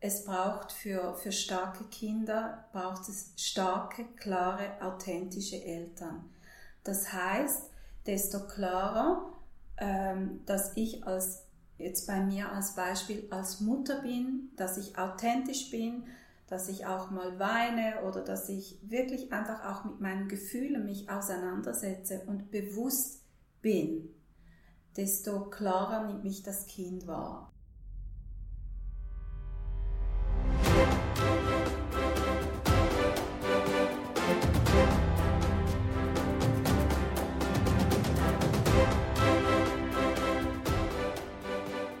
es 0.00 0.24
braucht 0.24 0.72
für, 0.72 1.14
für 1.14 1.32
starke 1.32 1.84
Kinder, 1.84 2.66
braucht 2.72 3.08
es 3.08 3.32
starke, 3.36 4.04
klare, 4.16 4.80
authentische 4.80 5.62
Eltern. 5.62 6.24
Das 6.84 7.12
heißt, 7.12 7.70
desto 8.06 8.46
klarer, 8.46 9.32
ähm, 9.76 10.40
dass 10.46 10.76
ich 10.76 11.04
als, 11.06 11.44
jetzt 11.78 12.06
bei 12.06 12.20
mir 12.20 12.52
als 12.52 12.74
Beispiel, 12.74 13.26
als 13.30 13.60
Mutter 13.60 14.02
bin, 14.02 14.50
dass 14.56 14.78
ich 14.78 14.96
authentisch 14.96 15.70
bin, 15.70 16.04
dass 16.46 16.68
ich 16.68 16.86
auch 16.86 17.10
mal 17.10 17.38
weine 17.38 18.02
oder 18.04 18.22
dass 18.22 18.48
ich 18.48 18.78
wirklich 18.82 19.32
einfach 19.32 19.64
auch 19.64 19.84
mit 19.84 20.00
meinen 20.00 20.28
Gefühlen 20.28 20.84
mich 20.84 21.10
auseinandersetze 21.10 22.22
und 22.26 22.50
bewusst 22.50 23.22
bin, 23.60 24.08
desto 24.96 25.50
klarer 25.50 26.06
nimmt 26.06 26.24
mich 26.24 26.42
das 26.42 26.66
Kind 26.66 27.06
wahr. 27.06 27.52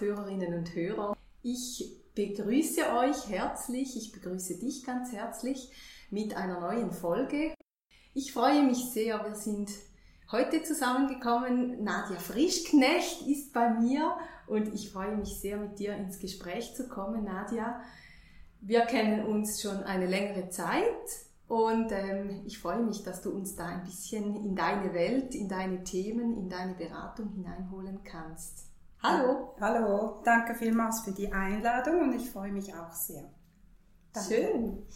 Podcast-Hörerinnen 0.00 0.54
und 0.54 0.74
Hörer, 0.74 1.16
ich 1.42 2.00
begrüße 2.14 2.80
euch 2.96 3.28
herzlich, 3.28 3.96
ich 3.96 4.12
begrüße 4.12 4.58
dich 4.58 4.84
ganz 4.84 5.12
herzlich 5.12 5.70
mit 6.10 6.34
einer 6.36 6.60
neuen 6.60 6.90
Folge. 6.90 7.54
Ich 8.14 8.32
freue 8.32 8.62
mich 8.62 8.78
sehr, 8.92 9.22
wir 9.24 9.34
sind 9.34 9.70
heute 10.32 10.62
zusammengekommen. 10.62 11.84
Nadja 11.84 12.18
Frischknecht 12.18 13.26
ist 13.26 13.52
bei 13.52 13.70
mir 13.74 14.16
und 14.46 14.72
ich 14.74 14.90
freue 14.90 15.16
mich 15.16 15.38
sehr, 15.38 15.58
mit 15.58 15.78
dir 15.78 15.94
ins 15.94 16.18
Gespräch 16.18 16.74
zu 16.74 16.88
kommen, 16.88 17.24
Nadja. 17.24 17.82
Wir 18.62 18.80
kennen 18.82 19.26
uns 19.26 19.60
schon 19.60 19.82
eine 19.82 20.06
längere 20.06 20.48
Zeit 20.48 20.84
und 21.46 21.92
ähm, 21.92 22.42
ich 22.46 22.58
freue 22.58 22.82
mich, 22.82 23.02
dass 23.02 23.20
du 23.20 23.30
uns 23.30 23.54
da 23.54 23.66
ein 23.66 23.84
bisschen 23.84 24.44
in 24.44 24.56
deine 24.56 24.94
Welt, 24.94 25.34
in 25.34 25.48
deine 25.48 25.84
Themen, 25.84 26.36
in 26.38 26.48
deine 26.48 26.74
Beratung 26.74 27.30
hineinholen 27.32 28.02
kannst. 28.02 28.69
Hallo. 29.02 29.54
Hallo, 29.58 30.20
danke 30.24 30.54
vielmals 30.54 31.00
für 31.00 31.12
die 31.12 31.32
Einladung 31.32 32.02
und 32.02 32.14
ich 32.14 32.28
freue 32.28 32.52
mich 32.52 32.74
auch 32.74 32.92
sehr. 32.92 33.24
Danke. 34.12 34.28
Schön. 34.28 34.86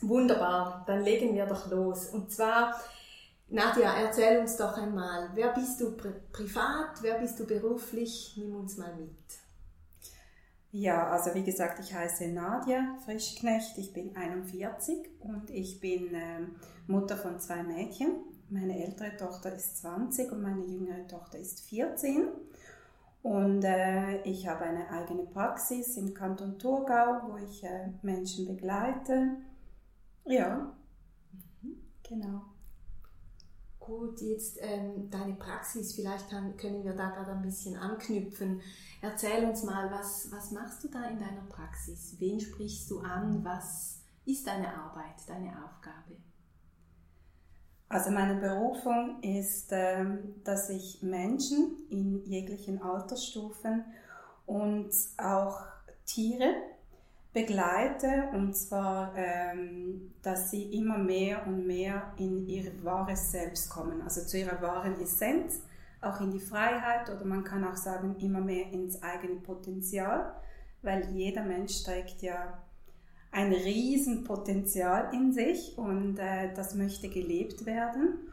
Wunderbar, 0.00 0.82
dann 0.88 1.02
legen 1.02 1.36
wir 1.36 1.46
doch 1.46 1.70
los. 1.70 2.06
Und 2.06 2.32
zwar 2.32 2.74
Nadja, 3.48 3.94
erzähl 3.94 4.40
uns 4.40 4.56
doch 4.56 4.76
einmal, 4.76 5.30
wer 5.34 5.52
bist 5.52 5.80
du 5.80 5.96
pri 5.96 6.14
privat, 6.32 7.00
wer 7.00 7.20
bist 7.20 7.38
du 7.38 7.46
beruflich? 7.46 8.34
Nimm 8.36 8.56
uns 8.56 8.76
mal 8.76 8.96
mit. 8.96 9.14
Ja, 10.72 11.08
also 11.08 11.32
wie 11.34 11.44
gesagt, 11.44 11.78
ich 11.78 11.94
heiße 11.94 12.26
Nadja 12.28 12.96
Frischknecht, 13.04 13.78
ich 13.78 13.92
bin 13.92 14.16
41 14.16 15.10
und 15.20 15.48
ich 15.50 15.80
bin 15.80 16.12
äh, 16.12 16.40
Mutter 16.88 17.16
von 17.16 17.38
zwei 17.38 17.62
Mädchen. 17.62 18.16
Meine 18.50 18.84
ältere 18.84 19.16
Tochter 19.16 19.54
ist 19.54 19.78
20 19.78 20.32
und 20.32 20.42
meine 20.42 20.64
jüngere 20.64 21.06
Tochter 21.06 21.38
ist 21.38 21.60
14. 21.68 22.28
Und 23.22 23.62
äh, 23.64 24.22
ich 24.22 24.46
habe 24.46 24.64
eine 24.64 24.88
eigene 24.90 25.24
Praxis 25.24 25.96
im 25.96 26.14
Kanton 26.14 26.58
Thurgau, 26.58 27.28
wo 27.28 27.36
ich 27.36 27.64
äh, 27.64 27.92
Menschen 28.02 28.46
begleite. 28.46 29.36
Ja, 30.24 30.72
mhm. 31.62 31.82
genau. 32.02 32.42
Gut, 33.80 34.20
jetzt 34.20 34.58
ähm, 34.60 35.08
deine 35.10 35.34
Praxis, 35.34 35.94
vielleicht 35.94 36.28
kann, 36.28 36.56
können 36.58 36.84
wir 36.84 36.92
da 36.92 37.08
gerade 37.10 37.32
ein 37.32 37.42
bisschen 37.42 37.76
anknüpfen. 37.76 38.60
Erzähl 39.00 39.44
uns 39.44 39.64
mal, 39.64 39.90
was, 39.90 40.30
was 40.30 40.50
machst 40.52 40.84
du 40.84 40.88
da 40.88 41.04
in 41.04 41.18
deiner 41.18 41.46
Praxis? 41.48 42.16
Wen 42.18 42.38
sprichst 42.38 42.90
du 42.90 43.00
an? 43.00 43.42
Was 43.44 44.02
ist 44.26 44.46
deine 44.46 44.68
Arbeit, 44.74 45.16
deine 45.26 45.64
Aufgabe? 45.64 46.16
Also 47.88 48.10
meine 48.10 48.34
Berufung 48.34 49.22
ist, 49.22 49.68
ähm, 49.72 50.34
dass 50.44 50.68
ich 50.68 51.02
Menschen 51.02 51.86
in 51.88 52.22
jeglichen 52.26 52.82
Altersstufen 52.82 53.84
und 54.44 54.90
auch 55.16 55.60
Tiere 56.04 56.54
begleite. 57.32 58.28
Und 58.34 58.54
zwar, 58.54 59.14
ähm, 59.16 60.12
dass 60.22 60.50
sie 60.50 60.64
immer 60.76 60.98
mehr 60.98 61.46
und 61.46 61.66
mehr 61.66 62.12
in 62.18 62.46
ihr 62.46 62.72
wahres 62.84 63.30
Selbst 63.30 63.70
kommen, 63.70 64.02
also 64.02 64.22
zu 64.22 64.38
ihrer 64.38 64.60
wahren 64.60 65.00
Essenz, 65.00 65.62
auch 66.00 66.20
in 66.20 66.30
die 66.30 66.40
Freiheit 66.40 67.10
oder 67.10 67.24
man 67.24 67.42
kann 67.42 67.64
auch 67.64 67.76
sagen 67.76 68.16
immer 68.20 68.40
mehr 68.40 68.70
ins 68.70 69.02
eigene 69.02 69.36
Potenzial, 69.36 70.34
weil 70.82 71.08
jeder 71.10 71.42
Mensch 71.42 71.82
trägt 71.82 72.22
ja 72.22 72.58
ein 73.30 73.52
Riesenpotenzial 73.52 75.14
in 75.14 75.32
sich 75.32 75.76
und 75.76 76.18
äh, 76.18 76.52
das 76.54 76.74
möchte 76.74 77.08
gelebt 77.08 77.66
werden. 77.66 78.30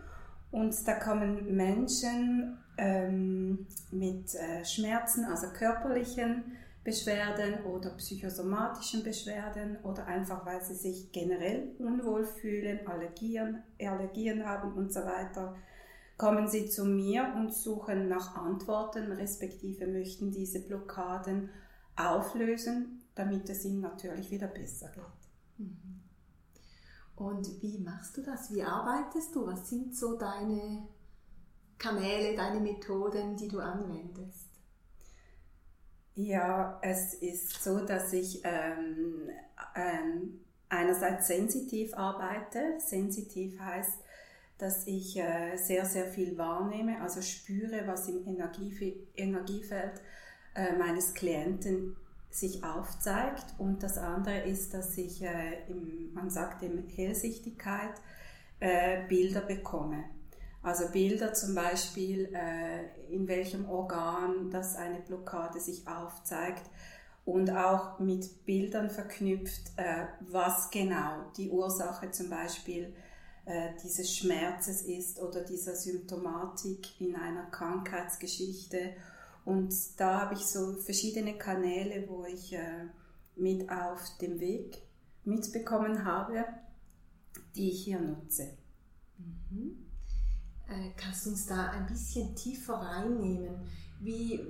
Und 0.52 0.76
da 0.88 0.94
kommen 0.94 1.56
Menschen 1.56 2.58
ähm, 2.78 3.68
mit 3.92 4.36
äh, 4.36 4.64
Schmerzen, 4.64 5.26
also 5.26 5.48
körperlichen 5.48 6.44
Beschwerden 6.86 7.66
oder 7.66 7.90
psychosomatischen 7.92 9.04
Beschwerden 9.04 9.78
oder 9.84 10.06
einfach 10.06 10.46
weil 10.46 10.62
sie 10.62 10.76
sich 10.76 11.12
generell 11.12 11.72
unwohl 11.80 12.26
fühlen, 12.26 12.88
Allergien, 12.88 13.64
Allergien 13.82 14.46
haben 14.46 14.74
und 14.74 14.94
so 14.94 15.00
weiter, 15.00 15.56
kommen 16.18 16.48
sie 16.48 16.70
zu 16.70 16.86
mir 16.86 17.34
und 17.36 17.54
suchen 17.54 18.08
nach 18.08 18.36
Antworten, 18.36 19.12
respektive 19.12 19.88
möchten 19.88 20.32
diese 20.32 20.62
Blockaden 20.62 21.50
auflösen, 21.96 23.02
damit 23.16 23.50
es 23.50 23.66
ihnen 23.66 23.82
natürlich 23.82 24.30
wieder 24.30 24.48
besser 24.48 24.90
geht. 24.90 25.66
Mhm. 25.66 26.02
Und 27.16 27.62
wie 27.62 27.80
machst 27.80 28.18
du 28.18 28.22
das? 28.22 28.54
Wie 28.54 28.62
arbeitest 28.62 29.34
du? 29.36 29.48
Was 29.48 29.70
sind 29.70 29.96
so 29.96 30.18
deine 30.18 30.86
Kanäle, 31.78 32.36
deine 32.36 32.60
Methoden, 32.60 33.38
die 33.38 33.48
du 33.48 33.60
anwendest? 33.60 34.50
Ja, 36.16 36.80
es 36.82 37.14
ist 37.16 37.64
so, 37.64 37.86
dass 37.86 38.14
ich 38.14 38.42
ähm, 38.44 39.30
ähm, 39.76 40.40
einerseits 40.70 41.28
sensitiv 41.28 41.94
arbeite. 41.94 42.80
Sensitiv 42.80 43.60
heißt, 43.60 44.00
dass 44.58 44.88
ich 44.88 45.18
äh, 45.18 45.58
sehr, 45.58 45.86
sehr 45.86 46.06
viel 46.06 46.38
wahrnehme, 46.38 47.02
also 47.02 47.22
spüre, 47.22 47.86
was 47.86 48.08
im 48.08 48.26
Energie, 48.26 49.08
Energiefeld 49.16 50.02
äh, 50.54 50.78
meines 50.78 51.14
Klienten 51.14 51.98
sich 52.36 52.64
aufzeigt. 52.64 53.46
Und 53.58 53.84
das 53.84 53.98
andere 53.98 54.42
ist, 54.42 54.74
dass 54.74 54.98
ich, 54.98 55.22
äh, 55.24 55.70
im, 55.70 56.14
man 56.14 56.30
sagt 56.30 56.64
in 56.64 56.88
Hellsichtigkeit, 56.88 57.94
äh, 58.60 59.08
Bilder 59.08 59.42
bekomme. 59.42 60.04
Also 60.62 60.88
Bilder 60.90 61.34
zum 61.34 61.54
Beispiel, 61.54 62.34
äh, 62.34 63.14
in 63.14 63.28
welchem 63.28 63.70
Organ 63.70 64.50
das 64.50 64.76
eine 64.76 65.00
Blockade 65.00 65.60
sich 65.60 65.88
aufzeigt 65.88 66.64
und 67.24 67.52
auch 67.52 68.00
mit 68.00 68.46
Bildern 68.46 68.90
verknüpft, 68.90 69.72
äh, 69.78 70.06
was 70.22 70.70
genau 70.72 71.32
die 71.38 71.50
Ursache 71.50 72.12
zum 72.12 72.30
Beispiel 72.30 72.96
äh, 73.46 73.70
dieses 73.84 74.16
Schmerzes 74.16 74.82
ist 74.82 75.22
oder 75.22 75.42
dieser 75.42 75.76
Symptomatik 75.76 77.00
in 77.00 77.16
einer 77.16 77.46
Krankheitsgeschichte. 77.52 78.94
Und 79.46 79.74
da 80.00 80.22
habe 80.22 80.34
ich 80.34 80.46
so 80.48 80.74
verschiedene 80.74 81.38
Kanäle, 81.38 82.10
wo 82.10 82.26
ich 82.26 82.54
äh, 82.54 82.88
mit 83.36 83.70
auf 83.70 84.02
dem 84.20 84.40
Weg 84.40 84.82
mitbekommen 85.24 86.04
habe, 86.04 86.46
die 87.56 87.70
ich 87.70 87.84
hier 87.86 88.00
nutze. 88.00 88.58
Mhm. 89.18 89.86
Äh, 90.68 90.92
kannst 90.98 91.26
du 91.26 91.30
uns 91.30 91.46
da 91.46 91.70
ein 91.70 91.86
bisschen 91.86 92.36
tiefer 92.36 92.74
reinnehmen? 92.74 93.68
Wie, 94.02 94.42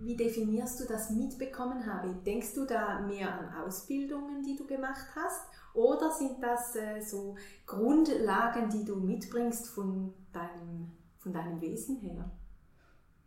wie 0.00 0.16
definierst 0.16 0.80
du 0.80 0.84
das 0.84 1.10
mitbekommen 1.10 1.86
habe? 1.86 2.14
Denkst 2.26 2.54
du 2.54 2.64
da 2.64 3.00
mehr 3.00 3.32
an 3.32 3.64
Ausbildungen, 3.64 4.42
die 4.42 4.56
du 4.56 4.66
gemacht 4.66 5.06
hast? 5.14 5.46
Oder 5.74 6.10
sind 6.10 6.42
das 6.42 6.74
äh, 6.74 7.00
so 7.00 7.36
Grundlagen, 7.66 8.68
die 8.68 8.84
du 8.84 8.96
mitbringst 8.96 9.68
von 9.68 10.12
deinem, 10.32 10.90
von 11.18 11.32
deinem 11.32 11.60
Wesen 11.60 12.00
her? 12.00 12.32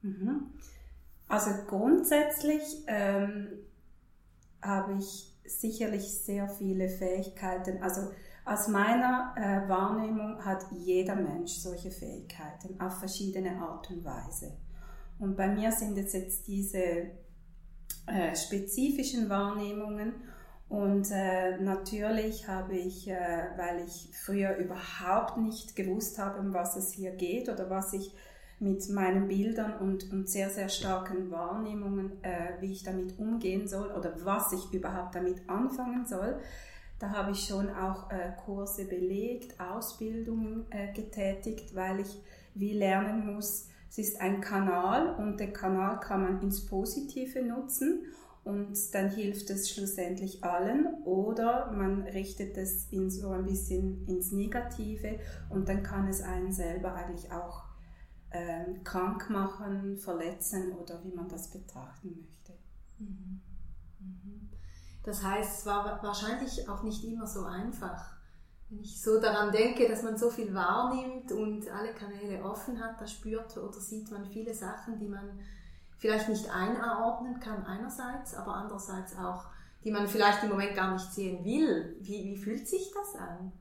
Mhm. 0.02 0.52
Also 1.28 1.52
grundsätzlich 1.68 2.84
ähm, 2.88 3.48
habe 4.62 4.96
ich 5.00 5.34
sicherlich 5.46 6.04
sehr 6.24 6.48
viele 6.50 6.90
Fähigkeiten. 6.90 7.82
Also 7.82 8.12
aus 8.46 8.68
meiner 8.68 9.34
äh, 9.38 9.70
Wahrnehmung 9.70 10.44
hat 10.44 10.66
jeder 10.72 11.16
Mensch 11.16 11.54
solche 11.54 11.92
Fähigkeiten 11.92 12.80
auf 12.80 13.00
verschiedene 13.00 13.58
Art 13.62 13.90
und 13.90 14.04
Weise. 14.04 14.58
Und 15.20 15.38
bei 15.38 15.48
mir 15.48 15.72
sind 15.72 15.98
es 15.98 16.14
jetzt 16.14 16.48
diese 16.48 17.12
äh, 18.06 18.36
spezifischen 18.36 19.30
Wahrnehmungen 19.30 20.14
und 20.68 21.12
äh, 21.12 21.58
natürlich 21.60 22.48
habe 22.48 22.76
ich, 22.76 23.08
äh, 23.08 23.16
weil 23.58 23.86
ich 23.86 24.10
früher 24.26 24.58
überhaupt 24.58 25.38
nicht 25.38 25.76
gewusst 25.76 26.18
habe, 26.18 26.40
um 26.40 26.54
was 26.54 26.76
es 26.76 26.92
hier 26.92 27.12
geht 27.12 27.48
oder 27.48 27.70
was 27.70 27.94
ich 27.94 28.12
mit 28.64 28.90
meinen 28.90 29.28
Bildern 29.28 29.78
und, 29.80 30.12
und 30.12 30.30
sehr, 30.30 30.50
sehr 30.50 30.70
starken 30.70 31.30
Wahrnehmungen, 31.30 32.24
äh, 32.24 32.62
wie 32.62 32.72
ich 32.72 32.84
damit 32.84 33.20
umgehen 33.20 33.68
soll 33.68 33.92
oder 33.92 34.14
was 34.24 34.54
ich 34.54 34.74
überhaupt 34.74 35.16
damit 35.16 35.48
anfangen 35.48 36.06
soll, 36.06 36.40
da 37.00 37.10
habe 37.10 37.32
ich 37.32 37.46
schon 37.46 37.70
auch 37.70 38.10
äh, 38.10 38.32
Kurse 38.46 38.86
belegt, 38.86 39.60
Ausbildungen 39.60 40.66
äh, 40.70 40.94
getätigt, 40.94 41.76
weil 41.76 42.00
ich 42.00 42.22
wie 42.56 42.74
lernen 42.74 43.34
muss, 43.34 43.68
es 43.90 43.98
ist 43.98 44.22
ein 44.22 44.42
Kanal 44.42 45.16
und 45.16 45.40
den 45.40 45.54
Kanal 45.54 46.00
kann 46.00 46.24
man 46.24 46.42
ins 46.42 46.66
Positive 46.66 47.44
nutzen 47.44 48.06
und 48.44 48.76
dann 48.94 49.10
hilft 49.10 49.50
es 49.50 49.70
schlussendlich 49.70 50.44
allen 50.44 50.88
oder 51.04 51.72
man 51.72 52.04
richtet 52.04 52.58
es 52.58 52.88
in 52.92 53.10
so 53.10 53.30
ein 53.30 53.46
bisschen 53.46 54.06
ins 54.08 54.32
Negative 54.32 55.20
und 55.50 55.70
dann 55.70 55.84
kann 55.84 56.08
es 56.08 56.22
einen 56.22 56.52
selber 56.52 56.94
eigentlich 56.96 57.32
auch 57.32 57.73
äh, 58.34 58.74
krank 58.84 59.30
machen, 59.30 59.98
verletzen 59.98 60.74
oder 60.74 61.04
wie 61.04 61.14
man 61.14 61.30
das 61.30 61.50
betrachten 61.50 62.20
möchte. 62.20 62.54
Mhm. 63.00 63.42
Mhm. 64.00 64.50
Das 65.04 65.24
heißt, 65.24 65.60
es 65.60 65.66
war 65.66 66.04
wahrscheinlich 66.04 66.68
auch 66.68 66.84
nicht 66.84 67.04
immer 67.06 67.26
so 67.26 67.46
einfach 67.46 68.14
wenn 68.74 68.82
ich 68.82 69.02
so 69.02 69.20
daran 69.20 69.52
denke, 69.52 69.88
dass 69.88 70.02
man 70.04 70.18
so 70.18 70.30
viel 70.30 70.54
wahrnimmt 70.54 71.32
und 71.32 71.70
alle 71.70 71.94
Kanäle 71.94 72.44
offen 72.44 72.84
hat, 72.84 73.00
da 73.00 73.06
spürt 73.06 73.56
oder 73.58 73.80
sieht 73.80 74.10
man 74.12 74.26
viele 74.26 74.54
Sachen, 74.54 74.98
die 75.00 75.08
man 75.08 75.40
vielleicht 75.98 76.28
nicht 76.28 76.50
einordnen 76.50 77.40
kann 77.40 77.64
einerseits, 77.66 78.34
aber 78.34 78.56
andererseits 78.56 79.16
auch, 79.18 79.46
die 79.84 79.92
man 79.92 80.08
vielleicht 80.08 80.44
im 80.44 80.50
Moment 80.50 80.76
gar 80.76 80.94
nicht 80.94 81.14
sehen 81.14 81.44
will. 81.46 81.98
Wie, 82.02 82.24
wie 82.26 82.38
fühlt 82.38 82.68
sich 82.68 82.92
das 82.94 83.22
an? 83.22 83.52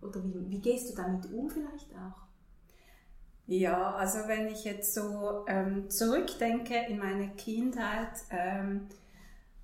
Oder 0.00 0.22
wie, 0.22 0.48
wie 0.48 0.60
gehst 0.60 0.90
du 0.90 0.94
damit 0.94 1.32
um 1.32 1.50
vielleicht 1.50 1.92
auch? 1.94 2.25
Ja, 3.46 3.94
also 3.94 4.26
wenn 4.26 4.48
ich 4.48 4.64
jetzt 4.64 4.92
so 4.92 5.44
ähm, 5.46 5.88
zurückdenke 5.88 6.74
in 6.88 6.98
meine 6.98 7.28
Kindheit, 7.36 8.10
ähm, 8.30 8.88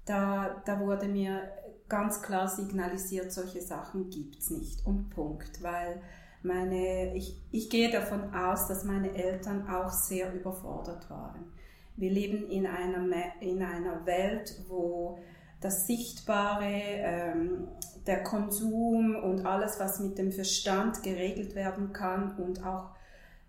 da, 0.04 0.62
da 0.64 0.78
wurde 0.80 1.08
mir 1.08 1.50
ganz 1.88 2.22
klar 2.22 2.48
signalisiert, 2.48 3.32
solche 3.32 3.60
Sachen 3.60 4.08
gibt 4.08 4.38
es 4.38 4.50
nicht. 4.50 4.86
Und 4.86 5.10
Punkt. 5.10 5.62
Weil 5.62 6.00
meine, 6.42 7.14
ich, 7.16 7.40
ich 7.50 7.70
gehe 7.70 7.90
davon 7.90 8.34
aus, 8.34 8.68
dass 8.68 8.84
meine 8.84 9.14
Eltern 9.14 9.68
auch 9.68 9.90
sehr 9.90 10.32
überfordert 10.32 11.10
waren. 11.10 11.52
Wir 11.96 12.10
leben 12.10 12.48
in 12.48 12.66
einer, 12.66 13.04
in 13.40 13.62
einer 13.62 14.06
Welt, 14.06 14.62
wo 14.68 15.18
das 15.60 15.86
Sichtbare, 15.86 16.64
ähm, 16.66 17.68
der 18.06 18.22
Konsum 18.24 19.14
und 19.16 19.44
alles, 19.46 19.78
was 19.78 20.00
mit 20.00 20.18
dem 20.18 20.32
Verstand 20.32 21.02
geregelt 21.02 21.54
werden 21.54 21.92
kann 21.92 22.36
und 22.36 22.64
auch 22.64 22.90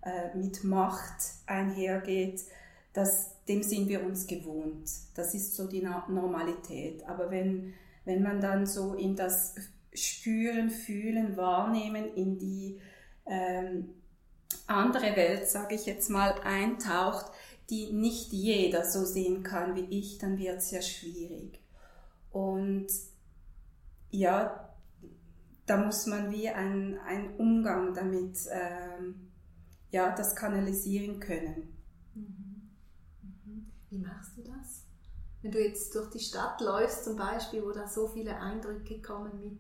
äh, 0.06 0.36
mit 0.38 0.64
Macht 0.64 1.16
einhergeht, 1.46 2.42
das, 2.94 3.32
dem 3.48 3.64
sind 3.64 3.90
wir 3.90 4.04
uns 4.04 4.28
gewohnt. 4.28 4.90
Das 5.16 5.34
ist 5.34 5.56
so 5.56 5.68
die 5.68 5.82
Normalität. 5.82 7.04
Aber 7.08 7.32
wenn 7.32 7.74
wenn 8.06 8.22
man 8.22 8.42
dann 8.42 8.66
so 8.66 8.94
in 8.94 9.16
das 9.16 9.56
Spüren, 9.94 10.70
Fühlen, 10.70 11.38
Wahrnehmen, 11.38 12.14
in 12.16 12.38
die 12.38 12.80
ähm, 13.26 13.94
andere 14.68 15.16
Welt, 15.16 15.48
sage 15.48 15.76
ich 15.76 15.86
jetzt 15.86 16.10
mal, 16.10 16.34
eintaucht, 16.44 17.32
die 17.70 17.94
nicht 17.94 18.34
jeder 18.34 18.86
so 18.86 19.06
sehen 19.06 19.44
kann 19.44 19.76
wie 19.76 20.00
ich, 20.00 20.18
dann 20.18 20.38
wird 20.38 20.58
es 20.58 20.72
ja 20.72 20.82
schwierig. 20.82 21.60
Und 22.32 22.88
ja, 24.10 24.70
da 25.66 25.78
muss 25.78 26.08
man 26.08 26.32
wie 26.32 26.50
einen 26.50 27.36
Umgang 27.38 27.94
damit, 27.94 28.38
ähm, 28.52 29.32
ja, 29.94 30.14
das 30.14 30.36
kanalisieren 30.36 31.22
können. 31.22 31.78
Mhm. 32.14 32.70
Mhm. 33.22 33.72
Wie 33.90 34.00
machst 34.00 34.38
du 34.38 34.42
das? 34.42 34.84
wenn 35.44 35.52
du 35.52 35.60
jetzt 35.62 35.94
durch 35.94 36.10
die 36.10 36.20
Stadt 36.20 36.62
läufst 36.62 37.04
zum 37.04 37.18
Beispiel, 37.18 37.64
wo 37.64 37.72
da 37.72 37.86
so 37.86 38.08
viele 38.08 38.40
Eindrücke 38.40 39.02
kommen 39.02 39.40
mit 39.42 39.60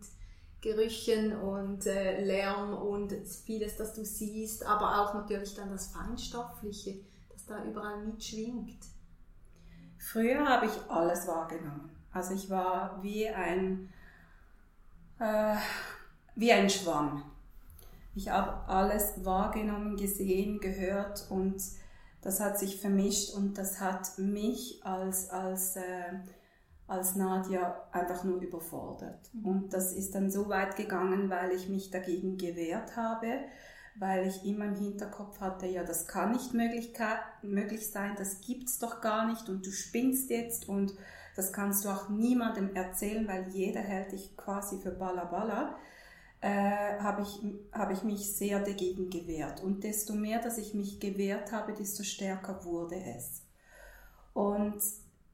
Gerüchen 0.61 1.37
und 1.37 1.85
äh, 1.85 2.23
Lärm 2.23 2.73
und 2.73 3.13
vieles, 3.45 3.75
das 3.75 3.93
du 3.93 4.05
siehst, 4.05 4.65
aber 4.65 5.01
auch 5.01 5.13
natürlich 5.13 5.53
dann 5.55 5.69
das 5.69 5.87
Feinstoffliche, 5.87 7.01
das 7.29 7.45
da 7.45 7.65
überall 7.65 8.01
mitschwingt. 8.05 8.81
Früher 9.97 10.47
habe 10.47 10.67
ich 10.67 10.89
alles 10.89 11.27
wahrgenommen. 11.27 11.89
Also 12.13 12.33
ich 12.33 12.49
war 12.49 13.03
wie 13.03 13.27
ein, 13.27 13.91
äh, 15.19 15.55
wie 16.35 16.53
ein 16.53 16.69
Schwamm. 16.69 17.23
Ich 18.15 18.29
habe 18.29 18.67
alles 18.67 19.25
wahrgenommen, 19.25 19.97
gesehen, 19.97 20.59
gehört 20.59 21.25
und 21.29 21.61
das 22.21 22.39
hat 22.39 22.57
sich 22.57 22.79
vermischt 22.79 23.33
und 23.33 23.57
das 23.57 23.81
hat 23.81 24.17
mich 24.17 24.81
als, 24.83 25.29
als, 25.29 25.75
äh, 25.75 26.19
als 26.87 27.15
Nadja 27.15 27.87
einfach 27.91 28.23
nur 28.23 28.39
überfordert. 28.39 29.29
Mhm. 29.33 29.45
Und 29.45 29.73
das 29.73 29.93
ist 29.93 30.15
dann 30.15 30.31
so 30.31 30.47
weit 30.47 30.75
gegangen, 30.75 31.29
weil 31.29 31.51
ich 31.51 31.69
mich 31.69 31.89
dagegen 31.89 32.37
gewehrt 32.37 32.95
habe, 32.95 33.39
weil 33.95 34.27
ich 34.27 34.45
immer 34.45 34.65
im 34.65 34.75
Hinterkopf 34.75 35.39
hatte, 35.39 35.65
ja, 35.65 35.83
das 35.83 36.07
kann 36.07 36.31
nicht 36.31 36.53
möglich, 36.53 36.93
möglich 37.41 37.91
sein, 37.91 38.15
das 38.17 38.41
gibt's 38.41 38.79
doch 38.79 39.01
gar 39.01 39.27
nicht 39.27 39.49
und 39.49 39.65
du 39.65 39.71
spinnst 39.71 40.29
jetzt 40.29 40.69
und 40.69 40.93
das 41.35 41.51
kannst 41.51 41.83
du 41.83 41.89
auch 41.89 42.09
niemandem 42.09 42.75
erzählen, 42.75 43.27
weil 43.27 43.49
jeder 43.49 43.81
hält 43.81 44.11
dich 44.11 44.37
quasi 44.37 44.79
für 44.79 44.91
Balla 44.91 45.25
Balla 45.25 45.75
äh, 46.43 46.99
habe 46.99 47.21
ich, 47.21 47.39
hab 47.71 47.89
ich 47.89 48.03
mich 48.03 48.35
sehr 48.35 48.59
dagegen 48.59 49.09
gewehrt. 49.09 49.63
Und 49.63 49.85
desto 49.85 50.13
mehr, 50.13 50.41
dass 50.41 50.57
ich 50.57 50.73
mich 50.73 50.99
gewehrt 50.99 51.53
habe, 51.53 51.71
desto 51.71 52.03
stärker 52.03 52.65
wurde 52.65 52.97
es. 53.17 53.43
Und 54.33 54.83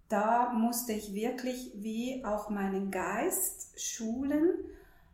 da 0.07 0.53
musste 0.53 0.93
ich 0.93 1.15
wirklich 1.15 1.71
wie 1.77 2.23
auch 2.23 2.51
meinen 2.51 2.91
Geist 2.91 3.79
schulen, 3.81 4.51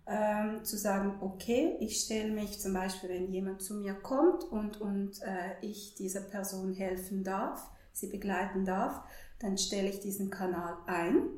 ähm, 0.06 0.66
zu 0.66 0.78
sagen, 0.78 1.16
okay, 1.22 1.78
ich 1.80 2.02
stelle 2.02 2.34
mich 2.34 2.60
zum 2.60 2.74
Beispiel, 2.74 3.10
wenn 3.10 3.32
jemand 3.32 3.62
zu 3.62 3.76
mir 3.76 3.94
kommt 3.94 4.44
und, 4.44 4.82
und 4.82 5.22
äh, 5.22 5.56
ich 5.62 5.96
dieser 5.96 6.22
Person 6.22 6.74
helfen 6.74 7.24
darf, 7.24 7.70
sie 7.94 8.08
begleiten 8.08 8.66
darf, 8.66 9.02
dann 9.40 9.58
stelle 9.58 9.88
ich 9.88 10.02
diesen 10.02 10.30
Kanal 10.30 10.76
ein 10.88 11.30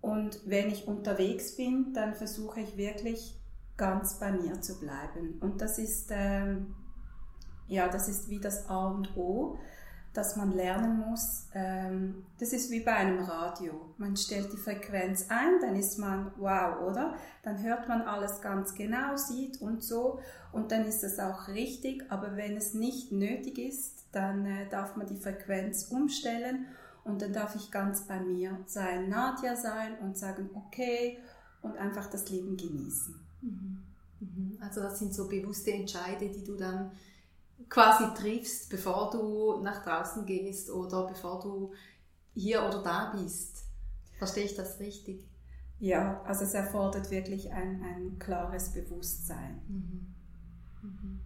und 0.00 0.40
wenn 0.44 0.68
ich 0.68 0.86
unterwegs 0.86 1.56
bin, 1.56 1.92
dann 1.92 2.14
versuche 2.14 2.60
ich 2.60 2.76
wirklich 2.76 3.36
ganz 3.76 4.18
bei 4.18 4.32
mir 4.32 4.60
zu 4.60 4.78
bleiben. 4.78 5.38
Und 5.40 5.60
das 5.60 5.78
ist, 5.78 6.08
ähm, 6.10 6.74
ja, 7.68 7.88
das 7.88 8.08
ist 8.08 8.28
wie 8.30 8.40
das 8.40 8.68
A 8.68 8.88
und 8.88 9.16
O, 9.16 9.58
dass 10.14 10.36
man 10.36 10.52
lernen 10.52 10.98
muss. 10.98 11.48
Ähm, 11.54 12.24
das 12.38 12.52
ist 12.52 12.70
wie 12.70 12.80
bei 12.80 12.94
einem 12.94 13.22
Radio. 13.24 13.94
Man 13.98 14.16
stellt 14.16 14.50
die 14.52 14.56
Frequenz 14.56 15.26
ein, 15.28 15.60
dann 15.60 15.76
ist 15.76 15.98
man 15.98 16.32
wow, 16.38 16.80
oder? 16.88 17.14
Dann 17.42 17.62
hört 17.62 17.86
man 17.86 18.02
alles 18.02 18.40
ganz 18.40 18.74
genau, 18.74 19.16
sieht 19.16 19.60
und 19.60 19.82
so. 19.82 20.20
Und 20.52 20.72
dann 20.72 20.86
ist 20.86 21.04
es 21.04 21.18
auch 21.18 21.48
richtig. 21.48 22.04
Aber 22.10 22.36
wenn 22.36 22.56
es 22.56 22.72
nicht 22.72 23.12
nötig 23.12 23.58
ist, 23.58 24.06
dann 24.12 24.46
äh, 24.46 24.68
darf 24.70 24.96
man 24.96 25.06
die 25.06 25.16
Frequenz 25.16 25.88
umstellen 25.90 26.66
und 27.06 27.22
dann 27.22 27.32
darf 27.32 27.54
ich 27.54 27.70
ganz 27.70 28.06
bei 28.06 28.20
mir 28.20 28.58
sein, 28.66 29.08
Nadja 29.08 29.54
sein 29.56 29.98
und 30.00 30.18
sagen, 30.18 30.50
okay, 30.54 31.18
und 31.62 31.76
einfach 31.78 32.08
das 32.08 32.28
Leben 32.30 32.56
genießen. 32.56 33.14
Mhm. 33.42 33.82
Mhm. 34.20 34.58
Also 34.60 34.80
das 34.82 34.98
sind 34.98 35.14
so 35.14 35.28
bewusste 35.28 35.72
Entscheide, 35.72 36.28
die 36.28 36.44
du 36.44 36.56
dann 36.56 36.90
quasi 37.68 38.12
triffst, 38.14 38.70
bevor 38.70 39.10
du 39.10 39.62
nach 39.62 39.84
draußen 39.84 40.26
gehst 40.26 40.70
oder 40.70 41.06
bevor 41.06 41.40
du 41.40 41.72
hier 42.34 42.64
oder 42.64 42.82
da 42.82 43.14
bist. 43.16 43.64
Verstehe 44.18 44.44
ich 44.44 44.54
das 44.54 44.80
richtig? 44.80 45.24
Ja, 45.78 46.22
also 46.22 46.44
es 46.44 46.54
erfordert 46.54 47.10
wirklich 47.10 47.52
ein, 47.52 47.82
ein 47.82 48.18
klares 48.18 48.72
Bewusstsein. 48.72 49.60
Mhm. 49.68 50.14
Mhm. 50.82 51.20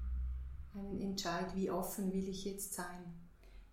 Ein 0.74 1.00
Entscheid, 1.00 1.54
wie 1.54 1.70
offen 1.70 2.12
will 2.12 2.28
ich 2.28 2.44
jetzt 2.44 2.74
sein? 2.74 3.19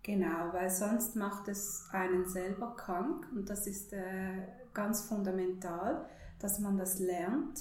Genau, 0.08 0.54
weil 0.54 0.70
sonst 0.70 1.16
macht 1.16 1.48
es 1.48 1.86
einen 1.92 2.26
selber 2.26 2.74
krank 2.74 3.26
und 3.34 3.50
das 3.50 3.66
ist 3.66 3.92
äh, 3.92 4.40
ganz 4.72 5.02
fundamental, 5.02 6.06
dass 6.38 6.60
man 6.60 6.78
das 6.78 6.98
lernt. 6.98 7.60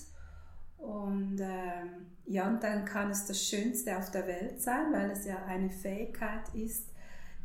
Und 0.78 1.42
äh, 1.42 1.84
ja, 2.26 2.48
und 2.48 2.64
dann 2.64 2.86
kann 2.86 3.12
es 3.12 3.26
das 3.26 3.44
Schönste 3.44 3.98
auf 3.98 4.12
der 4.12 4.28
Welt 4.28 4.62
sein, 4.62 4.94
weil 4.94 5.12
es 5.12 5.26
ja 5.26 5.44
eine 5.46 5.70
Fähigkeit 5.70 6.48
ist, 6.54 6.86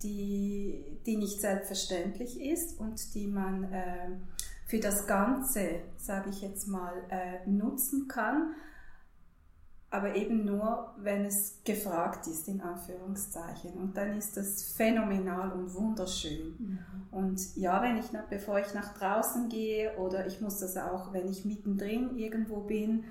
die, 0.05 1.01
die 1.05 1.17
nicht 1.17 1.41
selbstverständlich 1.41 2.41
ist 2.41 2.79
und 2.79 3.13
die 3.17 3.27
man 3.27 3.73
äh, 3.73 4.07
für 4.67 4.79
das 4.79 5.09
Ganze, 5.09 5.81
sage 5.97 6.31
ich 6.31 6.43
jetzt 6.43 6.69
mal, 6.69 6.93
äh, 7.09 7.45
nutzen 7.51 8.07
kann, 8.07 8.55
aber 9.93 10.15
eben 10.15 10.47
nur, 10.47 10.95
wenn 10.97 11.27
es 11.27 11.61
gefragt 11.65 12.27
ist, 12.27 12.49
in 12.49 12.63
Anführungszeichen. 12.63 13.75
Und 13.75 13.95
dann 13.95 14.17
ist 14.17 14.39
das 14.39 14.63
phänomenal 14.63 15.53
und 15.53 15.75
wunderschön. 15.75 16.57
Mhm. 16.59 16.79
Und 17.11 17.57
ja, 17.57 17.83
wenn 17.83 17.99
ich, 17.99 18.07
bevor 18.31 18.59
ich 18.59 18.73
nach 18.73 18.95
draußen 18.95 19.51
gehe 19.51 19.95
oder 19.99 20.27
ich 20.27 20.41
muss 20.41 20.61
das 20.61 20.79
auch, 20.79 21.13
wenn 21.13 21.29
ich 21.29 21.45
mittendrin 21.45 22.17
irgendwo 22.17 22.61
bin 22.61 23.05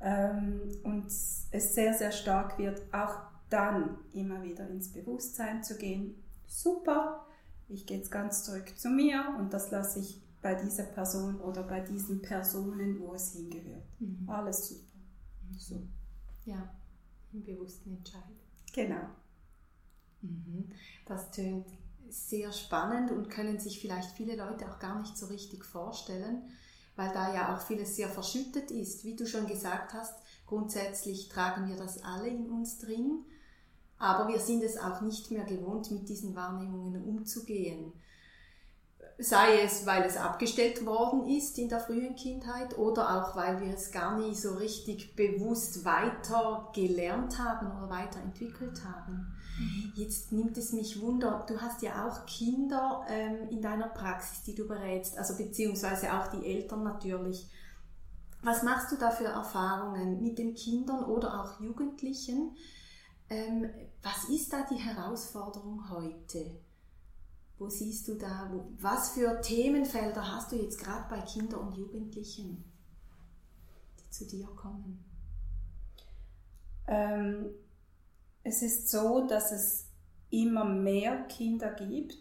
ähm, 0.00 0.60
und 0.84 1.06
es 1.06 1.50
sehr, 1.50 1.92
sehr 1.92 2.12
stark 2.12 2.56
wird, 2.56 2.82
auch 2.94 3.16
dann 3.50 3.98
immer 4.12 4.44
wieder 4.44 4.68
ins 4.68 4.92
Bewusstsein 4.92 5.64
zu 5.64 5.76
gehen. 5.76 6.22
Super, 6.46 7.26
ich 7.68 7.84
gehe 7.84 7.96
jetzt 7.96 8.12
ganz 8.12 8.44
zurück 8.44 8.78
zu 8.78 8.90
mir 8.90 9.24
und 9.40 9.52
das 9.52 9.72
lasse 9.72 9.98
ich 9.98 10.22
bei 10.40 10.54
dieser 10.54 10.84
Person 10.84 11.40
oder 11.40 11.64
bei 11.64 11.80
diesen 11.80 12.22
Personen, 12.22 13.00
wo 13.00 13.12
es 13.12 13.32
hingehört. 13.32 13.82
Mhm. 13.98 14.28
Alles 14.28 14.68
super. 14.68 14.92
Mhm. 15.50 15.58
So. 15.58 15.82
Ja, 16.44 16.74
im 17.32 17.44
bewussten 17.44 17.96
Entscheid. 17.96 18.22
Genau. 18.72 19.06
Mhm. 20.22 20.70
Das 21.06 21.30
tönt 21.30 21.66
sehr 22.08 22.52
spannend 22.52 23.10
und 23.10 23.30
können 23.30 23.58
sich 23.58 23.80
vielleicht 23.80 24.10
viele 24.12 24.36
Leute 24.36 24.70
auch 24.70 24.78
gar 24.78 25.00
nicht 25.00 25.16
so 25.16 25.26
richtig 25.26 25.64
vorstellen, 25.64 26.42
weil 26.96 27.12
da 27.12 27.34
ja 27.34 27.54
auch 27.54 27.60
vieles 27.60 27.96
sehr 27.96 28.08
verschüttet 28.08 28.70
ist. 28.70 29.04
Wie 29.04 29.16
du 29.16 29.26
schon 29.26 29.46
gesagt 29.46 29.94
hast, 29.94 30.14
grundsätzlich 30.46 31.28
tragen 31.28 31.68
wir 31.68 31.76
das 31.76 32.02
alle 32.02 32.28
in 32.28 32.50
uns 32.50 32.78
drin, 32.78 33.24
aber 33.98 34.28
wir 34.28 34.40
sind 34.40 34.62
es 34.62 34.76
auch 34.76 35.00
nicht 35.00 35.30
mehr 35.30 35.44
gewohnt, 35.44 35.90
mit 35.90 36.08
diesen 36.08 36.34
Wahrnehmungen 36.34 37.02
umzugehen 37.02 37.92
sei 39.18 39.62
es, 39.62 39.86
weil 39.86 40.02
es 40.02 40.16
abgestellt 40.16 40.84
worden 40.84 41.26
ist 41.26 41.58
in 41.58 41.68
der 41.68 41.80
frühen 41.80 42.14
Kindheit 42.14 42.76
oder 42.78 43.16
auch, 43.16 43.36
weil 43.36 43.60
wir 43.60 43.74
es 43.74 43.90
gar 43.90 44.18
nie 44.18 44.34
so 44.34 44.54
richtig 44.54 45.14
bewusst 45.16 45.84
weiter 45.84 46.70
gelernt 46.74 47.38
haben 47.38 47.70
oder 47.70 47.90
weiterentwickelt 47.90 48.84
haben. 48.84 49.34
Mhm. 49.58 49.92
Jetzt 49.94 50.32
nimmt 50.32 50.56
es 50.56 50.72
mich 50.72 51.00
Wunder, 51.00 51.44
du 51.48 51.60
hast 51.60 51.82
ja 51.82 52.06
auch 52.06 52.26
Kinder 52.26 53.04
ähm, 53.08 53.48
in 53.50 53.60
deiner 53.60 53.88
Praxis, 53.88 54.42
die 54.42 54.54
du 54.54 54.66
berätst, 54.66 55.18
also 55.18 55.36
beziehungsweise 55.36 56.12
auch 56.12 56.28
die 56.28 56.44
Eltern 56.46 56.82
natürlich. 56.82 57.48
Was 58.42 58.62
machst 58.62 58.90
du 58.90 58.96
da 58.96 59.10
für 59.10 59.26
Erfahrungen 59.26 60.20
mit 60.20 60.38
den 60.38 60.54
Kindern 60.54 61.04
oder 61.04 61.40
auch 61.42 61.60
Jugendlichen? 61.60 62.56
Ähm, 63.30 63.70
was 64.02 64.28
ist 64.28 64.52
da 64.52 64.66
die 64.68 64.76
Herausforderung 64.76 65.88
heute? 65.90 66.50
Wo 67.62 67.68
siehst 67.68 68.08
du 68.08 68.14
da, 68.16 68.48
wo, 68.50 68.72
was 68.80 69.10
für 69.10 69.40
Themenfelder 69.40 70.34
hast 70.34 70.50
du 70.50 70.56
jetzt 70.56 70.80
gerade 70.80 71.08
bei 71.08 71.20
Kindern 71.20 71.60
und 71.60 71.76
Jugendlichen, 71.76 72.64
die 74.00 74.10
zu 74.10 74.26
dir 74.26 74.48
kommen? 74.48 75.04
Ähm, 76.88 77.50
es 78.42 78.62
ist 78.62 78.90
so, 78.90 79.28
dass 79.28 79.52
es 79.52 79.86
immer 80.30 80.64
mehr 80.64 81.22
Kinder 81.28 81.72
gibt, 81.72 82.18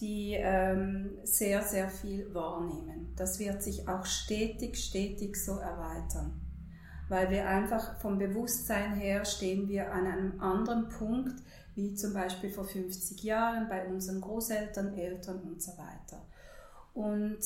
die 0.00 0.32
ähm, 0.38 1.18
sehr, 1.22 1.62
sehr 1.62 1.90
viel 1.90 2.32
wahrnehmen. 2.32 3.12
Das 3.16 3.38
wird 3.40 3.62
sich 3.62 3.88
auch 3.88 4.06
stetig, 4.06 4.82
stetig 4.82 5.36
so 5.36 5.58
erweitern. 5.58 6.40
Weil 7.10 7.28
wir 7.28 7.46
einfach 7.46 8.00
vom 8.00 8.16
Bewusstsein 8.16 8.94
her 8.94 9.26
stehen 9.26 9.68
wir 9.68 9.92
an 9.92 10.06
einem 10.06 10.40
anderen 10.40 10.88
Punkt, 10.88 11.42
wie 11.80 11.94
zum 11.94 12.12
Beispiel 12.12 12.50
vor 12.50 12.64
50 12.64 13.22
Jahren 13.22 13.68
bei 13.68 13.86
unseren 13.86 14.20
Großeltern, 14.20 14.96
Eltern 14.96 15.40
und 15.40 15.62
so 15.62 15.72
weiter. 15.72 16.26
Und 16.92 17.38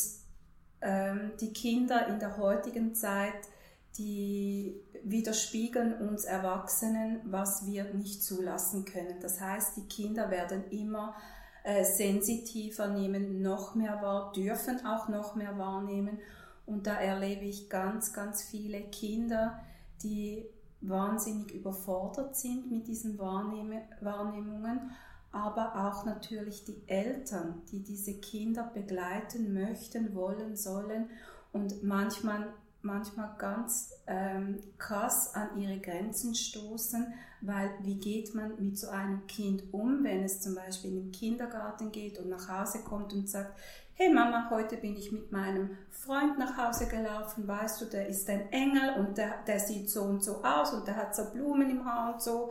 ähm, 0.81 1.33
die 1.41 1.53
Kinder 1.53 2.09
in 2.09 2.19
der 2.19 2.37
heutigen 2.37 2.95
Zeit, 2.95 3.49
die 3.97 4.81
widerspiegeln 5.05 5.95
uns 5.95 6.25
Erwachsenen, 6.25 7.21
was 7.25 7.67
wir 7.67 7.85
nicht 7.95 8.25
zulassen 8.25 8.85
können. 8.85 9.21
Das 9.21 9.41
heißt, 9.41 9.77
die 9.77 9.87
Kinder 9.87 10.31
werden 10.31 10.65
immer 10.71 11.15
äh, 11.63 11.85
sensitiver, 11.85 12.89
nehmen 12.89 13.41
noch 13.41 13.77
mehr 13.77 14.03
wahr, 14.03 14.33
dürfen 14.35 14.85
auch 14.85 15.09
noch 15.09 15.37
mehr 15.37 15.57
wahrnehmen. 15.59 16.19
Und 16.67 16.87
da 16.87 16.95
erlebe 16.99 17.45
ich 17.45 17.71
ganz, 17.71 18.13
ganz 18.13 18.43
viele 18.43 18.81
Kinder, 18.81 19.63
die 20.03 20.45
wahnsinnig 20.89 21.53
überfordert 21.53 22.37
sind 22.37 22.71
mit 22.71 22.87
diesen 22.87 23.19
Wahrnehmungen, 23.19 24.91
aber 25.33 25.75
auch 25.75 26.05
natürlich 26.05 26.65
die 26.65 26.83
Eltern, 26.87 27.63
die 27.71 27.83
diese 27.83 28.15
Kinder 28.15 28.71
begleiten 28.73 29.53
möchten, 29.53 30.15
wollen, 30.15 30.57
sollen 30.57 31.11
und 31.53 31.83
manchmal, 31.83 32.53
manchmal 32.83 33.35
ganz 33.39 33.95
ähm, 34.07 34.61
krass 34.79 35.35
an 35.35 35.59
ihre 35.59 35.81
Grenzen 35.81 36.35
stoßen, 36.35 37.13
weil 37.41 37.71
wie 37.83 37.97
geht 37.97 38.35
man 38.35 38.53
mit 38.63 38.79
so 38.79 38.89
einem 38.89 39.27
Kind 39.27 39.65
um, 39.73 40.05
wenn 40.05 40.23
es 40.23 40.41
zum 40.41 40.55
Beispiel 40.55 40.91
in 40.91 41.03
den 41.03 41.13
Kindergarten 41.13 41.91
geht 41.91 42.19
und 42.19 42.29
nach 42.29 42.49
Hause 42.49 42.85
kommt 42.85 43.13
und 43.13 43.29
sagt, 43.29 43.59
hey 43.97 44.13
Mama, 44.13 44.49
heute 44.51 44.77
bin 44.77 44.97
ich 44.97 45.13
mit 45.13 45.31
meinem 45.31 45.79
Freund 45.89 46.37
nach 46.37 46.57
Hause 46.57 46.89
gelaufen, 46.89 47.47
weißt 47.47 47.81
du, 47.81 47.85
der 47.85 48.09
ist 48.09 48.29
ein 48.29 48.51
Engel 48.51 48.95
und 48.99 49.17
der, 49.17 49.45
der 49.47 49.61
sieht 49.61 49.89
so 49.89 50.03
und 50.03 50.23
so 50.23 50.43
aus 50.43 50.73
und 50.73 50.89
der 50.89 50.97
hat 50.97 51.15
so 51.15 51.31
Blumen 51.31 51.71
im 51.71 51.85
Haar 51.85 52.15
und 52.15 52.21
so. 52.21 52.51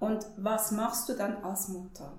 Und 0.00 0.24
was 0.38 0.70
machst 0.70 1.06
du 1.10 1.12
dann 1.12 1.44
als 1.44 1.68
Mutter? 1.68 2.16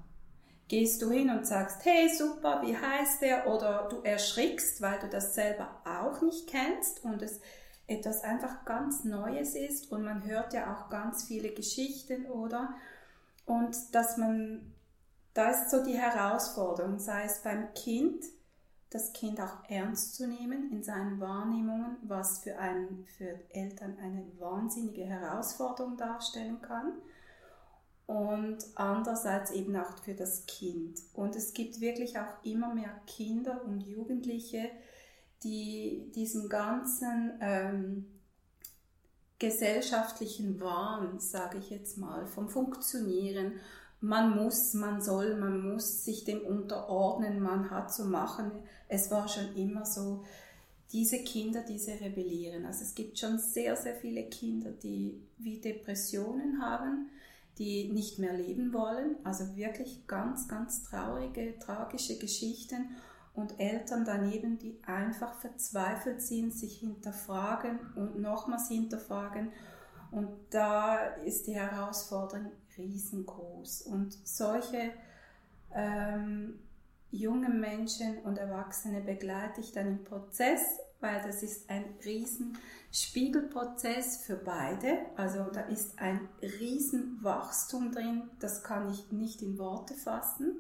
Gehst 0.67 1.01
du 1.01 1.09
hin 1.09 1.31
und 1.31 1.47
sagst, 1.47 1.83
hey 1.83 2.09
super, 2.15 2.61
wie 2.61 2.77
heißt 2.77 3.23
der? 3.23 3.47
Oder 3.47 3.87
du 3.89 4.01
erschrickst, 4.03 4.83
weil 4.83 4.99
du 4.99 5.09
das 5.09 5.33
selber 5.33 5.81
auch 5.83 6.21
nicht 6.21 6.47
kennst 6.47 7.03
und 7.03 7.23
es 7.23 7.39
etwas 7.87 8.23
einfach 8.23 8.65
ganz 8.65 9.03
Neues 9.03 9.55
ist 9.55 9.91
und 9.91 10.03
man 10.03 10.27
hört 10.27 10.53
ja 10.53 10.75
auch 10.75 10.89
ganz 10.91 11.23
viele 11.23 11.49
Geschichten, 11.49 12.27
oder? 12.27 12.75
Und 13.47 13.95
dass 13.95 14.17
man, 14.17 14.75
da 15.33 15.49
ist 15.49 15.71
so 15.71 15.83
die 15.83 15.97
Herausforderung, 15.97 16.99
sei 16.99 17.23
es 17.23 17.39
beim 17.41 17.73
Kind, 17.73 18.23
das 18.89 19.13
Kind 19.13 19.39
auch 19.39 19.69
ernst 19.69 20.15
zu 20.15 20.27
nehmen 20.27 20.71
in 20.71 20.83
seinen 20.83 21.19
Wahrnehmungen, 21.19 21.97
was 22.01 22.39
für, 22.39 22.57
einen, 22.57 23.05
für 23.17 23.39
Eltern 23.49 23.97
eine 24.01 24.25
wahnsinnige 24.39 25.05
Herausforderung 25.05 25.95
darstellen 25.95 26.59
kann. 26.61 26.93
Und 28.07 28.57
andererseits 28.73 29.51
eben 29.51 29.75
auch 29.75 29.99
für 30.03 30.15
das 30.15 30.47
Kind. 30.47 30.99
Und 31.13 31.35
es 31.35 31.53
gibt 31.53 31.79
wirklich 31.79 32.17
auch 32.17 32.43
immer 32.43 32.73
mehr 32.73 32.99
Kinder 33.05 33.63
und 33.65 33.81
Jugendliche, 33.81 34.71
die 35.43 36.11
diesen 36.15 36.49
ganzen 36.49 37.33
ähm, 37.39 38.19
gesellschaftlichen 39.37 40.59
Wahn, 40.59 41.19
sage 41.19 41.59
ich 41.59 41.69
jetzt 41.69 41.97
mal, 41.97 42.25
vom 42.25 42.49
Funktionieren, 42.49 43.53
man 44.01 44.35
muss, 44.35 44.73
man 44.73 45.01
soll, 45.01 45.35
man 45.35 45.61
muss 45.73 46.05
sich 46.05 46.23
dem 46.23 46.41
unterordnen, 46.41 47.39
man 47.41 47.69
hat 47.69 47.93
zu 47.93 48.05
machen. 48.05 48.51
Es 48.87 49.11
war 49.11 49.27
schon 49.27 49.55
immer 49.55 49.85
so, 49.85 50.23
diese 50.91 51.19
Kinder, 51.19 51.63
diese 51.67 51.99
rebellieren. 51.99 52.65
Also 52.65 52.83
es 52.83 52.95
gibt 52.95 53.19
schon 53.19 53.37
sehr, 53.37 53.75
sehr 53.75 53.95
viele 53.95 54.23
Kinder, 54.23 54.71
die 54.71 55.21
wie 55.37 55.59
Depressionen 55.59 56.61
haben, 56.61 57.09
die 57.57 57.91
nicht 57.91 58.17
mehr 58.19 58.33
leben 58.33 58.73
wollen. 58.73 59.17
Also 59.23 59.55
wirklich 59.55 60.07
ganz, 60.07 60.47
ganz 60.47 60.83
traurige, 60.83 61.59
tragische 61.59 62.17
Geschichten. 62.17 62.95
Und 63.35 63.59
Eltern 63.59 64.03
daneben, 64.05 64.57
die 64.57 64.79
einfach 64.85 65.35
verzweifelt 65.35 66.21
sind, 66.21 66.53
sich 66.53 66.79
hinterfragen 66.79 67.79
und 67.95 68.19
nochmals 68.19 68.67
hinterfragen. 68.67 69.51
Und 70.11 70.29
da 70.49 70.97
ist 70.97 71.45
die 71.45 71.53
Herausforderung, 71.53 72.51
riesengroß. 72.79 73.83
Und 73.83 74.17
solche 74.23 74.91
ähm, 75.75 76.59
jungen 77.11 77.59
Menschen 77.59 78.19
und 78.19 78.37
Erwachsene 78.37 79.01
begleite 79.01 79.61
ich 79.61 79.71
dann 79.71 79.87
im 79.87 80.03
Prozess, 80.03 80.61
weil 80.99 81.21
das 81.25 81.43
ist 81.43 81.69
ein 81.69 81.85
riesen 82.05 82.57
Spiegelprozess 82.91 84.17
für 84.17 84.35
beide. 84.35 84.97
Also 85.15 85.45
da 85.51 85.61
ist 85.61 85.99
ein 85.99 86.27
riesen 86.41 87.23
Wachstum 87.23 87.91
drin, 87.91 88.23
das 88.39 88.63
kann 88.63 88.89
ich 88.89 89.11
nicht 89.11 89.41
in 89.41 89.57
Worte 89.57 89.93
fassen. 89.93 90.57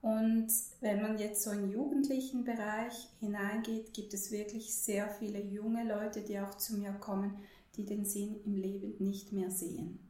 Und 0.00 0.48
wenn 0.80 1.02
man 1.02 1.18
jetzt 1.18 1.42
so 1.42 1.50
in 1.50 1.62
den 1.62 1.70
jugendlichen 1.72 2.44
Bereich 2.44 3.08
hineingeht, 3.18 3.92
gibt 3.92 4.14
es 4.14 4.30
wirklich 4.30 4.74
sehr 4.74 5.08
viele 5.08 5.42
junge 5.42 5.82
Leute, 5.84 6.20
die 6.20 6.38
auch 6.38 6.56
zu 6.56 6.76
mir 6.76 6.92
kommen, 6.92 7.36
die 7.74 7.84
den 7.84 8.04
Sinn 8.04 8.40
im 8.44 8.54
Leben 8.54 8.94
nicht 9.00 9.32
mehr 9.32 9.50
sehen 9.50 10.07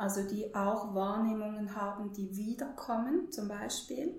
also 0.00 0.26
die 0.26 0.54
auch 0.54 0.94
Wahrnehmungen 0.94 1.76
haben, 1.76 2.10
die 2.12 2.34
wiederkommen 2.34 3.30
zum 3.30 3.48
Beispiel, 3.48 4.18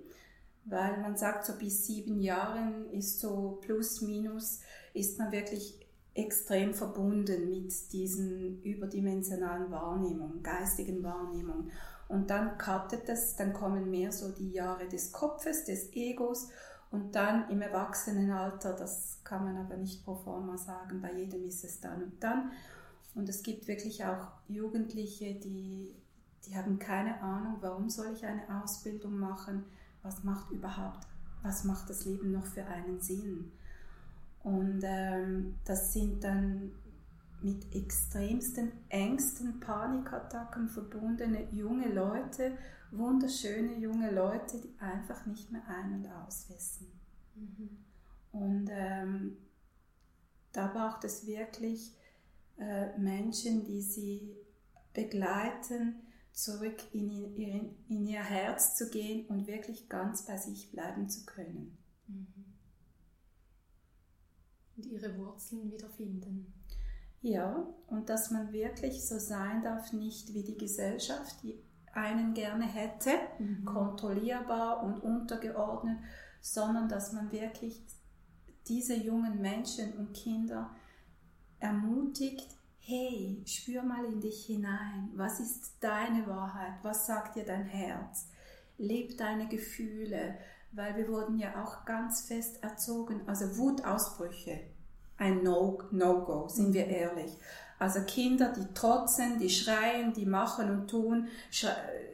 weil 0.65 1.01
man 1.01 1.17
sagt, 1.17 1.43
so 1.43 1.57
bis 1.57 1.87
sieben 1.87 2.19
Jahren 2.19 2.87
ist 2.91 3.19
so 3.19 3.57
plus 3.61 4.01
minus, 4.01 4.59
ist 4.93 5.17
man 5.17 5.31
wirklich 5.31 5.79
extrem 6.13 6.75
verbunden 6.75 7.49
mit 7.49 7.73
diesen 7.93 8.61
überdimensionalen 8.61 9.71
Wahrnehmungen, 9.71 10.43
geistigen 10.43 11.01
Wahrnehmungen. 11.01 11.71
Und 12.07 12.29
dann 12.29 12.59
cuttet 12.59 13.09
es, 13.09 13.35
dann 13.35 13.51
kommen 13.51 13.89
mehr 13.89 14.11
so 14.11 14.31
die 14.31 14.51
Jahre 14.51 14.87
des 14.87 15.11
Kopfes, 15.11 15.63
des 15.63 15.91
Egos 15.93 16.49
und 16.91 17.15
dann 17.15 17.49
im 17.49 17.61
Erwachsenenalter, 17.61 18.73
das 18.73 19.19
kann 19.23 19.45
man 19.45 19.57
aber 19.57 19.77
nicht 19.77 20.05
pro 20.05 20.13
forma 20.13 20.57
sagen, 20.57 21.01
bei 21.01 21.11
jedem 21.13 21.43
ist 21.45 21.63
es 21.63 21.81
dann 21.81 22.03
und 22.03 22.23
dann. 22.23 22.51
Und 23.13 23.27
es 23.27 23.43
gibt 23.43 23.67
wirklich 23.67 24.05
auch 24.05 24.27
Jugendliche, 24.47 25.35
die, 25.35 25.95
die 26.45 26.55
haben 26.55 26.79
keine 26.79 27.21
Ahnung, 27.21 27.57
warum 27.61 27.89
soll 27.89 28.13
ich 28.13 28.25
eine 28.25 28.63
Ausbildung 28.63 29.17
machen, 29.17 29.65
was 30.01 30.23
macht 30.23 30.51
überhaupt, 30.51 31.07
was 31.43 31.63
macht 31.63 31.89
das 31.89 32.05
Leben 32.05 32.31
noch 32.31 32.45
für 32.45 32.65
einen 32.65 33.01
Sinn. 33.01 33.51
Und 34.43 34.81
ähm, 34.83 35.55
das 35.65 35.93
sind 35.93 36.23
dann 36.23 36.71
mit 37.41 37.73
extremsten 37.75 38.71
Ängsten, 38.89 39.59
Panikattacken 39.59 40.69
verbundene 40.69 41.51
junge 41.51 41.91
Leute, 41.91 42.57
wunderschöne 42.91 43.77
junge 43.77 44.11
Leute, 44.11 44.59
die 44.59 44.73
einfach 44.79 45.25
nicht 45.25 45.51
mehr 45.51 45.63
ein- 45.67 45.93
und 45.93 46.07
auswissen. 46.07 46.87
Mhm. 47.35 47.77
Und 48.31 48.69
ähm, 48.71 49.37
da 50.51 50.67
braucht 50.67 51.03
es 51.03 51.25
wirklich 51.25 51.95
äh, 52.61 52.97
Menschen, 52.99 53.65
die 53.65 53.81
sie 53.81 54.35
begleiten, 54.93 55.95
zurück 56.31 56.77
in 56.93 57.09
ihr, 57.09 57.75
in 57.89 58.05
ihr 58.05 58.23
Herz 58.23 58.75
zu 58.75 58.89
gehen 58.89 59.25
und 59.27 59.47
wirklich 59.47 59.89
ganz 59.89 60.25
bei 60.25 60.37
sich 60.37 60.71
bleiben 60.71 61.09
zu 61.09 61.25
können. 61.25 61.77
Mhm. 62.07 62.45
Und 64.77 64.85
ihre 64.85 65.17
Wurzeln 65.17 65.71
wiederfinden. 65.71 66.53
Ja, 67.21 67.67
und 67.87 68.09
dass 68.09 68.31
man 68.31 68.53
wirklich 68.53 69.07
so 69.07 69.17
sein 69.17 69.63
darf, 69.63 69.91
nicht 69.91 70.33
wie 70.33 70.43
die 70.43 70.57
Gesellschaft, 70.57 71.43
die 71.43 71.61
einen 71.93 72.33
gerne 72.33 72.65
hätte, 72.65 73.11
mhm. 73.39 73.65
kontrollierbar 73.65 74.83
und 74.83 74.99
untergeordnet, 74.99 75.97
sondern 76.41 76.89
dass 76.89 77.11
man 77.11 77.31
wirklich 77.31 77.83
diese 78.67 78.95
jungen 78.95 79.41
Menschen 79.41 79.93
und 79.93 80.13
Kinder 80.13 80.75
ermutigt, 81.61 82.47
hey, 82.79 83.41
spür 83.45 83.83
mal 83.83 84.03
in 84.05 84.19
dich 84.19 84.45
hinein, 84.45 85.09
was 85.15 85.39
ist 85.39 85.75
deine 85.79 86.27
Wahrheit, 86.27 86.73
was 86.83 87.07
sagt 87.07 87.35
dir 87.35 87.45
dein 87.45 87.65
Herz, 87.65 88.27
leb 88.77 89.17
deine 89.17 89.47
Gefühle, 89.47 90.35
weil 90.73 90.97
wir 90.97 91.07
wurden 91.07 91.37
ja 91.37 91.63
auch 91.63 91.85
ganz 91.85 92.21
fest 92.21 92.63
erzogen, 92.63 93.21
also 93.27 93.57
Wutausbrüche 93.57 94.59
ein 95.21 95.43
No-Go, 95.43 95.87
no 95.91 96.47
sind 96.47 96.73
wir 96.73 96.87
ehrlich. 96.87 97.37
Also 97.77 98.01
Kinder, 98.01 98.53
die 98.55 98.73
trotzen, 98.73 99.39
die 99.39 99.49
schreien, 99.49 100.13
die 100.13 100.25
machen 100.25 100.69
und 100.71 100.87
tun, 100.89 101.27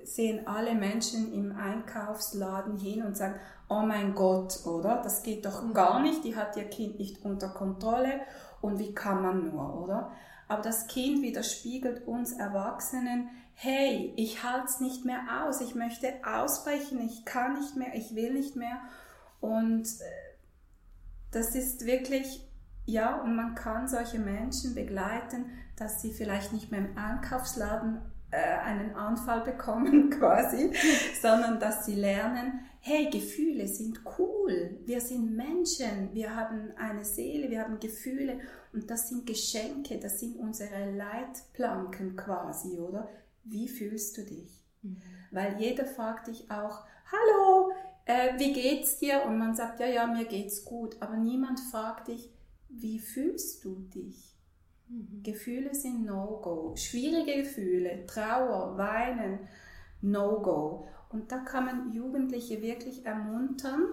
sehen 0.03 0.45
alle 0.45 0.75
Menschen 0.75 1.33
im 1.33 1.55
Einkaufsladen 1.57 2.77
hin 2.77 3.03
und 3.03 3.17
sagen, 3.17 3.39
oh 3.69 3.81
mein 3.81 4.13
Gott, 4.13 4.65
oder? 4.65 5.01
Das 5.01 5.23
geht 5.23 5.45
doch 5.45 5.63
mhm. 5.63 5.73
gar 5.73 6.01
nicht, 6.01 6.23
die 6.23 6.35
hat 6.35 6.55
ihr 6.57 6.65
Kind 6.65 6.99
nicht 6.99 7.23
unter 7.23 7.49
Kontrolle 7.49 8.21
und 8.61 8.79
wie 8.79 8.93
kann 8.93 9.21
man 9.21 9.51
nur, 9.51 9.81
oder? 9.81 10.11
Aber 10.47 10.61
das 10.61 10.87
Kind 10.87 11.21
widerspiegelt 11.21 12.07
uns 12.07 12.33
Erwachsenen, 12.33 13.29
hey, 13.53 14.13
ich 14.15 14.43
halte 14.43 14.65
es 14.65 14.79
nicht 14.79 15.03
mehr 15.03 15.45
aus, 15.45 15.61
ich 15.61 15.75
möchte 15.75 16.13
ausbrechen, 16.25 17.01
ich 17.01 17.25
kann 17.25 17.59
nicht 17.59 17.75
mehr, 17.75 17.95
ich 17.95 18.15
will 18.15 18.33
nicht 18.33 18.55
mehr. 18.55 18.79
Und 19.41 19.87
äh, 19.87 20.37
das 21.31 21.55
ist 21.55 21.85
wirklich 21.85 22.47
ja, 22.87 23.21
und 23.21 23.35
man 23.35 23.53
kann 23.53 23.89
solche 23.89 24.17
Menschen 24.17 24.73
begleiten, 24.73 25.51
dass 25.75 26.01
sie 26.01 26.13
vielleicht 26.13 26.53
nicht 26.53 26.71
mehr 26.71 26.79
im 26.79 26.97
Einkaufsladen 26.97 27.99
einen 28.37 28.95
Anfall 28.95 29.41
bekommen 29.41 30.09
quasi, 30.19 30.71
sondern 31.21 31.59
dass 31.59 31.85
sie 31.85 31.95
lernen, 31.95 32.59
hey, 32.79 33.09
Gefühle 33.09 33.67
sind 33.67 34.01
cool, 34.17 34.79
wir 34.85 35.01
sind 35.01 35.35
Menschen, 35.35 36.13
wir 36.13 36.35
haben 36.35 36.71
eine 36.77 37.03
Seele, 37.03 37.49
wir 37.49 37.61
haben 37.61 37.79
Gefühle 37.79 38.39
und 38.73 38.89
das 38.89 39.09
sind 39.09 39.25
Geschenke, 39.25 39.99
das 39.99 40.19
sind 40.19 40.37
unsere 40.37 40.91
Leitplanken 40.91 42.15
quasi, 42.15 42.79
oder? 42.79 43.09
Wie 43.43 43.67
fühlst 43.67 44.17
du 44.17 44.23
dich? 44.23 44.65
Mhm. 44.81 45.01
Weil 45.31 45.59
jeder 45.59 45.85
fragt 45.85 46.27
dich 46.27 46.49
auch, 46.49 46.85
hallo, 47.11 47.71
äh, 48.05 48.39
wie 48.39 48.53
geht's 48.53 48.97
dir? 48.97 49.23
Und 49.25 49.37
man 49.37 49.55
sagt, 49.55 49.79
ja, 49.79 49.87
ja, 49.87 50.07
mir 50.07 50.25
geht's 50.25 50.63
gut, 50.63 50.95
aber 51.01 51.17
niemand 51.17 51.59
fragt 51.59 52.07
dich, 52.07 52.31
wie 52.69 52.99
fühlst 52.99 53.63
du 53.65 53.75
dich? 53.93 54.36
Mhm. 54.89 55.23
Gefühle 55.23 55.73
sind 55.73 56.05
No-Go. 56.05 56.75
Schwierige 56.75 57.43
Gefühle, 57.43 58.05
Trauer, 58.05 58.77
Weinen, 58.77 59.39
No-Go. 60.01 60.87
Und 61.09 61.31
da 61.31 61.39
kann 61.39 61.65
man 61.65 61.93
Jugendliche 61.93 62.61
wirklich 62.61 63.05
ermuntern, 63.05 63.83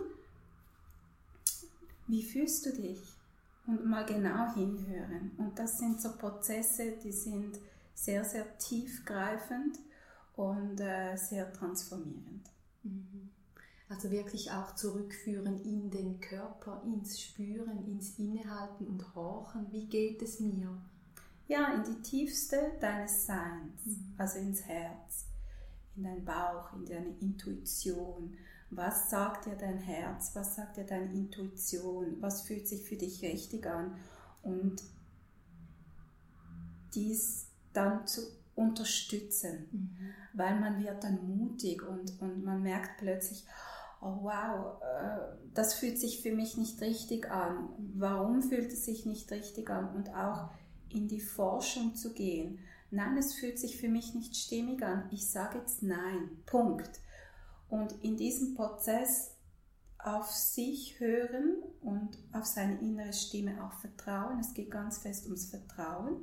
wie 2.06 2.22
fühlst 2.22 2.66
du 2.66 2.72
dich? 2.72 3.00
Und 3.66 3.86
mal 3.86 4.04
genau 4.04 4.52
hinhören. 4.54 5.32
Und 5.38 5.58
das 5.58 5.78
sind 5.78 6.00
so 6.00 6.12
Prozesse, 6.18 6.98
die 7.02 7.12
sind 7.12 7.58
sehr, 7.94 8.22
sehr 8.24 8.58
tiefgreifend 8.58 9.78
und 10.36 10.80
äh, 10.80 11.16
sehr 11.16 11.50
transformierend. 11.52 12.50
Mhm. 12.82 13.23
Also 13.94 14.10
wirklich 14.10 14.50
auch 14.50 14.74
zurückführen 14.74 15.62
in 15.62 15.88
den 15.88 16.18
Körper, 16.18 16.82
ins 16.84 17.20
Spüren, 17.20 17.86
ins 17.86 18.18
Innehalten 18.18 18.88
und 18.88 19.14
Horchen. 19.14 19.70
Wie 19.70 19.86
geht 19.86 20.20
es 20.20 20.40
mir? 20.40 20.76
Ja, 21.46 21.72
in 21.74 21.84
die 21.84 22.02
tiefste 22.02 22.72
deines 22.80 23.24
Seins, 23.24 23.86
mhm. 23.86 24.14
also 24.18 24.40
ins 24.40 24.62
Herz, 24.62 25.26
in 25.94 26.02
deinen 26.02 26.24
Bauch, 26.24 26.72
in 26.74 26.86
deine 26.86 27.16
Intuition. 27.20 28.34
Was 28.70 29.10
sagt 29.10 29.46
dir 29.46 29.54
dein 29.54 29.78
Herz? 29.78 30.32
Was 30.34 30.56
sagt 30.56 30.76
dir 30.76 30.86
deine 30.86 31.12
Intuition? 31.12 32.16
Was 32.20 32.42
fühlt 32.42 32.66
sich 32.66 32.82
für 32.82 32.96
dich 32.96 33.22
richtig 33.22 33.64
an? 33.64 33.96
Und 34.42 34.82
dies 36.96 37.46
dann 37.72 38.08
zu 38.08 38.22
unterstützen, 38.56 39.68
mhm. 39.70 40.10
weil 40.32 40.58
man 40.58 40.82
wird 40.82 41.04
dann 41.04 41.24
mutig 41.28 41.80
und, 41.82 42.20
und 42.20 42.44
man 42.44 42.60
merkt 42.60 42.98
plötzlich, 42.98 43.44
oh 44.04 44.22
wow, 44.22 44.82
äh, 44.82 45.36
das 45.54 45.74
fühlt 45.74 45.98
sich 45.98 46.22
für 46.22 46.32
mich 46.32 46.56
nicht 46.56 46.80
richtig 46.80 47.30
an. 47.30 47.70
Warum 47.94 48.42
fühlt 48.42 48.72
es 48.72 48.84
sich 48.84 49.06
nicht 49.06 49.30
richtig 49.32 49.70
an? 49.70 49.94
Und 49.94 50.14
auch 50.14 50.50
in 50.90 51.08
die 51.08 51.20
Forschung 51.20 51.94
zu 51.94 52.12
gehen. 52.12 52.60
Nein, 52.90 53.16
es 53.16 53.34
fühlt 53.34 53.58
sich 53.58 53.78
für 53.78 53.88
mich 53.88 54.14
nicht 54.14 54.36
stimmig 54.36 54.82
an. 54.82 55.08
Ich 55.10 55.28
sage 55.28 55.58
jetzt 55.58 55.82
nein. 55.82 56.42
Punkt. 56.46 57.00
Und 57.68 57.92
in 58.04 58.16
diesem 58.16 58.54
Prozess 58.54 59.32
auf 59.98 60.30
sich 60.30 61.00
hören 61.00 61.62
und 61.80 62.18
auf 62.32 62.44
seine 62.44 62.78
innere 62.80 63.14
Stimme 63.14 63.64
auch 63.64 63.72
vertrauen. 63.80 64.38
Es 64.38 64.52
geht 64.52 64.70
ganz 64.70 64.98
fest 64.98 65.24
ums 65.24 65.46
Vertrauen 65.46 66.22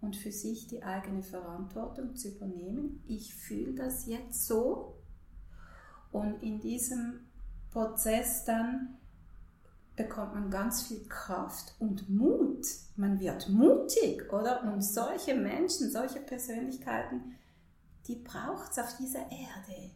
und 0.00 0.16
für 0.16 0.30
sich 0.30 0.68
die 0.68 0.84
eigene 0.84 1.24
Verantwortung 1.24 2.14
zu 2.14 2.28
übernehmen. 2.28 3.02
Ich 3.08 3.34
fühle 3.34 3.74
das 3.74 4.06
jetzt 4.06 4.46
so 4.46 4.97
und 6.12 6.42
in 6.42 6.60
diesem 6.60 7.20
Prozess 7.70 8.44
dann 8.44 8.96
bekommt 9.96 10.34
man 10.34 10.50
ganz 10.50 10.82
viel 10.82 11.04
Kraft 11.08 11.74
und 11.80 12.08
Mut. 12.08 12.64
Man 12.96 13.18
wird 13.18 13.48
mutig, 13.48 14.32
oder? 14.32 14.62
Und 14.62 14.82
solche 14.82 15.34
Menschen, 15.34 15.90
solche 15.90 16.20
Persönlichkeiten, 16.20 17.34
die 18.06 18.14
braucht 18.14 18.70
es 18.70 18.78
auf 18.78 18.96
dieser 18.96 19.22
Erde, 19.30 19.90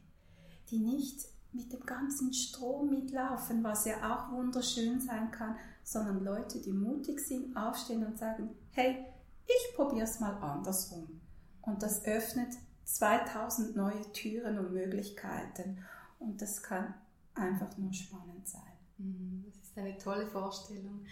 die 0.70 0.78
nicht 0.78 1.26
mit 1.52 1.72
dem 1.72 1.84
ganzen 1.86 2.32
Strom 2.32 2.90
mitlaufen, 2.90 3.62
was 3.62 3.84
ja 3.84 3.94
auch 4.12 4.32
wunderschön 4.32 5.00
sein 5.00 5.30
kann, 5.30 5.56
sondern 5.84 6.24
Leute, 6.24 6.60
die 6.60 6.72
mutig 6.72 7.20
sind, 7.20 7.56
aufstehen 7.56 8.04
und 8.04 8.18
sagen, 8.18 8.50
hey, 8.72 9.04
ich 9.46 9.76
probiere 9.76 10.04
es 10.04 10.20
mal 10.20 10.34
andersrum. 10.38 11.20
Und 11.62 11.82
das 11.82 12.04
öffnet 12.04 12.54
2000 12.84 13.76
neue 13.76 14.12
Türen 14.12 14.58
und 14.58 14.72
Möglichkeiten. 14.72 15.78
Und 16.22 16.40
das 16.40 16.62
kann 16.62 16.94
einfach 17.34 17.76
nur 17.76 17.92
spannend 17.92 18.46
sein. 18.46 18.62
Mhm, 18.98 19.44
das 19.46 19.70
ist 19.70 19.78
eine 19.78 19.98
tolle 19.98 20.26
Vorstellung. 20.26 21.04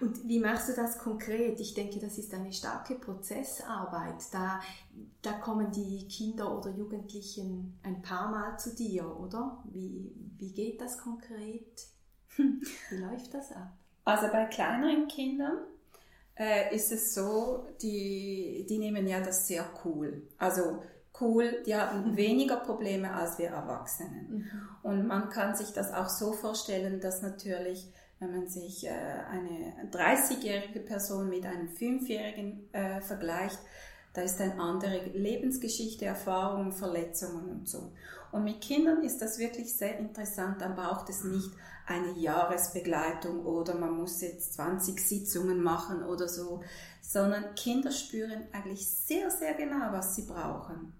Und 0.00 0.26
wie 0.26 0.40
machst 0.40 0.68
du 0.68 0.74
das 0.74 0.98
konkret? 0.98 1.60
Ich 1.60 1.74
denke, 1.74 1.98
das 1.98 2.18
ist 2.18 2.34
eine 2.34 2.52
starke 2.52 2.96
Prozessarbeit. 2.96 4.22
Da, 4.32 4.60
da 5.22 5.32
kommen 5.34 5.70
die 5.70 6.08
Kinder 6.08 6.56
oder 6.56 6.70
Jugendlichen 6.70 7.78
ein 7.82 8.02
paar 8.02 8.30
Mal 8.30 8.58
zu 8.58 8.74
dir, 8.74 9.04
oder? 9.18 9.62
Wie, 9.66 10.12
wie 10.38 10.52
geht 10.52 10.80
das 10.80 10.98
konkret? 10.98 11.86
Wie 12.36 12.96
läuft 12.96 13.32
das 13.32 13.52
ab? 13.52 13.72
Also 14.04 14.28
bei 14.28 14.44
kleineren 14.44 15.08
Kindern 15.08 15.58
äh, 16.36 16.74
ist 16.74 16.92
es 16.92 17.14
so, 17.14 17.66
die, 17.80 18.66
die 18.68 18.78
nehmen 18.78 19.06
ja 19.06 19.20
das 19.20 19.46
sehr 19.46 19.68
cool. 19.84 20.28
Also 20.38 20.82
cool, 21.20 21.62
die 21.66 21.74
haben 21.74 22.12
mhm. 22.12 22.16
weniger 22.16 22.56
Probleme 22.56 23.12
als 23.12 23.38
wir 23.38 23.48
Erwachsenen. 23.48 24.26
Mhm. 24.28 24.50
Und 24.82 25.06
man 25.06 25.30
kann 25.30 25.54
sich 25.54 25.72
das 25.72 25.92
auch 25.92 26.08
so 26.08 26.32
vorstellen, 26.32 27.00
dass 27.00 27.22
natürlich, 27.22 27.92
wenn 28.18 28.32
man 28.32 28.48
sich 28.48 28.86
äh, 28.86 28.90
eine 28.90 29.90
30-jährige 29.90 30.80
Person 30.80 31.28
mit 31.28 31.44
einem 31.44 31.68
5-jährigen 31.68 32.72
äh, 32.72 33.00
vergleicht, 33.00 33.58
Da 34.14 34.22
ist 34.22 34.40
eine 34.40 34.58
andere 34.58 35.10
Lebensgeschichte, 35.12 36.06
Erfahrungen, 36.06 36.72
Verletzungen 36.72 37.50
und 37.50 37.68
so. 37.68 37.92
Und 38.32 38.44
mit 38.44 38.62
Kindern 38.62 39.02
ist 39.02 39.20
das 39.20 39.38
wirklich 39.38 39.74
sehr 39.74 39.98
interessant. 39.98 40.62
Dann 40.62 40.74
braucht 40.74 41.10
es 41.10 41.22
nicht 41.22 41.50
eine 41.86 42.12
Jahresbegleitung 42.12 43.44
oder 43.44 43.74
man 43.74 43.96
muss 43.96 44.20
jetzt 44.20 44.54
20 44.54 44.98
Sitzungen 45.00 45.62
machen 45.62 46.02
oder 46.02 46.28
so, 46.28 46.62
sondern 47.00 47.54
Kinder 47.54 47.92
spüren 47.92 48.46
eigentlich 48.52 48.88
sehr, 48.88 49.30
sehr 49.30 49.54
genau, 49.54 49.92
was 49.92 50.16
sie 50.16 50.22
brauchen. 50.22 50.92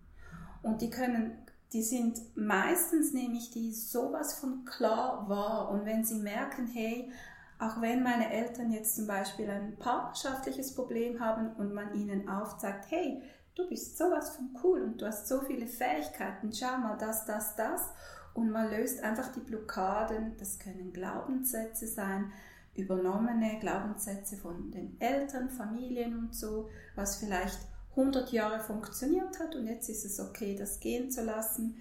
Und 0.66 0.82
die 0.82 0.90
können, 0.90 1.38
die 1.72 1.82
sind 1.82 2.20
meistens 2.36 3.12
nämlich 3.12 3.50
die 3.52 3.72
sowas 3.72 4.34
von 4.34 4.64
klar 4.64 5.28
wahr. 5.28 5.70
Und 5.70 5.86
wenn 5.86 6.04
sie 6.04 6.16
merken, 6.16 6.66
hey, 6.66 7.12
auch 7.60 7.80
wenn 7.80 8.02
meine 8.02 8.32
Eltern 8.32 8.72
jetzt 8.72 8.96
zum 8.96 9.06
Beispiel 9.06 9.48
ein 9.48 9.76
partnerschaftliches 9.78 10.74
Problem 10.74 11.20
haben 11.20 11.52
und 11.52 11.72
man 11.72 11.94
ihnen 11.94 12.28
aufzeigt, 12.28 12.86
hey, 12.90 13.22
du 13.54 13.68
bist 13.68 13.96
sowas 13.96 14.36
von 14.36 14.50
cool 14.64 14.82
und 14.82 15.00
du 15.00 15.06
hast 15.06 15.28
so 15.28 15.40
viele 15.40 15.68
Fähigkeiten, 15.68 16.52
schau 16.52 16.78
mal 16.78 16.98
das, 16.98 17.24
das, 17.26 17.54
das. 17.54 17.88
Und 18.34 18.50
man 18.50 18.68
löst 18.68 19.04
einfach 19.04 19.30
die 19.32 19.40
Blockaden, 19.40 20.36
das 20.38 20.58
können 20.58 20.92
Glaubenssätze 20.92 21.86
sein, 21.86 22.32
übernommene 22.74 23.60
Glaubenssätze 23.60 24.36
von 24.36 24.72
den 24.72 25.00
Eltern, 25.00 25.48
Familien 25.48 26.18
und 26.18 26.34
so, 26.34 26.68
was 26.96 27.18
vielleicht 27.18 27.60
100 27.96 28.30
Jahre 28.32 28.60
funktioniert 28.60 29.38
hat 29.40 29.54
und 29.54 29.66
jetzt 29.66 29.88
ist 29.88 30.04
es 30.04 30.20
okay, 30.20 30.54
das 30.54 30.80
gehen 30.80 31.10
zu 31.10 31.22
lassen. 31.22 31.80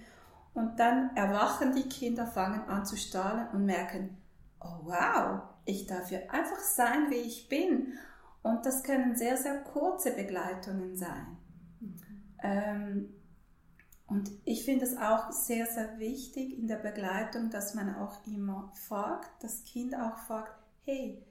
Und 0.54 0.80
dann 0.80 1.14
erwachen 1.14 1.74
die 1.74 1.88
Kinder, 1.88 2.26
fangen 2.26 2.62
an 2.62 2.86
zu 2.86 2.96
strahlen 2.96 3.48
und 3.52 3.66
merken, 3.66 4.16
oh 4.60 4.80
wow, 4.84 5.42
ich 5.66 5.86
darf 5.86 6.10
ja 6.10 6.20
einfach 6.30 6.60
sein, 6.60 7.10
wie 7.10 7.16
ich 7.16 7.48
bin. 7.48 7.92
Und 8.42 8.64
das 8.64 8.82
können 8.82 9.16
sehr, 9.16 9.36
sehr 9.36 9.58
kurze 9.62 10.12
Begleitungen 10.12 10.96
sein. 10.96 11.36
Mhm. 11.80 12.00
Ähm, 12.42 13.14
und 14.06 14.30
ich 14.44 14.64
finde 14.64 14.84
es 14.84 14.96
auch 14.96 15.32
sehr, 15.32 15.66
sehr 15.66 15.98
wichtig 15.98 16.56
in 16.56 16.68
der 16.68 16.76
Begleitung, 16.76 17.50
dass 17.50 17.74
man 17.74 17.94
auch 17.96 18.24
immer 18.26 18.72
fragt, 18.74 19.42
das 19.42 19.64
Kind 19.64 19.94
auch 19.96 20.16
fragt, 20.18 20.52
hey, 20.84 21.22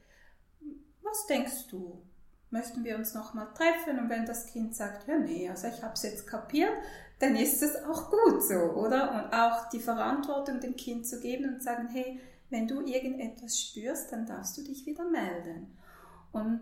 was 1.02 1.26
denkst 1.28 1.67
du? 1.69 2.04
Möchten 2.49 2.84
wir 2.84 2.95
uns 2.95 3.13
nochmal 3.13 3.47
treffen? 3.53 3.99
Und 3.99 4.10
wenn 4.10 4.25
das 4.25 4.45
Kind 4.47 4.75
sagt, 4.75 5.08
ja, 5.08 5.17
nee, 5.17 5.49
also 5.49 5.67
ich 5.67 5.81
habe 5.81 5.93
es 5.93 6.03
jetzt 6.03 6.27
kapiert, 6.27 6.71
dann 7.19 7.36
ist 7.36 7.62
es 7.63 7.75
auch 7.84 8.10
gut 8.10 8.43
so, 8.43 8.55
oder? 8.55 9.12
Und 9.12 9.34
auch 9.34 9.69
die 9.69 9.79
Verantwortung 9.79 10.60
dem 10.60 10.75
Kind 10.75 11.08
zu 11.08 11.19
geben 11.19 11.55
und 11.55 11.63
sagen, 11.63 11.88
hey, 11.88 12.19
wenn 12.49 12.67
du 12.67 12.81
irgendetwas 12.81 13.60
spürst, 13.60 14.12
dann 14.12 14.25
darfst 14.25 14.58
du 14.58 14.63
dich 14.63 14.86
wieder 14.86 15.10
melden. 15.10 15.77
Und 16.31 16.62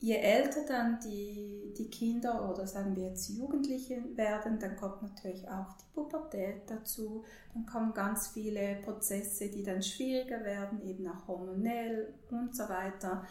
je 0.00 0.16
älter 0.16 0.64
dann 0.66 1.00
die, 1.00 1.74
die 1.76 1.90
Kinder 1.90 2.48
oder 2.50 2.66
sagen 2.66 2.94
wir 2.94 3.08
jetzt 3.08 3.28
Jugendliche 3.28 4.02
werden, 4.16 4.58
dann 4.58 4.76
kommt 4.76 5.02
natürlich 5.02 5.48
auch 5.48 5.72
die 5.74 5.92
Pubertät 5.94 6.62
dazu. 6.68 7.24
Dann 7.54 7.66
kommen 7.66 7.94
ganz 7.94 8.28
viele 8.28 8.76
Prozesse, 8.84 9.48
die 9.48 9.62
dann 9.62 9.82
schwieriger 9.82 10.44
werden, 10.44 10.82
eben 10.82 11.08
auch 11.08 11.26
hormonell 11.26 12.14
und 12.30 12.54
so 12.54 12.68
weiter. 12.68 13.24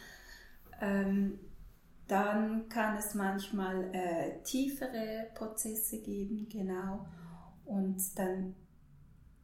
Ähm, 0.81 1.39
dann 2.07 2.69
kann 2.69 2.97
es 2.97 3.13
manchmal 3.13 3.93
äh, 3.93 4.41
tiefere 4.43 5.27
Prozesse 5.35 6.01
geben, 6.01 6.47
genau. 6.49 7.05
Und 7.65 8.17
dann 8.17 8.55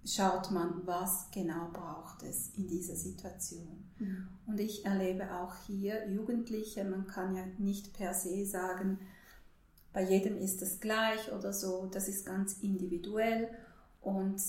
schaut 0.06 0.52
man, 0.52 0.86
was 0.86 1.30
genau 1.32 1.70
braucht 1.72 2.24
es 2.24 2.50
in 2.56 2.68
dieser 2.68 2.96
Situation. 2.96 3.90
Mhm. 4.00 4.28
Und 4.46 4.60
ich 4.60 4.86
erlebe 4.86 5.34
auch 5.34 5.56
hier 5.66 6.10
Jugendliche, 6.10 6.84
man 6.84 7.08
kann 7.08 7.36
ja 7.36 7.46
nicht 7.58 7.94
per 7.94 8.14
se 8.14 8.46
sagen, 8.46 9.00
bei 9.94 10.04
jedem 10.04 10.38
ist 10.38 10.62
es 10.62 10.80
gleich 10.80 11.32
oder 11.32 11.54
so, 11.54 11.86
das 11.86 12.08
ist 12.08 12.26
ganz 12.26 12.58
individuell 12.62 13.50
und 14.02 14.42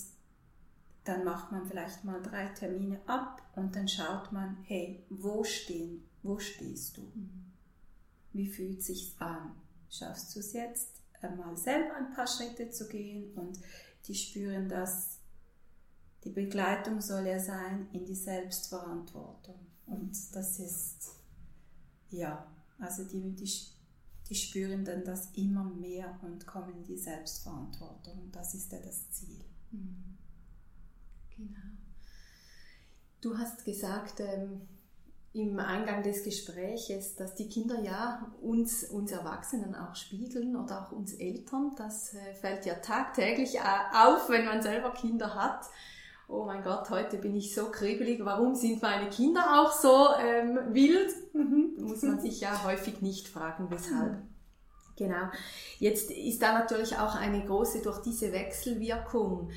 dann 1.04 1.22
macht 1.24 1.52
man 1.52 1.66
vielleicht 1.66 2.02
mal 2.04 2.22
drei 2.22 2.46
Termine 2.46 2.98
ab 3.06 3.42
und 3.54 3.76
dann 3.76 3.86
schaut 3.86 4.32
man, 4.32 4.56
hey, 4.62 5.04
wo 5.10 5.44
stehen, 5.44 6.02
wo 6.24 6.38
stehst 6.40 6.96
du? 6.96 7.12
Wie 8.32 8.48
fühlt 8.48 8.82
sich's 8.82 9.14
an? 9.20 9.54
Schaffst 9.88 10.34
du 10.34 10.40
es 10.40 10.52
jetzt, 10.52 10.88
mal 11.22 11.56
selber 11.56 11.94
ein 11.94 12.12
paar 12.12 12.26
Schritte 12.26 12.68
zu 12.70 12.88
gehen 12.88 13.32
und 13.34 13.60
die 14.06 14.14
spüren 14.14 14.68
das 14.68 15.20
die 16.24 16.30
Begleitung 16.30 17.00
soll 17.00 17.26
ja 17.26 17.38
sein 17.38 17.86
in 17.92 18.06
die 18.06 18.14
Selbstverantwortung. 18.14 19.58
Und 19.86 20.34
das 20.34 20.58
ist, 20.58 21.16
ja, 22.08 22.50
also 22.78 23.04
die, 23.04 23.34
die, 23.34 23.50
die 24.28 24.34
spüren 24.34 24.84
dann 24.84 25.04
das 25.04 25.30
immer 25.34 25.64
mehr 25.64 26.18
und 26.22 26.46
kommen 26.46 26.74
in 26.78 26.84
die 26.84 26.96
Selbstverantwortung. 26.96 28.18
Und 28.22 28.34
das 28.34 28.54
ist 28.54 28.72
ja 28.72 28.78
das 28.78 29.10
Ziel. 29.10 29.44
Mhm. 29.70 30.16
Genau. 31.36 31.58
Du 33.20 33.36
hast 33.36 33.64
gesagt, 33.64 34.20
ähm, 34.20 34.62
im 35.34 35.58
Eingang 35.58 36.02
des 36.02 36.22
Gespräches, 36.22 37.16
dass 37.16 37.34
die 37.34 37.48
Kinder 37.48 37.80
ja 37.80 38.32
uns, 38.40 38.84
uns 38.84 39.12
Erwachsenen 39.12 39.74
auch 39.74 39.94
spiegeln 39.94 40.56
oder 40.56 40.82
auch 40.86 40.92
uns 40.92 41.12
Eltern. 41.12 41.72
Das 41.76 42.14
äh, 42.14 42.34
fällt 42.34 42.64
ja 42.64 42.74
tagtäglich 42.76 43.60
auf, 43.60 44.30
wenn 44.30 44.46
man 44.46 44.62
selber 44.62 44.92
Kinder 44.92 45.34
hat 45.34 45.68
oh 46.28 46.44
mein 46.44 46.62
Gott, 46.62 46.88
heute 46.90 47.18
bin 47.18 47.34
ich 47.34 47.54
so 47.54 47.70
kribbelig, 47.70 48.24
warum 48.24 48.54
sind 48.54 48.82
meine 48.82 49.10
Kinder 49.10 49.60
auch 49.60 49.72
so 49.72 50.08
ähm, 50.18 50.58
wild? 50.72 51.12
Mhm. 51.34 51.76
Muss 51.80 52.02
man 52.02 52.20
sich 52.20 52.40
ja 52.40 52.64
häufig 52.64 53.02
nicht 53.02 53.28
fragen, 53.28 53.70
weshalb. 53.70 54.22
Genau. 54.96 55.28
Jetzt 55.78 56.10
ist 56.10 56.40
da 56.40 56.52
natürlich 56.58 56.96
auch 56.96 57.16
eine 57.16 57.44
große, 57.44 57.82
durch 57.82 58.00
diese 58.00 58.32
Wechselwirkung, 58.32 59.50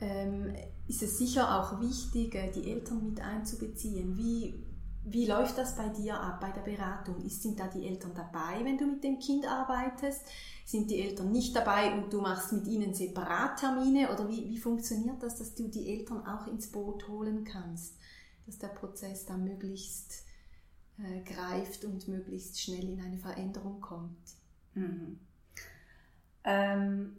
ähm, 0.00 0.54
ist 0.86 1.02
es 1.02 1.16
sicher 1.16 1.58
auch 1.58 1.80
wichtig, 1.80 2.34
äh, 2.34 2.50
die 2.50 2.70
Eltern 2.70 3.02
mit 3.02 3.20
einzubeziehen. 3.20 4.16
Wie, 4.16 4.62
wie 5.04 5.26
läuft 5.26 5.58
das 5.58 5.74
bei 5.74 5.88
dir 5.88 6.18
ab, 6.20 6.40
bei 6.40 6.50
der 6.50 6.60
Beratung? 6.60 7.28
Sind 7.28 7.58
da 7.58 7.66
die 7.66 7.86
Eltern 7.86 8.14
dabei, 8.14 8.64
wenn 8.64 8.78
du 8.78 8.86
mit 8.86 9.02
dem 9.02 9.18
Kind 9.18 9.46
arbeitest? 9.46 10.24
Sind 10.64 10.90
die 10.90 11.00
Eltern 11.00 11.32
nicht 11.32 11.56
dabei 11.56 11.92
und 11.92 12.12
du 12.12 12.20
machst 12.20 12.52
mit 12.52 12.66
ihnen 12.68 12.94
Separattermine? 12.94 14.12
Oder 14.12 14.28
wie, 14.28 14.48
wie 14.48 14.58
funktioniert 14.58 15.22
das, 15.22 15.38
dass 15.38 15.54
du 15.54 15.68
die 15.68 15.88
Eltern 15.88 16.24
auch 16.24 16.46
ins 16.46 16.70
Boot 16.70 17.08
holen 17.08 17.44
kannst? 17.44 17.96
Dass 18.46 18.58
der 18.58 18.68
Prozess 18.68 19.26
dann 19.26 19.42
möglichst 19.42 20.24
äh, 20.98 21.20
greift 21.22 21.84
und 21.84 22.06
möglichst 22.06 22.60
schnell 22.60 22.88
in 22.88 23.00
eine 23.00 23.18
Veränderung 23.18 23.80
kommt? 23.80 24.36
Mhm. 24.74 25.18
Ähm, 26.44 27.16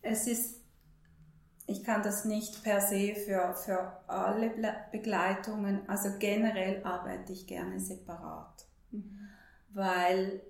es 0.00 0.26
ist 0.26 0.61
ich 1.66 1.84
kann 1.84 2.02
das 2.02 2.24
nicht 2.24 2.62
per 2.62 2.80
se 2.80 3.14
für, 3.14 3.54
für 3.54 3.92
alle 4.06 4.50
Begleitungen, 4.90 5.88
also 5.88 6.10
generell 6.18 6.84
arbeite 6.84 7.32
ich 7.32 7.46
gerne 7.46 7.78
separat, 7.78 8.66
mhm. 8.90 9.28
weil 9.70 10.42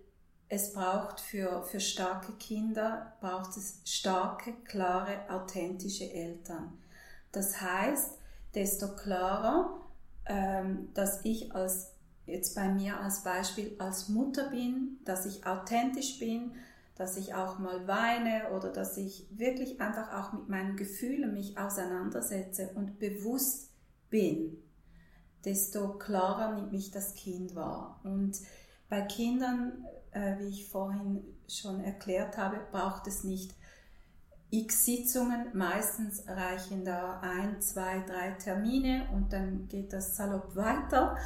es 0.48 0.72
braucht 0.72 1.20
für, 1.20 1.62
für 1.62 1.80
starke 1.80 2.32
Kinder, 2.32 3.14
braucht 3.20 3.56
es 3.56 3.80
starke, 3.84 4.52
klare, 4.64 5.30
authentische 5.30 6.12
Eltern. 6.12 6.78
Das 7.30 7.60
heißt, 7.60 8.18
desto 8.54 8.94
klarer, 8.94 9.80
ähm, 10.26 10.90
dass 10.92 11.24
ich 11.24 11.54
als, 11.54 11.92
jetzt 12.26 12.54
bei 12.54 12.68
mir 12.68 13.00
als 13.00 13.22
Beispiel 13.22 13.74
als 13.78 14.10
Mutter 14.10 14.50
bin, 14.50 14.98
dass 15.04 15.24
ich 15.24 15.46
authentisch 15.46 16.18
bin, 16.18 16.52
dass 16.94 17.16
ich 17.16 17.34
auch 17.34 17.58
mal 17.58 17.86
weine 17.86 18.50
oder 18.52 18.70
dass 18.70 18.96
ich 18.96 19.26
wirklich 19.30 19.80
einfach 19.80 20.12
auch 20.12 20.32
mit 20.32 20.48
meinen 20.48 20.76
Gefühlen 20.76 21.32
mich 21.32 21.58
auseinandersetze 21.58 22.70
und 22.74 22.98
bewusst 22.98 23.70
bin, 24.10 24.58
desto 25.44 25.98
klarer 25.98 26.54
nimmt 26.54 26.72
mich 26.72 26.90
das 26.90 27.14
Kind 27.14 27.54
wahr. 27.54 28.00
Und 28.04 28.38
bei 28.88 29.00
Kindern, 29.02 29.84
äh, 30.10 30.38
wie 30.38 30.48
ich 30.48 30.68
vorhin 30.68 31.24
schon 31.48 31.82
erklärt 31.82 32.36
habe, 32.36 32.60
braucht 32.70 33.06
es 33.06 33.24
nicht 33.24 33.54
x 34.50 34.84
Sitzungen. 34.84 35.46
Meistens 35.54 36.24
reichen 36.28 36.84
da 36.84 37.20
ein, 37.20 37.60
zwei, 37.62 38.00
drei 38.06 38.32
Termine 38.32 39.08
und 39.14 39.32
dann 39.32 39.66
geht 39.68 39.92
das 39.92 40.16
salopp 40.16 40.54
weiter. 40.54 41.16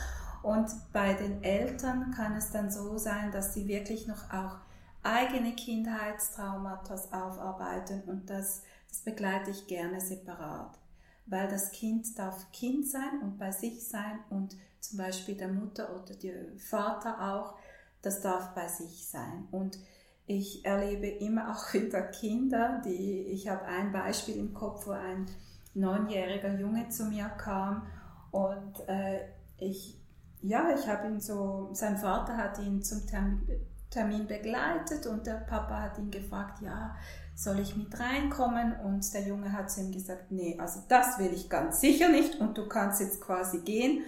Und 0.43 0.71
bei 0.93 1.15
den 1.15 1.43
Eltern 1.43 2.13
kann 2.13 2.37
es 2.37 2.51
dann 2.51 2.71
so 2.71 2.99
sein, 2.99 3.33
dass 3.33 3.53
sie 3.53 3.67
wirklich 3.67 4.07
noch 4.07 4.31
auch 4.33 4.59
eigene 5.07 5.55
Kindheitstraumata 5.55 6.95
aufarbeiten 7.13 8.03
und 8.07 8.29
das, 8.29 8.63
das 8.89 9.01
begleite 9.01 9.51
ich 9.51 9.67
gerne 9.67 10.01
separat, 10.01 10.79
weil 11.27 11.49
das 11.49 11.71
Kind 11.73 12.19
darf 12.19 12.51
Kind 12.53 12.87
sein 12.87 13.21
und 13.23 13.39
bei 13.39 13.53
sich 13.53 13.87
sein 13.87 14.21
und 14.31 14.57
zum 14.81 14.99
Beispiel 14.99 15.37
der 15.37 15.49
Mutter 15.49 15.95
oder 15.95 16.15
der 16.15 16.57
Vater 16.59 17.35
auch, 17.35 17.55
das 18.03 18.21
darf 18.21 18.55
bei 18.55 18.69
sich 18.69 19.09
sein. 19.09 19.49
Und 19.51 19.79
ich 20.27 20.65
erlebe 20.65 21.07
immer 21.07 21.51
auch 21.51 21.73
wieder 21.73 22.03
Kinder, 22.03 22.83
die, 22.85 23.27
ich 23.27 23.49
habe 23.49 23.65
ein 23.65 23.93
Beispiel 23.93 24.37
im 24.37 24.55
Kopf, 24.55 24.87
wo 24.87 24.93
ein 24.93 25.27
neunjähriger 25.75 26.59
Junge 26.59 26.89
zu 26.89 27.05
mir 27.05 27.29
kam 27.29 27.87
und 28.31 28.81
äh, 28.89 29.21
ich, 29.59 30.01
ja, 30.43 30.75
ich 30.75 30.87
habe 30.89 31.09
ihn 31.09 31.21
so, 31.21 31.71
sein 31.73 31.97
Vater 31.97 32.37
hat 32.37 32.59
ihn 32.59 32.83
zum 32.83 33.07
Termin, 33.07 33.47
Termin 33.91 34.27
begleitet 34.27 35.07
und 35.07 35.27
der 35.27 35.35
Papa 35.35 35.83
hat 35.83 35.99
ihn 35.99 36.11
gefragt, 36.11 36.61
ja, 36.61 36.97
soll 37.35 37.61
ich 37.61 37.77
mit 37.77 37.99
reinkommen? 37.99 38.75
Und 38.81 39.13
der 39.15 39.23
Junge 39.23 39.53
hat 39.53 39.71
zu 39.71 39.81
ihm 39.81 39.93
gesagt, 39.93 40.31
nee, 40.31 40.59
also 40.59 40.81
das 40.89 41.19
will 41.19 41.33
ich 41.33 41.49
ganz 41.49 41.81
sicher 41.81 42.09
nicht 42.09 42.41
und 42.41 42.59
du 42.59 42.69
kannst 42.69 43.01
jetzt 43.01 43.21
quasi 43.21 43.59
gehen. 43.59 44.03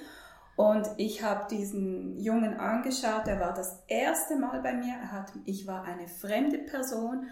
Und 0.56 0.88
ich 0.96 1.22
habe 1.22 1.46
diesen 1.48 2.18
Jungen 2.18 2.54
angeschaut, 2.58 3.28
er 3.28 3.38
war 3.38 3.54
das 3.54 3.80
erste 3.86 4.36
Mal 4.36 4.60
bei 4.60 4.72
mir, 4.72 4.94
er 4.94 5.12
hat, 5.12 5.32
ich 5.44 5.68
war 5.68 5.84
eine 5.84 6.08
fremde 6.08 6.58
Person 6.58 7.28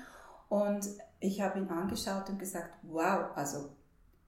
und 0.49 0.87
ich 1.19 1.41
habe 1.41 1.59
ihn 1.59 1.69
angeschaut 1.69 2.29
und 2.29 2.39
gesagt, 2.39 2.71
wow, 2.83 3.31
also 3.35 3.71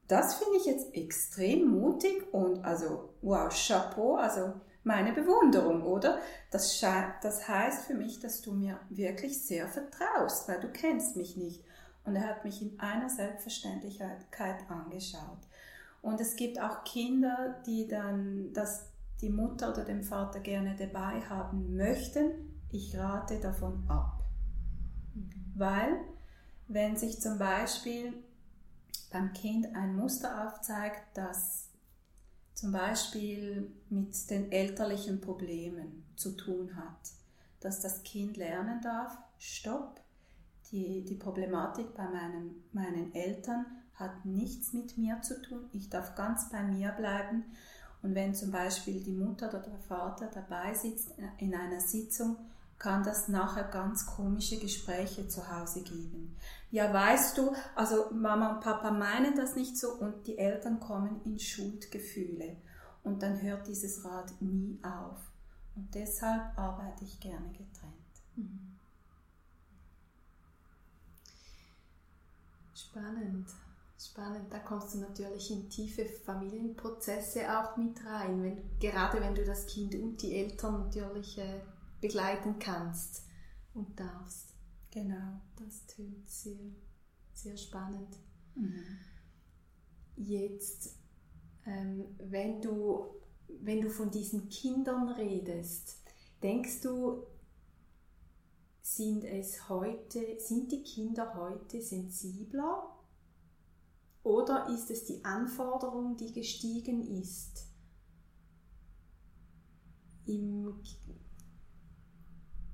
das 0.09 0.35
finde 0.35 0.57
ich 0.57 0.65
jetzt 0.65 0.95
extrem 0.95 1.69
mutig 1.69 2.33
und 2.33 2.65
also 2.65 3.11
wow, 3.23 3.49
Chapeau, 3.51 4.17
also 4.17 4.55
meine 4.89 5.13
Bewunderung, 5.13 5.83
oder? 5.83 6.19
Das, 6.51 6.81
das 7.23 7.47
heißt 7.47 7.85
für 7.85 7.95
mich, 7.95 8.19
dass 8.21 8.41
du 8.41 8.53
mir 8.53 8.81
wirklich 8.89 9.43
sehr 9.43 9.69
vertraust, 9.69 10.49
weil 10.49 10.61
du 10.61 10.69
kennst 10.69 11.15
mich 11.17 11.37
nicht. 11.37 11.63
Und 12.05 12.17
er 12.17 12.27
hat 12.27 12.45
mich 12.45 12.63
in 12.63 12.81
einer 12.81 13.11
Selbstverständlichkeit 13.11 14.71
angeschaut. 14.71 15.47
Und 16.01 16.21
es 16.23 16.37
gibt 16.37 16.59
auch 16.59 16.85
Kinder, 16.85 17.63
die 17.67 17.87
dann 17.87 18.53
das 18.55 18.87
die 19.21 19.29
Mutter 19.29 19.73
oder 19.73 19.85
den 19.85 20.03
Vater 20.03 20.41
gerne 20.41 20.75
dabei 20.77 21.21
haben 21.29 21.77
möchten. 21.77 22.31
Ich 22.71 22.97
rate 22.97 23.41
davon 23.41 23.85
ab. 23.89 24.23
Weil, 25.55 26.01
wenn 26.69 26.97
sich 26.97 27.21
zum 27.21 27.37
Beispiel 27.39 28.15
beim 29.13 29.33
Kind 29.33 29.75
ein 29.75 29.97
Muster 29.97 30.47
aufzeigt, 30.47 31.03
das 31.15 31.68
zum 32.59 32.73
Beispiel 32.73 33.71
mit 33.89 34.29
den 34.31 34.51
elterlichen 34.51 35.21
Problemen 35.21 36.03
zu 36.17 36.33
tun 36.33 36.75
hat, 36.75 37.13
dass 37.61 37.81
das 37.81 38.03
Kind 38.03 38.37
lernen 38.37 38.81
darf, 38.81 39.17
stopp, 39.39 40.01
die, 40.73 41.05
die 41.05 41.15
Problematik 41.15 41.95
bei 41.95 42.09
meinem, 42.09 42.57
meinen 42.73 43.15
Eltern 43.15 43.65
hat 43.95 44.25
nichts 44.25 44.73
mit 44.73 44.99
mir 44.99 45.23
zu 45.23 45.41
tun, 45.41 45.71
ich 45.73 45.89
darf 45.89 46.17
ganz 46.17 46.51
bei 46.51 46.65
mir 46.65 46.91
bleiben. 46.91 47.45
Und 48.03 48.17
wenn 48.17 48.35
zum 48.35 48.51
Beispiel 48.51 49.05
die 49.05 49.13
Mutter 49.13 49.51
oder 49.51 49.61
der 49.61 49.79
Vater 49.79 50.27
dabei 50.27 50.75
sitzt 50.75 51.15
in 51.39 51.55
einer 51.55 51.81
Sitzung, 51.81 52.39
kann 52.79 53.03
das 53.03 53.29
nachher 53.29 53.65
ganz 53.65 54.07
komische 54.07 54.59
Gespräche 54.59 55.27
zu 55.29 55.49
Hause 55.51 55.83
geben. 55.83 56.37
Ja, 56.71 56.93
weißt 56.93 57.37
du, 57.39 57.55
also 57.75 58.11
Mama 58.13 58.55
und 58.55 58.61
Papa 58.61 58.91
meinen 58.91 59.37
das 59.37 59.57
nicht 59.57 59.77
so 59.77 59.95
und 59.95 60.27
die 60.27 60.39
Eltern 60.39 60.79
kommen 60.79 61.21
in 61.25 61.39
Schuldgefühle 61.39 62.57
und 63.03 63.23
dann 63.23 63.41
hört 63.43 63.67
dieses 63.67 64.05
Rad 64.05 64.33
nie 64.41 64.79
auf. 64.83 65.19
Und 65.75 65.95
deshalb 65.95 66.57
arbeite 66.57 67.05
ich 67.05 67.19
gerne 67.21 67.49
getrennt. 67.49 67.95
Mhm. 68.37 68.77
Spannend, 72.75 73.49
spannend. 73.99 74.53
Da 74.53 74.59
kommst 74.61 74.95
du 74.95 74.99
natürlich 74.99 75.51
in 75.51 75.69
tiefe 75.69 76.05
Familienprozesse 76.05 77.43
auch 77.59 77.77
mit 77.77 78.05
rein, 78.05 78.43
wenn, 78.43 78.79
gerade 78.79 79.21
wenn 79.21 79.35
du 79.35 79.45
das 79.45 79.67
Kind 79.67 79.95
und 79.95 80.21
die 80.23 80.37
Eltern 80.37 80.85
natürlich 80.85 81.39
äh, 81.39 81.61
begleiten 82.01 82.59
kannst 82.59 83.23
und 83.75 83.99
darfst. 83.99 84.55
Genau. 84.91 85.41
Das 85.57 85.87
tönt 85.87 86.29
sehr, 86.29 86.73
sehr 87.33 87.57
spannend. 87.57 88.17
Mhm. 88.55 88.99
Jetzt, 90.17 90.97
ähm, 91.67 92.05
wenn, 92.19 92.61
du, 92.61 93.07
wenn 93.61 93.81
du 93.81 93.91
von 93.91 94.11
diesen 94.11 94.49
Kindern 94.49 95.09
redest, 95.11 96.03
denkst 96.43 96.81
du, 96.81 97.27
sind 98.81 99.25
es 99.25 99.69
heute, 99.69 100.41
sind 100.41 100.73
die 100.73 100.83
Kinder 100.83 101.35
heute 101.35 101.81
sensibler 101.83 102.99
oder 104.23 104.69
ist 104.71 104.91
es 104.91 105.05
die 105.05 105.25
Anforderung, 105.25 106.17
die 106.17 106.33
gestiegen 106.33 107.07
ist? 107.23 107.67
Im 110.27 110.83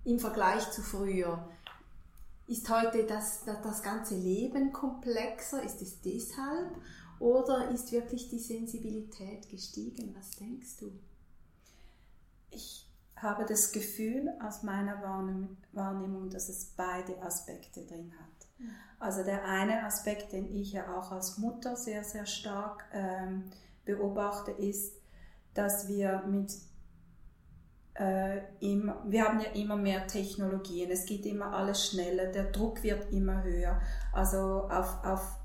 im 0.05 0.19
Vergleich 0.19 0.71
zu 0.71 0.83
früher. 0.83 1.49
Ist 2.47 2.69
heute 2.69 3.05
das, 3.05 3.45
das 3.45 3.83
ganze 3.83 4.17
Leben 4.17 4.73
komplexer? 4.73 5.63
Ist 5.63 5.81
es 5.81 6.01
deshalb? 6.03 6.77
Oder 7.19 7.71
ist 7.71 7.93
wirklich 7.93 8.29
die 8.29 8.39
Sensibilität 8.39 9.49
gestiegen? 9.49 10.15
Was 10.17 10.31
denkst 10.33 10.77
du? 10.79 10.93
Ich 12.51 12.87
habe 13.17 13.47
das 13.47 13.73
Gefühl 13.73 14.31
aus 14.43 14.63
meiner 14.63 15.03
Wahrnehmung, 15.73 16.29
dass 16.31 16.49
es 16.49 16.67
beide 16.77 17.23
Aspekte 17.23 17.85
drin 17.87 18.13
hat. 18.19 18.35
Also 18.99 19.23
der 19.25 19.45
eine 19.45 19.85
Aspekt, 19.85 20.33
den 20.33 20.55
ich 20.55 20.73
ja 20.73 20.97
auch 20.97 21.13
als 21.13 21.39
Mutter 21.39 21.77
sehr, 21.77 22.05
sehr 22.05 22.27
stark 22.27 22.85
ähm, 22.93 23.51
beobachte, 23.85 24.51
ist, 24.51 24.95
dass 25.55 25.89
wir 25.89 26.25
mit 26.27 26.53
äh, 27.95 28.41
immer, 28.61 29.03
wir 29.07 29.25
haben 29.25 29.41
ja 29.41 29.51
immer 29.51 29.77
mehr 29.77 30.07
Technologien, 30.07 30.91
es 30.91 31.07
geht 31.07 31.27
immer 31.27 31.53
alles 31.53 31.89
schneller, 31.89 32.27
der 32.27 32.51
Druck 32.51 32.83
wird 32.83 33.13
immer 33.13 33.43
höher. 33.43 33.81
Also 34.13 34.69
auf, 34.69 35.05
auf 35.05 35.39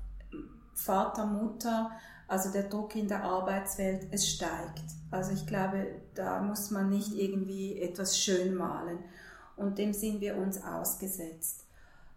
Vater, 0.74 1.26
Mutter, 1.26 1.90
also 2.26 2.50
der 2.50 2.64
Druck 2.64 2.96
in 2.96 3.08
der 3.08 3.22
Arbeitswelt, 3.22 4.06
es 4.10 4.28
steigt. 4.28 4.84
Also 5.10 5.32
ich 5.32 5.46
glaube, 5.46 5.86
da 6.14 6.40
muss 6.40 6.70
man 6.70 6.88
nicht 6.88 7.12
irgendwie 7.12 7.80
etwas 7.80 8.18
schön 8.18 8.54
malen. 8.54 8.98
Und 9.56 9.78
dem 9.78 9.92
sind 9.92 10.20
wir 10.20 10.36
uns 10.36 10.62
ausgesetzt. 10.62 11.64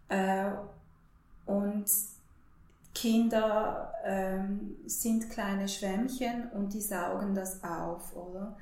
Äh, 0.08 0.50
und 1.46 1.84
Kinder 2.94 3.92
ähm, 4.04 4.76
sind 4.86 5.28
kleine 5.30 5.68
Schwämmchen 5.68 6.50
und 6.52 6.72
die 6.72 6.80
saugen 6.80 7.34
das 7.34 7.62
auf, 7.62 8.14
oder? 8.16 8.56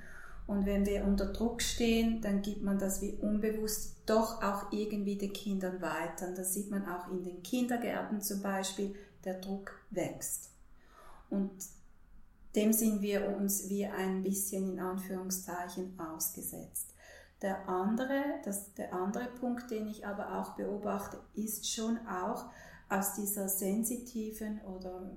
Und 0.46 0.66
wenn 0.66 0.84
wir 0.84 1.04
unter 1.04 1.26
Druck 1.26 1.62
stehen, 1.62 2.20
dann 2.20 2.42
gibt 2.42 2.62
man 2.62 2.78
das 2.78 3.00
wie 3.00 3.12
unbewusst 3.12 3.96
doch 4.06 4.42
auch 4.42 4.72
irgendwie 4.72 5.16
den 5.16 5.32
Kindern 5.32 5.80
weiter. 5.80 6.28
Und 6.28 6.38
das 6.38 6.52
sieht 6.52 6.70
man 6.70 6.86
auch 6.86 7.10
in 7.10 7.22
den 7.22 7.42
Kindergärten 7.42 8.20
zum 8.20 8.42
Beispiel, 8.42 8.94
der 9.24 9.40
Druck 9.40 9.72
wächst. 9.90 10.50
Und 11.30 11.50
dem 12.54 12.72
sind 12.72 13.00
wir 13.00 13.34
uns 13.36 13.68
wie 13.70 13.86
ein 13.86 14.22
bisschen 14.22 14.72
in 14.72 14.80
Anführungszeichen 14.80 15.98
ausgesetzt. 15.98 16.92
Der 17.40 17.68
andere, 17.68 18.22
das, 18.44 18.74
der 18.74 18.92
andere 18.92 19.26
Punkt, 19.40 19.70
den 19.70 19.88
ich 19.88 20.06
aber 20.06 20.38
auch 20.40 20.54
beobachte, 20.54 21.18
ist 21.34 21.68
schon 21.72 21.98
auch 22.06 22.44
aus 22.88 23.14
dieser 23.14 23.48
sensitiven 23.48 24.60
oder 24.62 25.10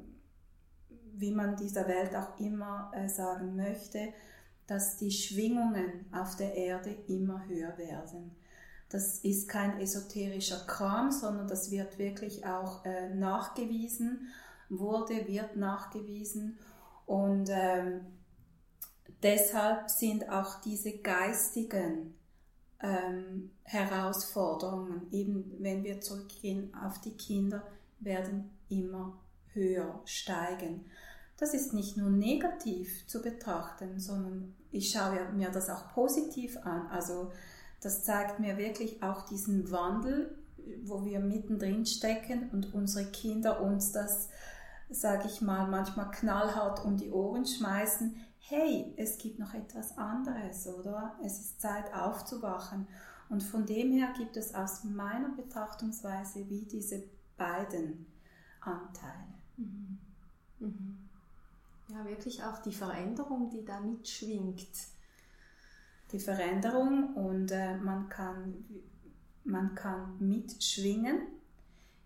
wie 1.18 1.32
man 1.32 1.56
dieser 1.56 1.88
Welt 1.88 2.16
auch 2.16 2.40
immer 2.40 2.92
äh, 2.96 3.08
sagen 3.08 3.56
möchte, 3.56 4.14
dass 4.68 4.98
die 4.98 5.12
Schwingungen 5.12 6.06
auf 6.12 6.36
der 6.36 6.56
Erde 6.56 6.96
immer 7.08 7.46
höher 7.48 7.78
werden. 7.78 8.36
Das 8.90 9.20
ist 9.20 9.48
kein 9.50 9.80
esoterischer 9.80 10.66
Kram, 10.68 11.12
sondern 11.12 11.48
das 11.48 11.72
wird 11.72 11.98
wirklich 11.98 12.46
auch 12.46 12.86
äh, 12.86 13.14
nachgewiesen, 13.14 14.28
wurde, 14.70 15.28
wird 15.28 15.56
nachgewiesen. 15.58 16.58
Und 17.06 17.50
ähm, 17.52 18.02
deshalb 19.22 19.90
sind 19.90 20.30
auch 20.30 20.62
diese 20.62 20.98
geistigen 21.00 22.16
ähm, 22.82 23.52
Herausforderungen, 23.64 25.08
eben 25.12 25.56
wenn 25.60 25.84
wir 25.84 26.02
zurückgehen 26.02 26.74
auf 26.76 27.00
die 27.02 27.18
Kinder, 27.18 27.64
werden 28.00 28.52
immer 28.70 29.20
höher 29.54 30.02
steigen 30.06 30.86
das 31.38 31.54
ist 31.54 31.74
nicht 31.74 31.98
nur 31.98 32.10
negativ 32.10 33.08
zu 33.08 33.22
betrachten, 33.22 34.00
sondern 34.00 34.56
ich 34.72 34.92
schaue 34.92 35.32
mir 35.34 35.50
das 35.52 35.70
auch 35.70 35.94
positiv 35.94 36.58
an. 36.64 36.88
Also 36.88 37.32
das 37.82 38.04
zeigt 38.04 38.40
mir 38.40 38.58
wirklich 38.58 39.04
auch 39.04 39.26
diesen 39.26 39.70
Wandel, 39.70 40.38
wo 40.84 41.04
wir 41.06 41.20
mittendrin 41.20 41.86
stecken 41.86 42.50
und 42.52 42.74
unsere 42.74 43.06
Kinder 43.12 43.62
uns 43.62 43.92
das, 43.92 44.30
sage 44.90 45.28
ich 45.28 45.42
mal, 45.42 45.68
manchmal 45.68 46.10
knallhart 46.12 46.84
um 46.86 46.98
die 46.98 47.12
Ohren 47.12 47.46
schmeißen. 47.46 48.16
Hey, 48.40 48.94
es 48.98 49.18
gibt 49.18 49.38
noch 49.38 49.54
etwas 49.54 49.98
anderes, 49.98 50.68
oder? 50.68 51.18
Es 51.24 51.40
ist 51.40 51.60
Zeit 51.60 51.94
aufzuwachen. 51.94 52.88
Und 53.28 53.44
von 53.44 53.66
dem 53.66 53.92
her 53.92 54.14
gibt 54.18 54.38
es 54.38 54.54
aus 54.54 54.84
meiner 54.84 55.30
Betrachtungsweise 55.36 56.48
wie 56.48 56.66
diese 56.66 57.04
beiden 57.38 58.06
Anteile. 58.62 59.34
Mhm. 59.58 60.00
Mhm 60.60 61.05
ja, 61.88 62.06
wirklich 62.06 62.44
auch 62.44 62.62
die 62.62 62.72
Veränderung, 62.72 63.50
die 63.50 63.64
da 63.64 63.80
mitschwingt. 63.80 64.68
Die 66.12 66.20
Veränderung 66.20 67.16
und 67.16 67.52
äh, 67.52 67.78
man, 67.78 68.10
kann, 68.10 68.64
man 69.44 69.76
kann 69.76 70.18
mitschwingen 70.20 71.22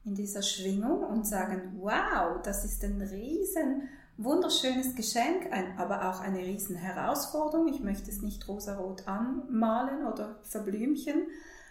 in 0.05 0.15
dieser 0.15 0.41
Schwingung 0.41 1.03
und 1.03 1.27
sagen, 1.27 1.73
wow, 1.79 2.41
das 2.41 2.65
ist 2.65 2.83
ein 2.83 3.01
riesen 3.01 3.89
wunderschönes 4.19 4.95
Geschenk, 4.95 5.51
ein, 5.51 5.77
aber 5.77 6.09
auch 6.09 6.19
eine 6.19 6.39
riesen 6.39 6.75
Herausforderung. 6.75 7.67
Ich 7.69 7.79
möchte 7.79 8.11
es 8.11 8.21
nicht 8.21 8.47
rosarot 8.47 9.07
anmalen 9.07 10.05
oder 10.05 10.39
verblümchen, 10.43 11.27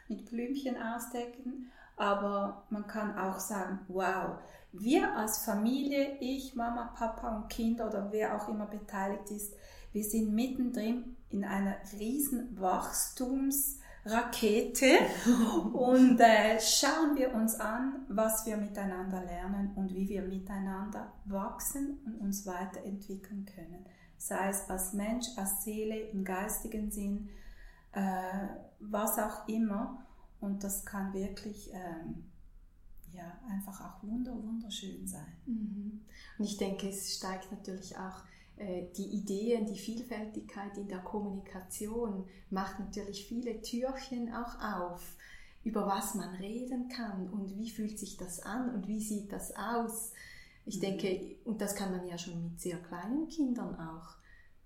mit 0.09 0.25
Blümchen 0.31 0.77
ausdecken, 0.81 1.71
aber 1.99 2.63
man 2.71 2.87
kann 2.87 3.19
auch 3.19 3.41
sagen, 3.41 3.81
wow, 3.89 4.39
wir 4.73 5.15
als 5.17 5.45
Familie, 5.45 6.17
ich, 6.21 6.55
Mama, 6.55 6.93
Papa 6.97 7.37
und 7.37 7.49
Kind 7.49 7.81
oder 7.81 8.13
wer 8.13 8.37
auch 8.37 8.49
immer 8.49 8.67
beteiligt 8.67 9.31
ist, 9.31 9.55
wir 9.93 10.05
sind 10.05 10.35
mittendrin 10.35 11.17
in 11.31 11.45
einer 11.45 11.77
riesen 11.99 12.61
Wachstumsrakete 12.61 14.99
und 15.73 16.21
äh, 16.21 16.61
schauen 16.61 17.17
wir 17.17 17.35
uns 17.35 17.59
an, 17.59 18.05
was 18.09 18.47
wir 18.47 18.57
miteinander 18.57 19.25
lernen 19.25 19.73
und 19.75 19.93
wie 19.95 20.09
wir 20.09 20.23
miteinander 20.23 21.13
wachsen 21.25 21.99
und 22.05 22.21
uns 22.21 22.47
weiterentwickeln 22.47 23.47
können. 23.47 23.85
Sei 24.19 24.49
es 24.49 24.69
als 24.69 24.93
Mensch, 24.93 25.27
als 25.37 25.65
Seele, 25.65 25.97
im 25.97 26.25
geistigen 26.25 26.91
Sinn, 26.91 27.31
äh, 27.93 28.49
was 28.81 29.19
auch 29.19 29.49
immer. 29.49 30.05
Und 30.41 30.63
das 30.63 30.85
kann 30.85 31.13
wirklich 31.13 31.71
ähm, 31.73 32.25
ja, 33.13 33.39
einfach 33.49 33.81
auch 33.81 34.03
wunder, 34.03 34.35
wunderschön 34.35 35.07
sein. 35.07 35.37
Mhm. 35.47 36.01
Und 36.39 36.45
ich 36.45 36.57
denke, 36.57 36.89
es 36.89 37.17
steigt 37.17 37.51
natürlich 37.51 37.97
auch 37.97 38.23
äh, 38.57 38.87
die 38.97 39.07
Ideen, 39.07 39.67
die 39.67 39.79
Vielfältigkeit 39.79 40.77
in 40.77 40.89
der 40.89 41.01
Kommunikation 41.01 42.25
macht 42.51 42.79
natürlich 42.79 43.27
viele 43.27 43.61
Türchen 43.63 44.33
auch 44.33 44.61
auf, 44.61 45.17
über 45.65 45.87
was 45.87 46.15
man 46.15 46.35
reden 46.37 46.89
kann 46.89 47.29
und 47.29 47.57
wie 47.57 47.71
fühlt 47.71 47.99
sich 47.99 48.17
das 48.17 48.41
an 48.41 48.75
und 48.75 48.89
wie 48.89 49.01
sieht 49.01 49.33
das 49.33 49.55
aus. 49.57 50.13
Ich 50.67 50.77
mhm. 50.77 50.81
denke, 50.83 51.37
und 51.45 51.61
das 51.61 51.75
kann 51.75 51.91
man 51.91 52.07
ja 52.07 52.19
schon 52.19 52.43
mit 52.43 52.61
sehr 52.61 52.79
kleinen 52.79 53.29
Kindern 53.29 53.75
auch. 53.75 54.18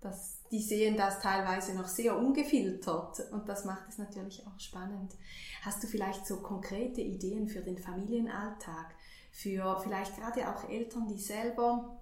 Das, 0.03 0.41
die 0.51 0.61
sehen 0.61 0.97
das 0.97 1.21
teilweise 1.21 1.73
noch 1.73 1.87
sehr 1.87 2.17
ungefiltert 2.17 3.31
und 3.31 3.47
das 3.47 3.63
macht 3.63 3.87
es 3.87 3.97
natürlich 3.97 4.45
auch 4.45 4.59
spannend. 4.59 5.13
Hast 5.61 5.81
du 5.81 5.87
vielleicht 5.87 6.27
so 6.27 6.41
konkrete 6.41 6.99
Ideen 6.99 7.47
für 7.47 7.61
den 7.61 7.77
Familienalltag, 7.77 8.93
für 9.31 9.79
vielleicht 9.81 10.17
gerade 10.17 10.49
auch 10.49 10.69
Eltern, 10.69 11.07
die 11.07 11.19
selber 11.19 12.01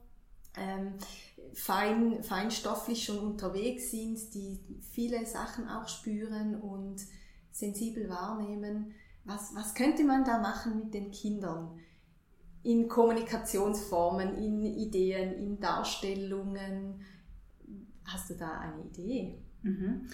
ähm, 0.57 0.95
fein, 1.53 2.23
feinstofflich 2.23 3.03
schon 3.03 3.19
unterwegs 3.19 3.91
sind, 3.91 4.33
die 4.33 4.59
viele 4.91 5.25
Sachen 5.25 5.67
auch 5.69 5.87
spüren 5.87 6.59
und 6.59 7.01
sensibel 7.51 8.09
wahrnehmen. 8.09 8.93
Was, 9.23 9.53
was 9.53 9.75
könnte 9.75 10.03
man 10.03 10.25
da 10.25 10.39
machen 10.39 10.79
mit 10.79 10.93
den 10.93 11.11
Kindern? 11.11 11.79
In 12.63 12.87
Kommunikationsformen, 12.87 14.35
in 14.35 14.63
Ideen, 14.63 15.33
in 15.33 15.59
Darstellungen. 15.59 17.01
Hast 18.13 18.29
du 18.29 18.35
da 18.35 18.59
eine 18.59 18.83
Idee? 18.83 19.41
Mhm. 19.63 20.07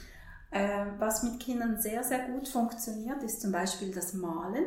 Äh, 0.52 0.86
was 0.98 1.24
mit 1.24 1.40
Kindern 1.40 1.80
sehr, 1.80 2.04
sehr 2.04 2.28
gut 2.28 2.48
funktioniert, 2.48 3.22
ist 3.24 3.42
zum 3.42 3.52
Beispiel 3.52 3.94
das 3.94 4.14
Malen. 4.14 4.66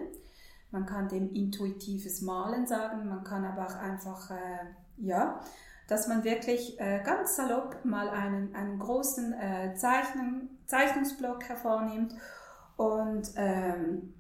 Man 0.71 0.87
kann 0.87 1.09
dem 1.09 1.33
intuitives 1.33 2.21
Malen 2.23 2.67
sagen, 2.67 3.09
man 3.09 3.25
kann 3.25 3.45
aber 3.45 3.67
auch 3.67 3.77
einfach, 3.77 4.31
äh, 4.31 4.67
ja, 4.99 5.41
dass 5.89 6.07
man 6.07 6.23
wirklich 6.23 6.79
äh, 6.79 7.03
ganz 7.05 7.35
salopp 7.35 7.85
mal 7.85 8.09
einen, 8.09 8.55
einen 8.55 8.79
großen 8.79 9.33
äh, 9.33 9.75
Zeichnen, 9.75 10.59
Zeichnungsblock 10.67 11.49
hervornimmt 11.49 12.15
und 12.77 13.33
ähm, 13.35 14.15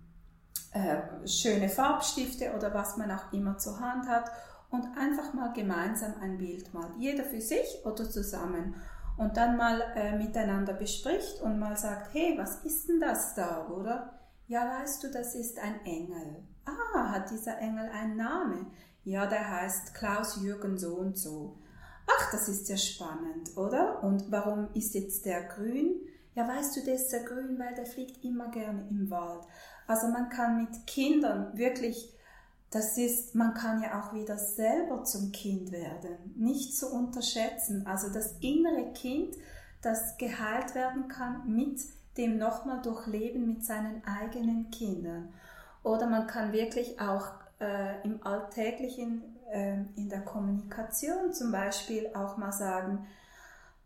äh, 0.73 1.27
schöne 1.29 1.68
Farbstifte 1.68 2.55
oder 2.57 2.75
was 2.75 2.96
man 2.96 3.11
auch 3.11 3.33
immer 3.33 3.59
zur 3.59 3.79
Hand 3.79 4.09
hat 4.09 4.31
und 4.70 4.85
einfach 4.96 5.33
mal 5.35 5.53
gemeinsam 5.53 6.14
ein 6.20 6.38
Bild 6.38 6.73
malt. 6.75 6.92
Jeder 6.99 7.25
für 7.25 7.40
sich 7.40 7.85
oder 7.85 8.09
zusammen. 8.09 8.75
Und 9.20 9.37
dann 9.37 9.59
mal 9.59 9.83
äh, 9.96 10.16
miteinander 10.16 10.72
bespricht 10.72 11.42
und 11.42 11.59
mal 11.59 11.76
sagt, 11.76 12.14
hey, 12.14 12.38
was 12.38 12.64
ist 12.64 12.88
denn 12.88 13.00
das 13.00 13.35
da, 13.35 13.68
oder? 13.68 14.18
Ja, 14.48 14.80
weißt 14.80 15.04
du, 15.04 15.11
das 15.11 15.35
ist 15.35 15.59
ein 15.59 15.85
Engel. 15.85 16.42
Ah, 16.64 17.11
hat 17.12 17.30
dieser 17.30 17.59
Engel 17.59 17.90
einen 17.90 18.16
Namen? 18.16 18.72
Ja, 19.04 19.26
der 19.26 19.46
heißt 19.46 19.94
Klaus 19.94 20.42
Jürgen 20.42 20.78
so 20.78 20.94
und 20.94 21.18
so. 21.18 21.59
Ach, 22.06 22.33
das 22.33 22.48
ist 22.48 22.70
ja 22.70 22.78
spannend, 22.78 23.54
oder? 23.59 24.02
Und 24.02 24.33
warum 24.33 24.70
ist 24.72 24.94
jetzt 24.94 25.26
der 25.26 25.42
grün? 25.48 26.00
Ja, 26.35 26.48
weißt 26.48 26.78
du, 26.78 26.80
der 26.87 26.94
ist 26.94 27.12
ja 27.12 27.22
grün, 27.22 27.59
weil 27.59 27.74
der 27.74 27.85
fliegt 27.85 28.24
immer 28.24 28.48
gerne 28.50 28.88
im 28.88 29.11
Wald. 29.11 29.44
Also 29.87 30.09
man 30.09 30.30
kann 30.30 30.62
mit 30.62 30.87
Kindern 30.87 31.59
wirklich, 31.59 32.11
das 32.70 32.96
ist, 32.96 33.35
man 33.35 33.52
kann 33.54 33.83
ja 33.83 34.00
auch 34.00 34.14
wieder 34.14 34.38
selber 34.38 35.02
zum 35.02 35.33
Kind 35.33 35.72
werden. 35.72 36.35
Nicht 36.37 36.76
zu 36.76 36.92
unterschätzen. 36.92 37.87
Also 37.87 38.12
das 38.12 38.37
innere 38.40 38.92
Kind, 38.92 39.35
das 39.83 40.16
geheilt 40.18 40.74
werden 40.76 41.09
kann 41.09 41.52
mit 41.52 41.80
dem 42.16 42.38
nochmal 42.38 42.80
durchleben 42.80 43.46
mit 43.46 43.64
seinen 43.64 44.04
eigenen 44.04 44.70
Kindern. 44.70 45.33
Oder 45.83 46.06
man 46.06 46.26
kann 46.26 46.52
wirklich 46.52 47.00
auch 47.00 47.33
äh, 47.61 48.02
im 48.04 48.24
alltäglichen, 48.24 49.37
äh, 49.50 49.78
in 49.96 50.09
der 50.09 50.20
Kommunikation 50.20 51.33
zum 51.33 51.50
Beispiel 51.50 52.11
auch 52.14 52.37
mal 52.37 52.52
sagen, 52.52 53.06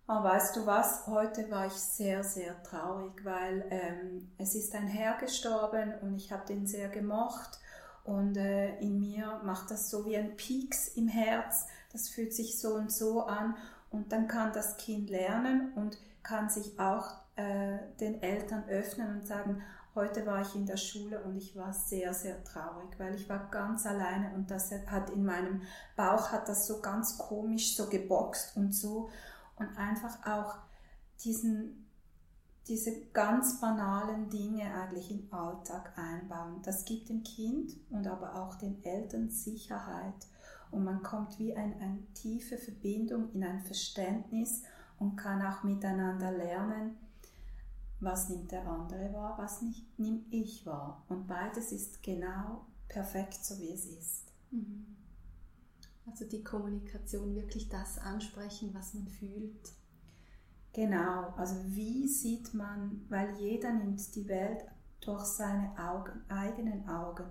oh, 0.08 0.22
weißt 0.22 0.56
du 0.56 0.66
was, 0.66 1.06
heute 1.06 1.50
war 1.50 1.66
ich 1.66 1.72
sehr, 1.72 2.22
sehr 2.22 2.62
traurig, 2.64 3.24
weil 3.24 3.64
ähm, 3.70 4.30
es 4.36 4.54
ist 4.54 4.74
ein 4.74 4.86
Herr 4.86 5.16
gestorben 5.16 5.94
und 6.02 6.16
ich 6.16 6.32
habe 6.32 6.44
den 6.46 6.66
sehr 6.66 6.88
gemocht 6.88 7.60
und 8.04 8.36
äh, 8.36 8.78
in 8.78 9.00
mir 9.00 9.40
macht 9.44 9.70
das 9.70 9.90
so 9.90 10.06
wie 10.06 10.16
ein 10.16 10.36
Pieks 10.36 10.88
im 10.88 11.08
Herz, 11.08 11.66
das 11.92 12.08
fühlt 12.08 12.34
sich 12.34 12.58
so 12.58 12.74
und 12.74 12.92
so 12.92 13.22
an. 13.22 13.56
Und 13.90 14.12
dann 14.12 14.26
kann 14.26 14.52
das 14.52 14.76
Kind 14.76 15.08
lernen 15.08 15.72
und 15.76 15.98
kann 16.22 16.50
sich 16.50 16.78
auch 16.80 17.12
äh, 17.36 17.78
den 18.00 18.22
Eltern 18.22 18.64
öffnen 18.68 19.16
und 19.16 19.26
sagen, 19.26 19.62
Heute 19.94 20.26
war 20.26 20.42
ich 20.42 20.56
in 20.56 20.66
der 20.66 20.76
Schule 20.76 21.22
und 21.22 21.36
ich 21.36 21.54
war 21.54 21.72
sehr, 21.72 22.12
sehr 22.12 22.42
traurig, 22.42 22.98
weil 22.98 23.14
ich 23.14 23.28
war 23.28 23.48
ganz 23.48 23.86
alleine 23.86 24.34
und 24.34 24.50
das 24.50 24.72
hat 24.88 25.10
in 25.10 25.24
meinem 25.24 25.62
Bauch 25.94 26.32
hat 26.32 26.48
das 26.48 26.66
so 26.66 26.80
ganz 26.80 27.16
komisch 27.16 27.76
so 27.76 27.88
geboxt 27.88 28.56
und 28.56 28.74
so. 28.74 29.08
Und 29.54 29.68
einfach 29.78 30.26
auch 30.26 30.56
diesen, 31.22 31.83
diese 32.68 33.06
ganz 33.12 33.60
banalen 33.60 34.30
Dinge 34.30 34.72
eigentlich 34.72 35.10
im 35.10 35.32
Alltag 35.32 35.92
einbauen. 35.98 36.62
Das 36.62 36.84
gibt 36.84 37.08
dem 37.08 37.22
Kind 37.22 37.76
und 37.90 38.06
aber 38.06 38.42
auch 38.42 38.54
den 38.56 38.82
Eltern 38.82 39.30
Sicherheit 39.30 40.26
und 40.74 40.84
man 40.84 41.02
kommt 41.02 41.38
wie 41.38 41.54
ein, 41.54 41.74
eine 41.80 42.02
tiefe 42.14 42.58
Verbindung 42.58 43.32
in 43.32 43.44
ein 43.44 43.60
Verständnis 43.60 44.62
und 44.98 45.16
kann 45.16 45.40
auch 45.40 45.62
miteinander 45.62 46.32
lernen, 46.32 46.96
was 48.00 48.28
nimmt 48.28 48.50
der 48.50 48.66
andere 48.66 49.12
wahr, 49.12 49.34
was 49.38 49.62
nicht, 49.62 49.98
nehme 49.98 50.22
ich 50.30 50.66
wahr. 50.66 51.04
Und 51.08 51.28
beides 51.28 51.70
ist 51.70 52.02
genau 52.02 52.66
perfekt, 52.88 53.44
so 53.44 53.58
wie 53.60 53.72
es 53.72 53.86
ist. 53.86 54.32
Mhm. 54.50 54.96
Also 56.06 56.26
die 56.26 56.42
Kommunikation, 56.42 57.34
wirklich 57.34 57.68
das 57.68 57.98
ansprechen, 57.98 58.74
was 58.74 58.94
man 58.94 59.06
fühlt. 59.06 59.72
Genau, 60.74 61.32
also 61.36 61.54
wie 61.66 62.08
sieht 62.08 62.52
man, 62.52 63.06
weil 63.08 63.38
jeder 63.38 63.72
nimmt 63.72 64.14
die 64.14 64.28
Welt 64.28 64.64
durch 65.00 65.24
seine 65.24 65.70
Augen, 65.78 66.22
eigenen 66.28 66.88
Augen, 66.88 67.24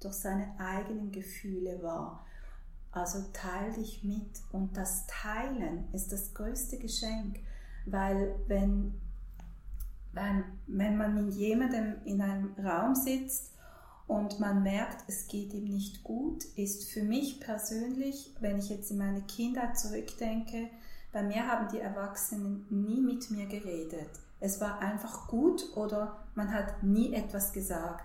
durch 0.00 0.14
seine 0.14 0.54
eigenen 0.58 1.10
Gefühle 1.10 1.82
wahr. 1.82 2.24
Also 2.90 3.24
teil 3.32 3.72
dich 3.72 4.04
mit 4.04 4.42
und 4.52 4.76
das 4.76 5.06
Teilen 5.06 5.90
ist 5.92 6.12
das 6.12 6.34
größte 6.34 6.78
Geschenk, 6.78 7.40
weil 7.86 8.34
wenn 8.46 9.00
wenn, 10.12 10.44
wenn 10.66 10.96
man 10.96 11.14
mit 11.14 11.34
jemandem 11.34 11.96
in 12.04 12.20
einem 12.20 12.54
Raum 12.58 12.94
sitzt 12.94 13.54
und 14.06 14.40
man 14.40 14.62
merkt, 14.62 15.04
es 15.08 15.26
geht 15.26 15.54
ihm 15.54 15.64
nicht 15.64 16.04
gut, 16.04 16.44
ist 16.56 16.90
für 16.90 17.02
mich 17.02 17.40
persönlich, 17.40 18.34
wenn 18.40 18.58
ich 18.58 18.68
jetzt 18.68 18.90
in 18.90 18.98
meine 18.98 19.22
Kindheit 19.22 19.78
zurückdenke, 19.78 20.68
bei 21.12 21.22
mir 21.22 21.46
haben 21.46 21.68
die 21.68 21.80
Erwachsenen 21.80 22.66
nie 22.70 23.00
mit 23.00 23.30
mir 23.30 23.46
geredet. 23.46 24.08
Es 24.40 24.60
war 24.60 24.80
einfach 24.80 25.28
gut 25.28 25.76
oder 25.76 26.24
man 26.34 26.52
hat 26.52 26.82
nie 26.82 27.14
etwas 27.14 27.52
gesagt. 27.52 28.04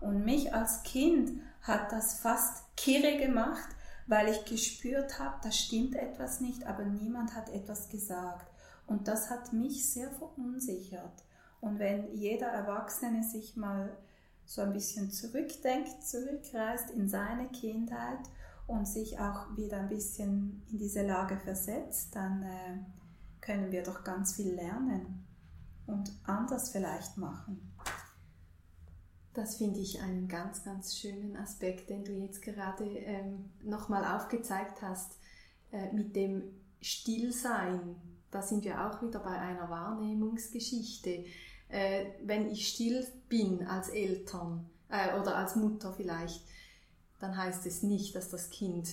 Und 0.00 0.24
mich 0.24 0.52
als 0.52 0.82
Kind 0.82 1.40
hat 1.62 1.92
das 1.92 2.20
fast 2.20 2.64
kirre 2.76 3.16
gemacht, 3.16 3.68
weil 4.06 4.28
ich 4.28 4.44
gespürt 4.44 5.18
habe, 5.18 5.36
da 5.42 5.52
stimmt 5.52 5.94
etwas 5.94 6.40
nicht, 6.40 6.66
aber 6.66 6.84
niemand 6.84 7.34
hat 7.34 7.48
etwas 7.50 7.88
gesagt. 7.88 8.50
Und 8.86 9.06
das 9.06 9.30
hat 9.30 9.52
mich 9.52 9.90
sehr 9.92 10.10
verunsichert. 10.10 11.24
Und 11.60 11.78
wenn 11.78 12.14
jeder 12.14 12.48
Erwachsene 12.48 13.22
sich 13.22 13.56
mal 13.56 13.96
so 14.46 14.62
ein 14.62 14.72
bisschen 14.72 15.10
zurückdenkt, 15.10 16.02
zurückreist 16.02 16.90
in 16.90 17.08
seine 17.08 17.48
Kindheit 17.48 18.20
und 18.68 18.86
sich 18.86 19.18
auch 19.18 19.56
wieder 19.56 19.78
ein 19.78 19.88
bisschen 19.88 20.62
in 20.70 20.78
diese 20.78 21.04
Lage 21.04 21.36
versetzt, 21.38 22.14
dann 22.14 22.44
äh, 22.44 22.78
können 23.40 23.72
wir 23.72 23.82
doch 23.82 24.04
ganz 24.04 24.36
viel 24.36 24.54
lernen 24.54 25.26
und 25.86 26.12
anders 26.22 26.70
vielleicht 26.70 27.16
machen. 27.16 27.60
Das 29.34 29.56
finde 29.56 29.80
ich 29.80 30.00
einen 30.00 30.28
ganz, 30.28 30.62
ganz 30.64 30.96
schönen 30.96 31.36
Aspekt, 31.36 31.90
den 31.90 32.04
du 32.04 32.12
jetzt 32.12 32.42
gerade 32.42 32.84
ähm, 32.84 33.50
nochmal 33.64 34.04
aufgezeigt 34.16 34.82
hast, 34.82 35.18
äh, 35.72 35.92
mit 35.92 36.14
dem 36.14 36.44
Stillsein. 36.80 37.96
Da 38.30 38.42
sind 38.42 38.64
wir 38.64 38.86
auch 38.86 39.02
wieder 39.02 39.18
bei 39.18 39.38
einer 39.38 39.68
Wahrnehmungsgeschichte 39.68 41.24
äh, 41.68 42.06
wenn 42.24 42.50
ich 42.50 42.68
still 42.68 43.06
bin 43.28 43.66
als 43.66 43.90
Eltern 43.90 44.68
äh, 44.88 45.18
oder 45.18 45.36
als 45.36 45.56
Mutter 45.56 45.92
vielleicht, 45.92 46.42
dann 47.20 47.36
heißt 47.36 47.66
es 47.66 47.82
nicht, 47.82 48.14
dass 48.14 48.28
das 48.28 48.50
Kind 48.50 48.88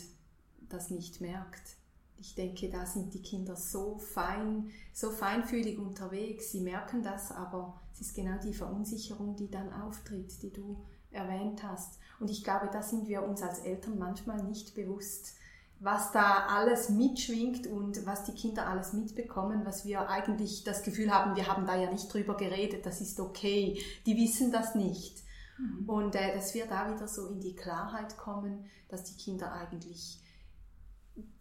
das 0.69 0.89
nicht 0.89 1.21
merkt. 1.21 1.77
Ich 2.17 2.33
denke, 2.35 2.69
da 2.69 2.85
sind 2.85 3.13
die 3.13 3.21
Kinder 3.21 3.55
so 3.55 3.97
fein, 3.97 4.71
so 4.93 5.11
feinfühlig 5.11 5.77
unterwegs. 5.77 6.51
Sie 6.51 6.61
merken 6.61 7.03
das, 7.03 7.31
aber 7.31 7.79
es 7.93 8.01
ist 8.01 8.15
genau 8.15 8.37
die 8.41 8.53
Verunsicherung, 8.53 9.35
die 9.35 9.49
dann 9.49 9.71
auftritt, 9.71 10.41
die 10.41 10.51
du 10.51 10.83
erwähnt 11.11 11.63
hast. 11.63 11.99
Und 12.19 12.29
ich 12.29 12.43
glaube, 12.43 12.69
da 12.71 12.81
sind 12.81 13.07
wir 13.07 13.23
uns 13.23 13.41
als 13.41 13.59
Eltern 13.59 13.99
manchmal 13.99 14.43
nicht 14.43 14.75
bewusst, 14.75 15.35
was 15.79 16.11
da 16.11 16.45
alles 16.47 16.89
mitschwingt 16.89 17.67
und 17.67 18.05
was 18.05 18.23
die 18.23 18.31
Kinder 18.31 18.67
alles 18.67 18.93
mitbekommen, 18.93 19.65
was 19.65 19.85
wir 19.85 20.09
eigentlich 20.09 20.63
das 20.63 20.83
Gefühl 20.83 21.13
haben, 21.13 21.35
wir 21.35 21.47
haben 21.47 21.65
da 21.65 21.75
ja 21.75 21.91
nicht 21.91 22.11
drüber 22.13 22.37
geredet, 22.37 22.85
das 22.85 23.01
ist 23.01 23.19
okay. 23.19 23.81
Die 24.05 24.15
wissen 24.15 24.51
das 24.51 24.73
nicht. 24.75 25.24
Mhm. 25.57 25.89
Und 25.89 26.15
äh, 26.15 26.35
dass 26.35 26.53
wir 26.53 26.65
da 26.67 26.93
wieder 26.93 27.07
so 27.07 27.27
in 27.27 27.39
die 27.39 27.55
Klarheit 27.55 28.17
kommen, 28.17 28.65
dass 28.89 29.03
die 29.03 29.15
Kinder 29.15 29.51
eigentlich 29.51 30.21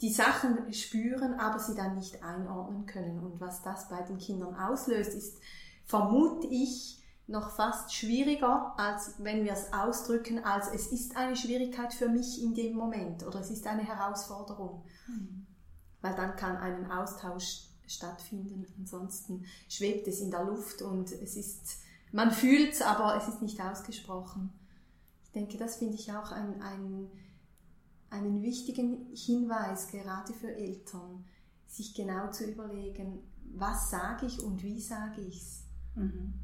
die 0.01 0.13
Sachen 0.13 0.73
spüren, 0.73 1.35
aber 1.35 1.59
sie 1.59 1.75
dann 1.75 1.97
nicht 1.97 2.23
einordnen 2.23 2.87
können. 2.87 3.19
Und 3.19 3.41
was 3.41 3.63
das 3.63 3.89
bei 3.89 4.03
den 4.03 4.19
Kindern 4.19 4.55
auslöst, 4.55 5.15
ist, 5.15 5.39
vermute 5.85 6.47
ich, 6.47 7.01
noch 7.27 7.51
fast 7.51 7.95
schwieriger, 7.95 8.75
als 8.77 9.15
wenn 9.19 9.45
wir 9.45 9.53
es 9.53 9.73
ausdrücken, 9.73 10.45
als 10.45 10.69
es 10.69 10.89
ist 10.89 11.17
eine 11.17 11.37
Schwierigkeit 11.37 11.95
für 11.95 12.09
mich 12.09 12.43
in 12.43 12.55
dem 12.55 12.77
Moment 12.77 13.27
oder 13.27 13.41
es 13.41 13.51
ist 13.51 13.67
eine 13.67 13.83
Herausforderung. 13.83 14.85
Mhm. 15.07 15.47
Weil 16.03 16.15
dann 16.15 16.37
kann 16.37 16.59
ein 16.59 16.91
Austausch 16.91 17.69
stattfinden. 17.87 18.67
Ansonsten 18.79 19.47
schwebt 19.69 20.07
es 20.07 20.21
in 20.21 20.31
der 20.31 20.45
Luft 20.45 20.83
und 20.83 21.13
es 21.13 21.37
ist, 21.37 21.79
man 22.15 22.31
fühlt 22.31 22.73
es, 22.73 22.83
aber 22.83 23.17
es 23.17 23.29
ist 23.29 23.43
nicht 23.43 23.61
ausgesprochen. 23.61 24.53
Ich 25.25 25.33
denke, 25.33 25.59
das 25.59 25.77
finde 25.77 25.95
ich 25.95 26.13
auch 26.13 26.33
ein, 26.33 26.63
ein 26.63 27.11
einen 28.15 28.43
wichtigen 28.43 29.09
Hinweis, 29.15 29.89
gerade 29.89 30.33
für 30.33 30.55
Eltern, 30.55 31.25
sich 31.67 31.95
genau 31.95 32.31
zu 32.31 32.49
überlegen, 32.49 33.19
was 33.57 33.91
sage 33.91 34.27
ich 34.27 34.43
und 34.43 34.63
wie 34.63 34.81
sage 34.81 35.21
ich 35.21 35.43
es. 35.43 35.65
Mhm. 35.97 36.35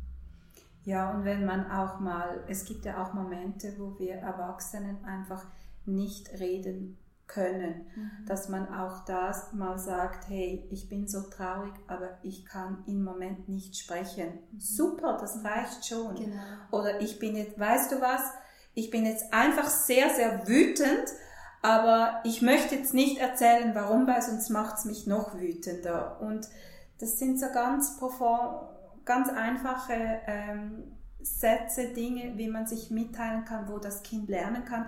Ja, 0.84 1.14
und 1.14 1.24
wenn 1.24 1.44
man 1.44 1.70
auch 1.70 2.00
mal, 2.00 2.42
es 2.48 2.64
gibt 2.64 2.84
ja 2.84 3.02
auch 3.02 3.14
Momente, 3.14 3.74
wo 3.78 3.98
wir 3.98 4.14
Erwachsenen 4.14 5.04
einfach 5.04 5.46
nicht 5.86 6.30
reden 6.40 6.98
können, 7.30 7.86
mhm. 7.94 8.26
dass 8.26 8.48
man 8.48 8.72
auch 8.74 9.04
das 9.04 9.52
mal 9.52 9.78
sagt, 9.78 10.28
hey, 10.28 10.66
ich 10.70 10.88
bin 10.88 11.08
so 11.08 11.22
traurig, 11.22 11.72
aber 11.86 12.18
ich 12.22 12.44
kann 12.44 12.84
im 12.86 13.02
Moment 13.02 13.48
nicht 13.48 13.76
sprechen. 13.76 14.40
Mhm. 14.52 14.60
Super, 14.60 15.16
das 15.20 15.44
reicht 15.44 15.86
schon. 15.86 16.14
Genau. 16.16 16.36
Oder 16.70 17.00
ich 17.00 17.18
bin 17.18 17.36
jetzt, 17.36 17.58
weißt 17.58 17.92
du 17.92 18.00
was, 18.00 18.22
ich 18.74 18.90
bin 18.90 19.06
jetzt 19.06 19.32
einfach 19.32 19.68
sehr, 19.68 20.10
sehr 20.10 20.46
wütend 20.46 21.08
aber 21.62 22.20
ich 22.24 22.40
möchte 22.40 22.74
jetzt 22.74 22.94
nicht 22.94 23.18
erzählen, 23.18 23.74
warum, 23.74 24.06
weil 24.06 24.22
sonst 24.22 24.48
macht 24.48 24.78
es 24.78 24.84
mich 24.86 25.06
noch 25.06 25.38
wütender. 25.38 26.20
Und 26.20 26.48
das 26.98 27.18
sind 27.18 27.38
so 27.38 27.46
ganz, 27.52 27.98
ganz 29.04 29.28
einfache 29.28 30.20
ähm, 30.26 30.96
Sätze, 31.20 31.88
Dinge, 31.88 32.32
wie 32.36 32.48
man 32.48 32.66
sich 32.66 32.90
mitteilen 32.90 33.44
kann, 33.44 33.68
wo 33.68 33.78
das 33.78 34.02
Kind 34.02 34.28
lernen 34.28 34.64
kann. 34.64 34.86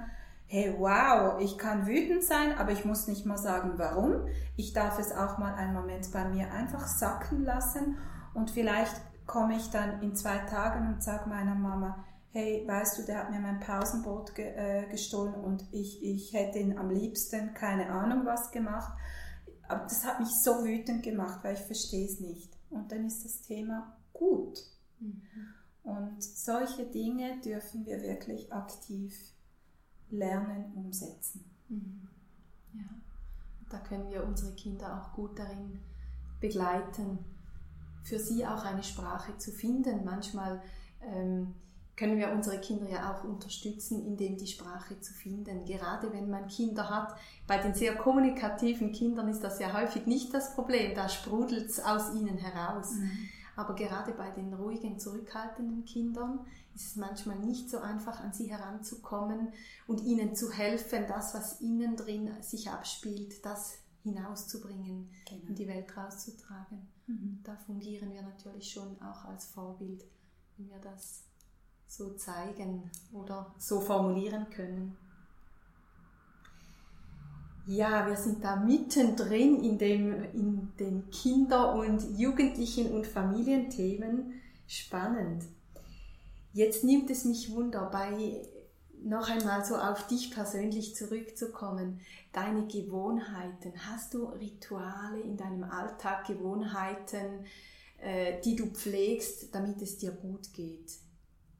Hey, 0.54 0.74
wow, 0.78 1.40
ich 1.40 1.56
kann 1.56 1.86
wütend 1.86 2.22
sein, 2.22 2.58
aber 2.58 2.72
ich 2.72 2.84
muss 2.84 3.06
nicht 3.06 3.24
mal 3.24 3.38
sagen, 3.38 3.78
warum. 3.78 4.26
Ich 4.54 4.74
darf 4.74 4.98
es 4.98 5.10
auch 5.10 5.38
mal 5.38 5.54
einen 5.54 5.72
Moment 5.72 6.12
bei 6.12 6.28
mir 6.28 6.52
einfach 6.52 6.86
sacken 6.86 7.42
lassen 7.42 7.96
und 8.34 8.50
vielleicht 8.50 8.94
komme 9.26 9.56
ich 9.56 9.70
dann 9.70 10.02
in 10.02 10.14
zwei 10.14 10.36
Tagen 10.40 10.88
und 10.92 11.02
sage 11.02 11.26
meiner 11.26 11.54
Mama, 11.54 12.04
hey, 12.32 12.64
weißt 12.66 12.98
du, 12.98 13.02
der 13.04 13.20
hat 13.20 13.30
mir 13.30 13.40
mein 13.40 13.60
Pausenbrot 13.60 14.34
ge 14.34 14.44
äh, 14.54 14.90
gestohlen 14.90 15.32
und 15.36 15.64
ich, 15.72 16.04
ich 16.04 16.34
hätte 16.34 16.58
ihn 16.58 16.76
am 16.76 16.90
liebsten 16.90 17.54
keine 17.54 17.88
Ahnung 17.88 18.26
was 18.26 18.50
gemacht. 18.50 18.92
Aber 19.68 19.84
das 19.84 20.04
hat 20.04 20.20
mich 20.20 20.28
so 20.42 20.66
wütend 20.66 21.02
gemacht, 21.02 21.42
weil 21.42 21.54
ich 21.54 21.62
verstehe 21.62 22.04
es 22.04 22.20
nicht. 22.20 22.52
Und 22.68 22.92
dann 22.92 23.06
ist 23.06 23.24
das 23.24 23.40
Thema 23.40 23.96
gut. 24.12 24.58
Mhm. 25.00 25.22
Und 25.82 26.22
solche 26.22 26.84
Dinge 26.84 27.40
dürfen 27.40 27.86
wir 27.86 28.02
wirklich 28.02 28.52
aktiv 28.52 29.31
lernen, 30.12 30.72
umsetzen. 30.74 31.44
Mhm. 31.68 32.08
Ja, 32.74 32.88
da 33.70 33.78
können 33.78 34.10
wir 34.10 34.24
unsere 34.24 34.52
Kinder 34.52 35.00
auch 35.00 35.12
gut 35.14 35.38
darin 35.38 35.80
begleiten, 36.40 37.18
für 38.04 38.18
sie 38.18 38.46
auch 38.46 38.64
eine 38.64 38.82
Sprache 38.82 39.36
zu 39.38 39.50
finden. 39.50 40.04
Manchmal 40.04 40.60
ähm, 41.00 41.54
können 41.96 42.18
wir 42.18 42.32
unsere 42.32 42.58
Kinder 42.58 42.88
ja 42.88 43.12
auch 43.12 43.24
unterstützen, 43.24 44.04
indem 44.04 44.36
die 44.36 44.46
Sprache 44.46 44.98
zu 45.00 45.12
finden. 45.12 45.64
Gerade 45.64 46.12
wenn 46.12 46.30
man 46.30 46.48
Kinder 46.48 46.88
hat, 46.88 47.14
bei 47.46 47.58
den 47.58 47.74
sehr 47.74 47.94
kommunikativen 47.96 48.92
Kindern 48.92 49.28
ist 49.28 49.44
das 49.44 49.58
ja 49.60 49.72
häufig 49.72 50.06
nicht 50.06 50.32
das 50.34 50.54
Problem, 50.54 50.94
da 50.94 51.08
sprudelt 51.08 51.68
es 51.68 51.80
aus 51.80 52.14
ihnen 52.14 52.38
heraus. 52.38 52.92
Mhm. 52.92 53.28
Aber 53.56 53.74
gerade 53.74 54.12
bei 54.12 54.30
den 54.30 54.54
ruhigen, 54.54 54.98
zurückhaltenden 54.98 55.84
Kindern 55.84 56.46
ist 56.74 56.86
es 56.86 56.96
manchmal 56.96 57.38
nicht 57.38 57.68
so 57.68 57.78
einfach, 57.78 58.20
an 58.20 58.32
sie 58.32 58.50
heranzukommen 58.50 59.52
und 59.86 60.02
ihnen 60.02 60.34
zu 60.34 60.50
helfen, 60.50 61.04
das, 61.06 61.34
was 61.34 61.60
innen 61.60 61.96
drin 61.96 62.30
sich 62.42 62.70
abspielt, 62.70 63.44
das 63.44 63.78
hinauszubringen, 64.02 65.10
genau. 65.28 65.46
in 65.48 65.54
die 65.54 65.68
Welt 65.68 65.96
rauszutragen. 65.96 66.88
Mhm. 67.06 67.40
Da 67.44 67.56
fungieren 67.56 68.12
wir 68.12 68.22
natürlich 68.22 68.72
schon 68.72 69.00
auch 69.02 69.24
als 69.26 69.46
Vorbild, 69.46 70.04
wenn 70.56 70.70
wir 70.70 70.78
das 70.78 71.24
so 71.86 72.14
zeigen 72.14 72.90
oder 73.12 73.54
so 73.58 73.80
formulieren 73.80 74.48
können. 74.50 74.96
Ja, 77.66 78.08
wir 78.08 78.16
sind 78.16 78.42
da 78.42 78.56
mittendrin 78.56 79.62
in, 79.62 79.78
dem, 79.78 80.24
in 80.32 80.72
den 80.80 81.10
Kinder- 81.10 81.74
und 81.74 82.18
Jugendlichen- 82.18 82.92
und 82.92 83.06
Familienthemen. 83.06 84.40
Spannend. 84.66 85.44
Jetzt 86.52 86.82
nimmt 86.82 87.08
es 87.10 87.24
mich 87.24 87.52
Wunder, 87.52 87.88
bei 87.90 88.42
noch 89.04 89.28
einmal 89.28 89.64
so 89.64 89.76
auf 89.76 90.06
dich 90.06 90.32
persönlich 90.32 90.94
zurückzukommen. 90.96 92.00
Deine 92.32 92.66
Gewohnheiten. 92.66 93.72
Hast 93.88 94.14
du 94.14 94.26
Rituale 94.26 95.20
in 95.20 95.36
deinem 95.36 95.64
Alltag, 95.64 96.26
Gewohnheiten, 96.26 97.46
äh, 97.98 98.40
die 98.42 98.56
du 98.56 98.66
pflegst, 98.66 99.54
damit 99.54 99.80
es 99.82 99.98
dir 99.98 100.12
gut 100.12 100.52
geht? 100.52 100.98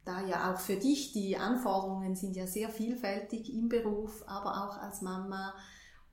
da 0.05 0.21
ja 0.25 0.53
auch 0.53 0.59
für 0.59 0.75
dich 0.75 1.13
die 1.13 1.37
Anforderungen 1.37 2.15
sind 2.15 2.35
ja 2.35 2.45
sehr 2.45 2.69
vielfältig 2.69 3.53
im 3.53 3.69
Beruf, 3.69 4.23
aber 4.27 4.65
auch 4.67 4.77
als 4.77 5.01
Mama 5.01 5.53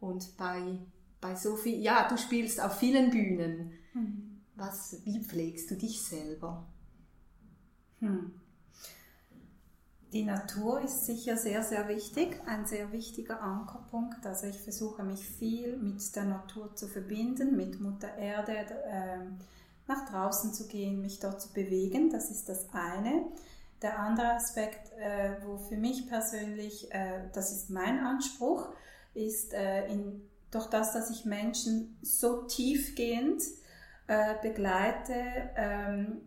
und 0.00 0.36
bei, 0.36 0.78
bei 1.20 1.34
so 1.34 1.56
viel, 1.56 1.80
ja, 1.80 2.08
du 2.08 2.16
spielst 2.16 2.60
auf 2.60 2.78
vielen 2.78 3.10
Bühnen. 3.10 3.72
Hm. 3.92 4.40
Was, 4.56 4.96
wie 5.04 5.22
pflegst 5.22 5.70
du 5.70 5.76
dich 5.76 6.02
selber? 6.02 6.66
Hm. 8.00 8.32
Die 10.12 10.24
Natur 10.24 10.80
ist 10.80 11.06
sicher 11.06 11.36
sehr, 11.36 11.62
sehr 11.62 11.86
wichtig, 11.86 12.40
ein 12.46 12.66
sehr 12.66 12.90
wichtiger 12.90 13.40
Ankerpunkt. 13.40 14.26
Also 14.26 14.48
ich 14.48 14.60
versuche 14.60 15.04
mich 15.04 15.24
viel 15.24 15.76
mit 15.76 16.16
der 16.16 16.24
Natur 16.24 16.74
zu 16.74 16.88
verbinden, 16.88 17.56
mit 17.56 17.80
Mutter 17.80 18.16
Erde, 18.16 18.52
äh, 18.52 19.18
nach 19.86 20.08
draußen 20.10 20.52
zu 20.52 20.66
gehen, 20.66 21.00
mich 21.00 21.20
dort 21.20 21.40
zu 21.40 21.52
bewegen. 21.52 22.10
Das 22.10 22.30
ist 22.30 22.48
das 22.48 22.66
eine. 22.72 23.24
Der 23.82 24.00
andere 24.00 24.32
Aspekt, 24.32 24.92
äh, 24.98 25.36
wo 25.44 25.58
für 25.58 25.76
mich 25.76 26.08
persönlich, 26.08 26.92
äh, 26.92 27.28
das 27.32 27.52
ist 27.52 27.70
mein 27.70 28.00
Anspruch, 28.00 28.68
ist 29.14 29.52
äh, 29.52 29.86
in, 29.88 30.22
durch 30.50 30.66
das, 30.66 30.92
dass 30.92 31.10
ich 31.10 31.24
Menschen 31.24 31.96
so 32.02 32.42
tiefgehend 32.42 33.42
äh, 34.06 34.34
begleite, 34.42 35.14
ähm, 35.56 36.20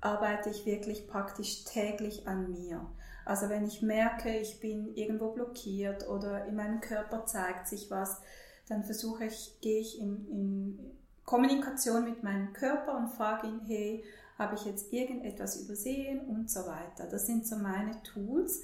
arbeite 0.00 0.50
ich 0.50 0.64
wirklich 0.66 1.06
praktisch 1.06 1.64
täglich 1.64 2.26
an 2.26 2.50
mir. 2.50 2.86
Also 3.24 3.48
wenn 3.48 3.66
ich 3.66 3.82
merke, 3.82 4.34
ich 4.38 4.60
bin 4.60 4.94
irgendwo 4.94 5.30
blockiert 5.30 6.08
oder 6.08 6.46
in 6.46 6.56
meinem 6.56 6.80
Körper 6.80 7.26
zeigt 7.26 7.68
sich 7.68 7.90
was, 7.90 8.20
dann 8.68 8.84
versuche 8.84 9.24
ich, 9.24 9.58
gehe 9.60 9.80
ich 9.80 10.00
in, 10.00 10.26
in 10.30 10.78
Kommunikation 11.24 12.04
mit 12.04 12.22
meinem 12.22 12.52
Körper 12.52 12.96
und 12.96 13.08
frage 13.08 13.48
ihn, 13.48 13.60
hey, 13.66 14.04
habe 14.38 14.54
ich 14.54 14.64
jetzt 14.64 14.92
irgendetwas 14.92 15.60
übersehen 15.60 16.20
und 16.20 16.50
so 16.50 16.60
weiter. 16.60 17.06
Das 17.10 17.26
sind 17.26 17.46
so 17.46 17.56
meine 17.56 18.02
Tools. 18.02 18.62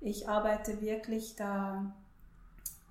Ich 0.00 0.28
arbeite 0.28 0.80
wirklich 0.82 1.34
da 1.34 1.94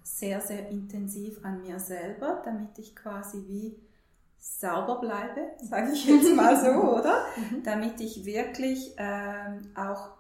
sehr, 0.04 0.42
sehr 0.42 0.70
intensiv 0.70 1.44
an 1.44 1.62
mir 1.62 1.80
selber, 1.80 2.42
damit 2.46 2.78
ich 2.80 2.96
quasi 2.96 3.46
wie 3.48 3.78
sauber 4.40 5.00
bleibe, 5.02 5.52
sage 5.62 5.92
ich 5.94 6.06
jetzt 6.06 6.36
mal 6.36 6.58
so, 6.64 6.70
oder? 7.00 7.26
Mhm. 7.36 7.64
Damit 7.64 8.02
ich 8.02 8.26
wirklich 8.26 8.96
ähm, 8.98 9.62
auch 9.76 10.12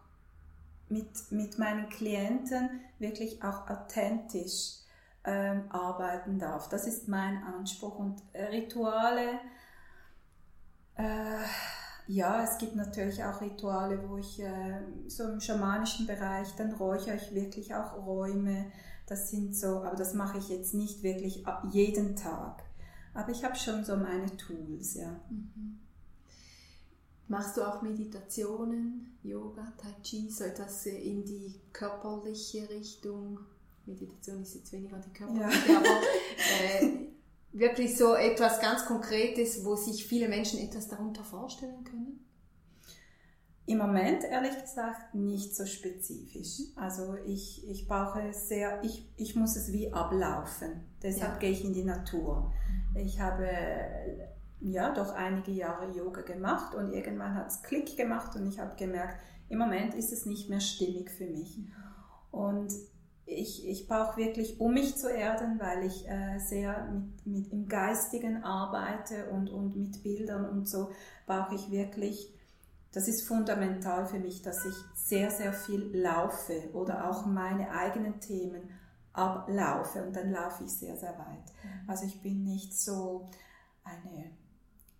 mit, 0.90 1.32
mit 1.32 1.58
meinen 1.60 1.90
Klienten 1.90 2.82
wirklich 3.00 3.44
auch 3.44 3.70
authentisch 3.70 4.78
ähm, 5.26 5.64
arbeiten 5.72 6.40
darf. 6.40 6.70
Das 6.70 6.88
ist 6.88 7.08
mein 7.08 7.44
Anspruch 7.44 7.98
und 8.00 8.22
Rituale. 8.52 9.40
Äh, 10.96 11.38
Ja, 12.08 12.44
es 12.44 12.60
gibt 12.60 12.76
natürlich 12.78 13.24
auch 13.26 13.42
Rituale, 13.42 14.10
wo 14.10 14.18
ich 14.18 14.40
äh, 14.42 14.82
so 15.08 15.26
im 15.26 15.42
schamanischen 15.42 16.08
Bereich, 16.08 16.56
dann 16.58 16.74
räuchere 16.74 17.16
ich 17.18 17.34
wirklich 17.36 17.76
auch 17.76 17.96
Räume. 18.08 18.68
Das 19.06 19.30
sind 19.30 19.56
so, 19.56 19.84
aber 19.84 19.96
das 19.96 20.14
mache 20.14 20.38
ich 20.38 20.50
jetzt 20.50 20.74
nicht 20.74 21.04
wirklich 21.04 21.44
jeden 21.72 22.16
Tag. 22.16 22.64
Aber 23.14 23.32
ich 23.32 23.44
habe 23.44 23.56
schon 23.56 23.84
so 23.84 23.96
meine 23.96 24.36
Tools, 24.38 24.96
ja. 24.96 25.20
Mhm. 25.30 25.80
Machst 27.28 27.58
du 27.58 27.64
auch 27.64 27.82
Meditationen, 27.82 29.18
Yoga, 29.24 29.74
Tai 29.78 29.94
Chi, 30.04 30.30
so 30.30 30.44
etwas 30.44 30.86
in 30.86 31.24
die 31.26 31.60
körperliche 31.72 32.70
Richtung? 32.70 33.40
Meditation 33.86 34.42
ist 34.42 34.56
jetzt 34.56 34.72
weniger 34.72 34.98
die 34.98 35.12
körperliche, 35.12 35.72
ja. 35.72 35.78
aber 35.78 35.88
äh, 35.88 37.08
wirklich 37.52 37.98
so 37.98 38.14
etwas 38.14 38.60
ganz 38.60 38.86
Konkretes, 38.86 39.64
wo 39.64 39.76
sich 39.76 40.06
viele 40.06 40.28
Menschen 40.28 40.60
etwas 40.60 40.88
darunter 40.88 41.24
vorstellen 41.24 41.84
können? 41.84 42.20
Im 43.66 43.78
Moment, 43.78 44.26
ehrlich 44.26 44.60
gesagt, 44.60 45.16
nicht 45.16 45.56
so 45.56 45.66
spezifisch. 45.66 46.68
Also 46.76 47.16
ich, 47.26 47.68
ich 47.70 47.88
brauche 47.88 48.34
sehr, 48.34 48.84
ich, 48.84 49.10
ich 49.16 49.36
muss 49.36 49.56
es 49.56 49.72
wie 49.72 49.94
ablaufen. 49.94 50.84
Deshalb 51.02 51.34
ja. 51.34 51.40
gehe 51.40 51.52
ich 51.52 51.64
in 51.64 51.74
die 51.74 51.86
Natur. 51.86 52.52
Ich 52.96 53.22
habe 53.22 53.48
ja 54.60 54.94
doch 54.94 55.14
einige 55.14 55.52
Jahre 55.52 55.92
Yoga 55.96 56.22
gemacht 56.22 56.76
und 56.76 56.92
irgendwann 56.92 57.36
hat 57.36 57.48
es 57.48 57.64
Klick 57.64 57.96
gemacht 57.96 58.36
und 58.36 58.48
ich 58.48 58.60
habe 58.60 58.76
gemerkt, 58.76 59.18
im 59.50 59.60
Moment 59.60 59.94
ist 59.94 60.12
es 60.12 60.26
nicht 60.26 60.50
mehr 60.50 60.62
stimmig 60.62 61.10
für 61.12 61.26
mich. 61.26 61.60
Und 62.32 62.74
ich, 63.26 63.68
ich 63.68 63.88
brauche 63.88 64.18
wirklich, 64.18 64.60
um 64.60 64.74
mich 64.74 64.96
zu 64.98 65.10
erden, 65.10 65.60
weil 65.60 65.86
ich 65.86 66.08
äh, 66.10 66.38
sehr 66.40 66.90
mit, 66.92 67.26
mit 67.26 67.54
im 67.54 67.68
Geistigen 67.68 68.44
arbeite 68.44 69.30
und, 69.32 69.50
und 69.50 69.76
mit 69.76 70.04
Bildern 70.04 70.50
und 70.50 70.68
so, 70.68 70.90
brauche 71.26 71.56
ich 71.56 71.72
wirklich, 71.72 72.33
das 72.94 73.08
ist 73.08 73.28
fundamental 73.28 74.06
für 74.06 74.20
mich, 74.20 74.42
dass 74.42 74.64
ich 74.66 74.76
sehr, 74.96 75.32
sehr 75.32 75.52
viel 75.52 75.96
laufe 75.98 76.70
oder 76.74 77.10
auch 77.10 77.26
meine 77.26 77.72
eigenen 77.72 78.20
Themen 78.20 78.70
ablaufe 79.14 80.04
und 80.04 80.16
dann 80.16 80.32
laufe 80.32 80.64
ich 80.64 80.72
sehr, 80.72 80.96
sehr 80.96 81.18
weit. 81.18 81.54
Mhm. 81.64 81.90
Also 81.90 82.06
ich 82.06 82.22
bin 82.22 82.44
nicht 82.44 82.80
so 82.80 83.30
eine 83.84 84.32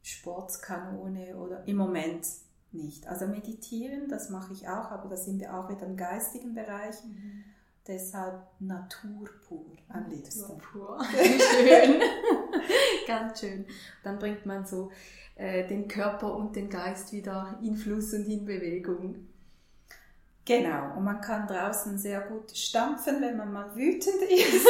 Sportskanone 0.02 1.38
oder 1.38 1.68
im 1.68 1.78
Moment 1.78 2.28
nicht. 2.72 3.08
Also 3.08 3.28
meditieren, 3.28 4.10
das 4.10 4.30
mache 4.30 4.54
ich 4.54 4.68
auch, 4.68 4.92
aber 4.92 5.10
da 5.10 5.16
sind 5.16 5.40
wir 5.40 5.56
auch 5.56 5.70
wieder 5.70 5.86
im 5.86 5.96
geistigen 5.96 6.54
Bereich. 6.54 6.96
Mhm. 7.04 7.44
Deshalb 7.86 8.48
Natur 8.60 9.30
pur 9.46 9.66
am 9.90 10.10
liebsten. 10.10 10.42
Natur 10.42 10.58
pur. 10.58 11.06
schön. 11.12 12.02
Ganz 13.06 13.40
schön. 13.40 13.66
Dann 14.04 14.20
bringt 14.20 14.46
man 14.46 14.66
so 14.66 14.90
äh, 15.36 15.68
den 15.68 15.88
Körper 15.88 16.36
und 16.36 16.56
den 16.56 16.70
Geist 16.70 17.14
wieder 17.14 17.60
in 17.64 17.76
Fluss 17.76 18.14
und 18.14 18.26
in 18.28 18.46
Bewegung. 18.46 19.28
Genau, 20.46 20.98
und 20.98 21.06
man 21.06 21.22
kann 21.22 21.48
draußen 21.48 21.98
sehr 21.98 22.20
gut 22.20 22.52
stampfen, 22.56 23.22
wenn 23.22 23.38
man 23.38 23.54
mal 23.54 23.76
wütend 23.76 24.22
ist. 24.30 24.68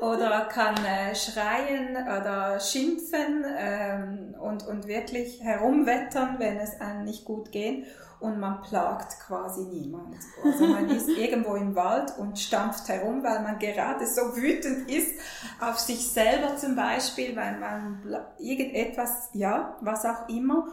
oder 0.00 0.46
kann 0.46 0.74
äh, 0.84 1.14
schreien 1.14 1.96
oder 1.96 2.58
schimpfen 2.58 3.44
ähm, 3.56 4.34
und, 4.40 4.66
und 4.66 4.88
wirklich 4.88 5.40
herumwettern, 5.42 6.36
wenn 6.38 6.56
es 6.58 6.80
einem 6.80 7.04
nicht 7.04 7.24
gut 7.24 7.52
geht 7.52 7.86
und 8.18 8.40
man 8.40 8.62
plagt 8.62 9.20
quasi 9.20 9.62
niemand. 9.62 10.16
Also 10.42 10.66
man 10.66 10.88
ist 10.88 11.08
irgendwo 11.16 11.54
im 11.54 11.76
Wald 11.76 12.12
und 12.18 12.38
stampft 12.38 12.88
herum, 12.88 13.22
weil 13.22 13.42
man 13.42 13.58
gerade 13.58 14.06
so 14.06 14.36
wütend 14.36 14.90
ist 14.90 15.20
auf 15.60 15.78
sich 15.78 16.10
selber 16.10 16.56
zum 16.56 16.74
Beispiel, 16.74 17.36
weil 17.36 17.58
man 17.58 18.02
irgendetwas, 18.38 19.30
ja, 19.34 19.76
was 19.80 20.04
auch 20.04 20.28
immer. 20.28 20.68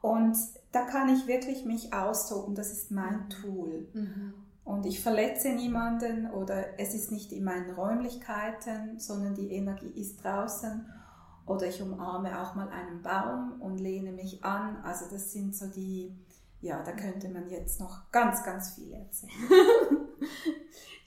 Und 0.00 0.36
da 0.72 0.84
kann 0.84 1.08
ich 1.08 1.26
wirklich 1.26 1.64
mich 1.64 1.92
austoben, 1.92 2.54
das 2.54 2.72
ist 2.72 2.90
mein 2.90 3.28
Tool. 3.28 3.88
Mhm. 3.92 4.34
Und 4.64 4.84
ich 4.84 5.00
verletze 5.00 5.48
niemanden 5.50 6.30
oder 6.30 6.78
es 6.78 6.94
ist 6.94 7.10
nicht 7.10 7.32
in 7.32 7.44
meinen 7.44 7.70
Räumlichkeiten, 7.70 8.98
sondern 8.98 9.34
die 9.34 9.50
Energie 9.50 9.98
ist 9.98 10.22
draußen. 10.22 10.86
Oder 11.46 11.68
ich 11.68 11.80
umarme 11.80 12.38
auch 12.38 12.54
mal 12.54 12.68
einen 12.68 13.00
Baum 13.00 13.62
und 13.62 13.78
lehne 13.78 14.12
mich 14.12 14.44
an. 14.44 14.76
Also 14.84 15.06
das 15.10 15.32
sind 15.32 15.56
so 15.56 15.68
die, 15.68 16.14
ja, 16.60 16.82
da 16.82 16.92
könnte 16.92 17.30
man 17.30 17.48
jetzt 17.48 17.80
noch 17.80 18.10
ganz, 18.12 18.44
ganz 18.44 18.74
viel 18.74 18.92
erzählen. 18.92 19.32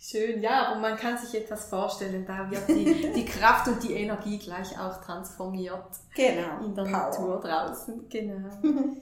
Schön, 0.03 0.41
ja, 0.41 0.65
aber 0.65 0.79
man 0.79 0.97
kann 0.97 1.15
sich 1.15 1.39
etwas 1.39 1.65
vorstellen, 1.65 2.25
da 2.25 2.49
wird 2.49 2.67
die, 2.67 3.11
die 3.13 3.23
Kraft 3.23 3.67
und 3.67 3.83
die 3.83 3.93
Energie 3.93 4.39
gleich 4.39 4.77
auch 4.79 4.99
transformiert. 4.99 5.85
Genau. 6.15 6.65
In 6.65 6.73
der 6.73 6.83
Power. 6.85 6.91
Natur 6.91 7.39
draußen. 7.39 8.09
Genau. 8.09 8.49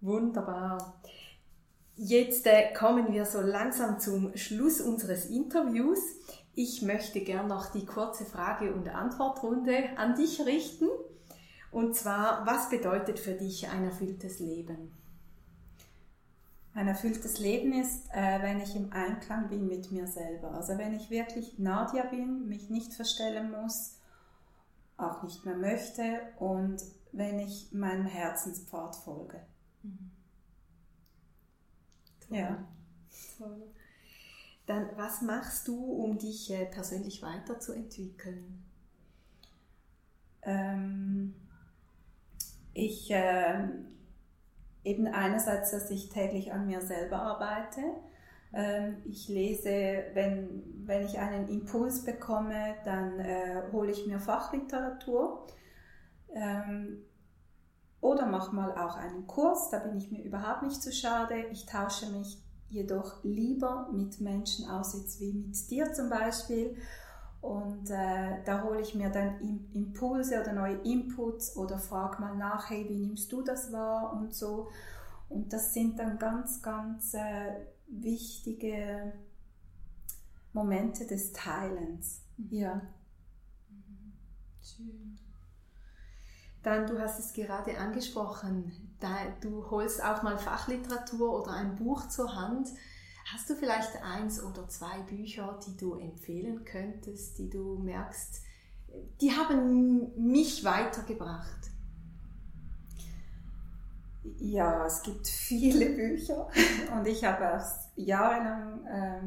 Wunderbar. 0.00 0.98
Jetzt 1.96 2.46
äh, 2.46 2.72
kommen 2.72 3.12
wir 3.12 3.26
so 3.26 3.42
langsam 3.42 4.00
zum 4.00 4.34
Schluss 4.38 4.80
unseres 4.80 5.26
Interviews. 5.26 6.00
Ich 6.54 6.80
möchte 6.80 7.20
gern 7.20 7.48
noch 7.48 7.70
die 7.70 7.84
kurze 7.84 8.24
Frage- 8.24 8.72
und 8.72 8.88
Antwortrunde 8.88 9.98
an 9.98 10.14
dich 10.14 10.40
richten. 10.46 10.88
Und 11.70 11.94
zwar, 11.94 12.46
was 12.46 12.70
bedeutet 12.70 13.18
für 13.18 13.34
dich 13.34 13.68
ein 13.68 13.84
erfülltes 13.84 14.38
Leben? 14.38 14.96
Ein 16.72 16.86
erfülltes 16.86 17.40
Leben 17.40 17.72
ist, 17.72 18.08
äh, 18.12 18.42
wenn 18.42 18.60
ich 18.60 18.76
im 18.76 18.92
Einklang 18.92 19.48
bin 19.48 19.66
mit 19.66 19.90
mir 19.90 20.06
selber. 20.06 20.52
Also 20.52 20.78
wenn 20.78 20.94
ich 20.94 21.10
wirklich 21.10 21.58
Nadia 21.58 22.04
bin, 22.04 22.46
mich 22.48 22.70
nicht 22.70 22.94
verstellen 22.94 23.50
muss, 23.50 23.96
auch 24.96 25.22
nicht 25.22 25.44
mehr 25.44 25.56
möchte 25.56 26.20
und 26.38 26.80
wenn 27.12 27.40
ich 27.40 27.72
meinem 27.72 28.06
Herzenspfad 28.06 28.94
folge. 28.96 29.40
Mhm. 29.82 30.10
Ja. 32.28 32.64
Toll. 33.36 33.62
Dann, 34.66 34.88
was 34.96 35.22
machst 35.22 35.66
du, 35.66 35.76
um 35.76 36.18
dich 36.18 36.50
äh, 36.52 36.66
persönlich 36.66 37.22
weiterzuentwickeln? 37.22 38.62
Ähm, 40.42 41.34
ich 42.72 43.10
äh, 43.10 43.68
eben 44.84 45.06
einerseits, 45.06 45.70
dass 45.70 45.90
ich 45.90 46.08
täglich 46.08 46.52
an 46.52 46.66
mir 46.66 46.80
selber 46.80 47.20
arbeite. 47.20 47.80
Ähm, 48.52 48.96
ich 49.04 49.28
lese, 49.28 50.04
wenn, 50.14 50.62
wenn 50.86 51.04
ich 51.04 51.18
einen 51.18 51.48
Impuls 51.48 52.04
bekomme, 52.04 52.74
dann 52.84 53.20
äh, 53.20 53.62
hole 53.72 53.90
ich 53.90 54.06
mir 54.06 54.18
Fachliteratur 54.18 55.46
ähm, 56.34 57.02
oder 58.00 58.26
mache 58.26 58.54
mal 58.54 58.72
auch 58.72 58.96
einen 58.96 59.26
Kurs, 59.26 59.70
da 59.70 59.78
bin 59.78 59.96
ich 59.96 60.10
mir 60.10 60.22
überhaupt 60.22 60.62
nicht 60.62 60.82
zu 60.82 60.92
schade. 60.92 61.36
Ich 61.52 61.66
tausche 61.66 62.10
mich 62.10 62.42
jedoch 62.68 63.22
lieber 63.24 63.88
mit 63.92 64.20
Menschen 64.20 64.68
aus, 64.70 64.94
jetzt 64.94 65.20
wie 65.20 65.32
mit 65.32 65.70
dir 65.70 65.92
zum 65.92 66.08
Beispiel. 66.08 66.76
Und 67.40 67.90
äh, 67.90 68.42
da 68.44 68.62
hole 68.64 68.80
ich 68.80 68.94
mir 68.94 69.08
dann 69.08 69.40
Impulse 69.72 70.40
oder 70.40 70.52
neue 70.52 70.76
Inputs 70.82 71.56
oder 71.56 71.78
frage 71.78 72.20
mal 72.20 72.36
nach, 72.36 72.68
hey, 72.68 72.86
wie 72.88 72.98
nimmst 72.98 73.32
du 73.32 73.42
das 73.42 73.72
wahr 73.72 74.12
und 74.12 74.34
so. 74.34 74.68
Und 75.30 75.52
das 75.52 75.72
sind 75.72 75.98
dann 75.98 76.18
ganz, 76.18 76.60
ganz 76.60 77.14
äh, 77.14 77.66
wichtige 77.86 79.12
Momente 80.52 81.06
des 81.06 81.32
Teilens. 81.32 82.22
Mhm. 82.36 82.48
Ja. 82.50 82.74
Mhm. 83.68 84.12
Schön. 84.62 85.18
Dann, 86.62 86.86
du 86.86 86.98
hast 86.98 87.18
es 87.18 87.32
gerade 87.32 87.78
angesprochen, 87.78 88.70
da, 89.00 89.16
du 89.40 89.70
holst 89.70 90.04
auch 90.04 90.22
mal 90.22 90.36
Fachliteratur 90.36 91.40
oder 91.40 91.52
ein 91.52 91.76
Buch 91.76 92.08
zur 92.08 92.36
Hand. 92.36 92.68
Hast 93.32 93.48
du 93.48 93.54
vielleicht 93.54 94.02
eins 94.02 94.42
oder 94.42 94.68
zwei 94.68 94.98
Bücher, 95.02 95.60
die 95.64 95.76
du 95.76 95.94
empfehlen 95.94 96.64
könntest, 96.64 97.38
die 97.38 97.48
du 97.48 97.78
merkst, 97.78 98.42
die 99.20 99.30
haben 99.30 100.10
mich 100.16 100.64
weitergebracht? 100.64 101.70
Ja, 104.38 104.84
es 104.84 105.02
gibt 105.02 105.28
viele 105.28 105.90
Bücher 105.90 106.48
und 106.92 107.06
ich 107.06 107.24
habe 107.24 107.62
jahrelang 107.94 108.84
äh, 108.86 109.20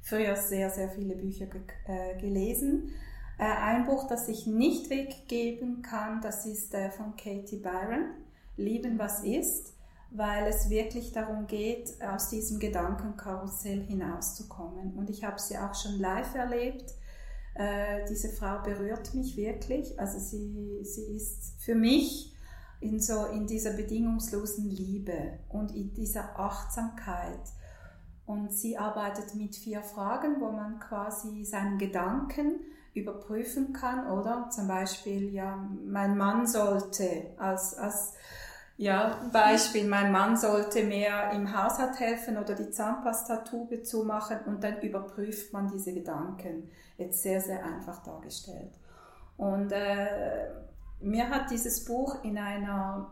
früher 0.00 0.36
sehr, 0.36 0.70
sehr 0.70 0.88
viele 0.88 1.14
Bücher 1.16 1.46
ge 1.46 1.60
äh, 1.86 2.18
gelesen. 2.18 2.94
Äh, 3.38 3.44
ein 3.44 3.84
Buch, 3.84 4.08
das 4.08 4.28
ich 4.28 4.46
nicht 4.46 4.88
weggeben 4.88 5.82
kann, 5.82 6.22
das 6.22 6.46
ist 6.46 6.72
äh, 6.72 6.90
von 6.90 7.14
Katie 7.14 7.58
Byron, 7.58 8.14
Lieben, 8.56 8.98
was 8.98 9.22
ist 9.22 9.74
weil 10.10 10.46
es 10.48 10.68
wirklich 10.70 11.12
darum 11.12 11.46
geht, 11.46 12.02
aus 12.02 12.28
diesem 12.28 12.58
Gedankenkarussell 12.58 13.82
hinauszukommen. 13.82 14.94
Und 14.94 15.08
ich 15.08 15.24
habe 15.24 15.40
sie 15.40 15.56
auch 15.56 15.74
schon 15.74 16.00
live 16.00 16.34
erlebt. 16.34 16.94
Äh, 17.54 18.04
diese 18.08 18.28
Frau 18.28 18.60
berührt 18.62 19.14
mich 19.14 19.36
wirklich. 19.36 19.98
Also 20.00 20.18
sie, 20.18 20.80
sie 20.82 21.16
ist 21.16 21.60
für 21.60 21.76
mich 21.76 22.34
in, 22.80 22.98
so, 22.98 23.26
in 23.26 23.46
dieser 23.46 23.74
bedingungslosen 23.74 24.68
Liebe 24.68 25.38
und 25.48 25.74
in 25.74 25.94
dieser 25.94 26.38
Achtsamkeit. 26.38 27.40
Und 28.26 28.52
sie 28.52 28.78
arbeitet 28.78 29.34
mit 29.34 29.54
vier 29.56 29.82
Fragen, 29.82 30.40
wo 30.40 30.50
man 30.50 30.80
quasi 30.80 31.44
seinen 31.44 31.78
Gedanken 31.78 32.60
überprüfen 32.94 33.72
kann, 33.72 34.10
oder? 34.10 34.48
Zum 34.50 34.66
Beispiel, 34.66 35.32
ja, 35.32 35.56
mein 35.84 36.16
Mann 36.16 36.46
sollte 36.46 37.34
als, 37.38 37.74
als 37.74 38.14
Ja, 38.80 39.28
Beispiel, 39.30 39.86
mein 39.86 40.10
Mann 40.10 40.38
sollte 40.38 40.82
mehr 40.84 41.32
im 41.32 41.54
Haushalt 41.54 42.00
helfen 42.00 42.38
oder 42.38 42.54
die 42.54 42.70
Zahnpastatube 42.70 43.82
zumachen 43.82 44.38
und 44.46 44.64
dann 44.64 44.80
überprüft 44.80 45.52
man 45.52 45.68
diese 45.70 45.92
Gedanken. 45.92 46.70
Jetzt 46.96 47.22
sehr, 47.22 47.42
sehr 47.42 47.62
einfach 47.62 48.02
dargestellt. 48.02 48.72
Und 49.36 49.70
äh, 49.72 50.48
mir 50.98 51.28
hat 51.28 51.50
dieses 51.50 51.84
Buch 51.84 52.24
in 52.24 52.38
einer 52.38 53.10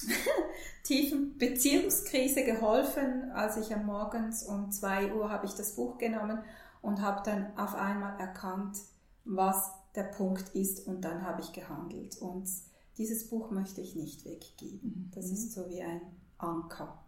tiefen 0.84 1.36
Beziehungskrise 1.36 2.44
geholfen, 2.44 3.32
als 3.34 3.58
ich 3.58 3.74
am 3.74 3.84
Morgens 3.84 4.44
um 4.44 4.70
2 4.70 5.12
Uhr 5.12 5.30
habe 5.30 5.44
ich 5.44 5.52
das 5.52 5.76
Buch 5.76 5.98
genommen 5.98 6.38
und 6.80 7.02
habe 7.02 7.20
dann 7.22 7.54
auf 7.58 7.74
einmal 7.74 8.18
erkannt, 8.18 8.78
was 9.26 9.72
der 9.94 10.04
Punkt 10.04 10.54
ist 10.54 10.86
und 10.86 11.02
dann 11.02 11.26
habe 11.26 11.42
ich 11.42 11.52
gehandelt. 11.52 12.16
Und 12.22 12.48
dieses 13.00 13.28
Buch 13.28 13.50
möchte 13.50 13.80
ich 13.80 13.96
nicht 13.96 14.26
weggeben. 14.26 15.10
Das 15.14 15.26
mhm. 15.26 15.32
ist 15.32 15.54
so 15.54 15.68
wie 15.70 15.80
ein 15.80 16.02
Anker. 16.36 17.02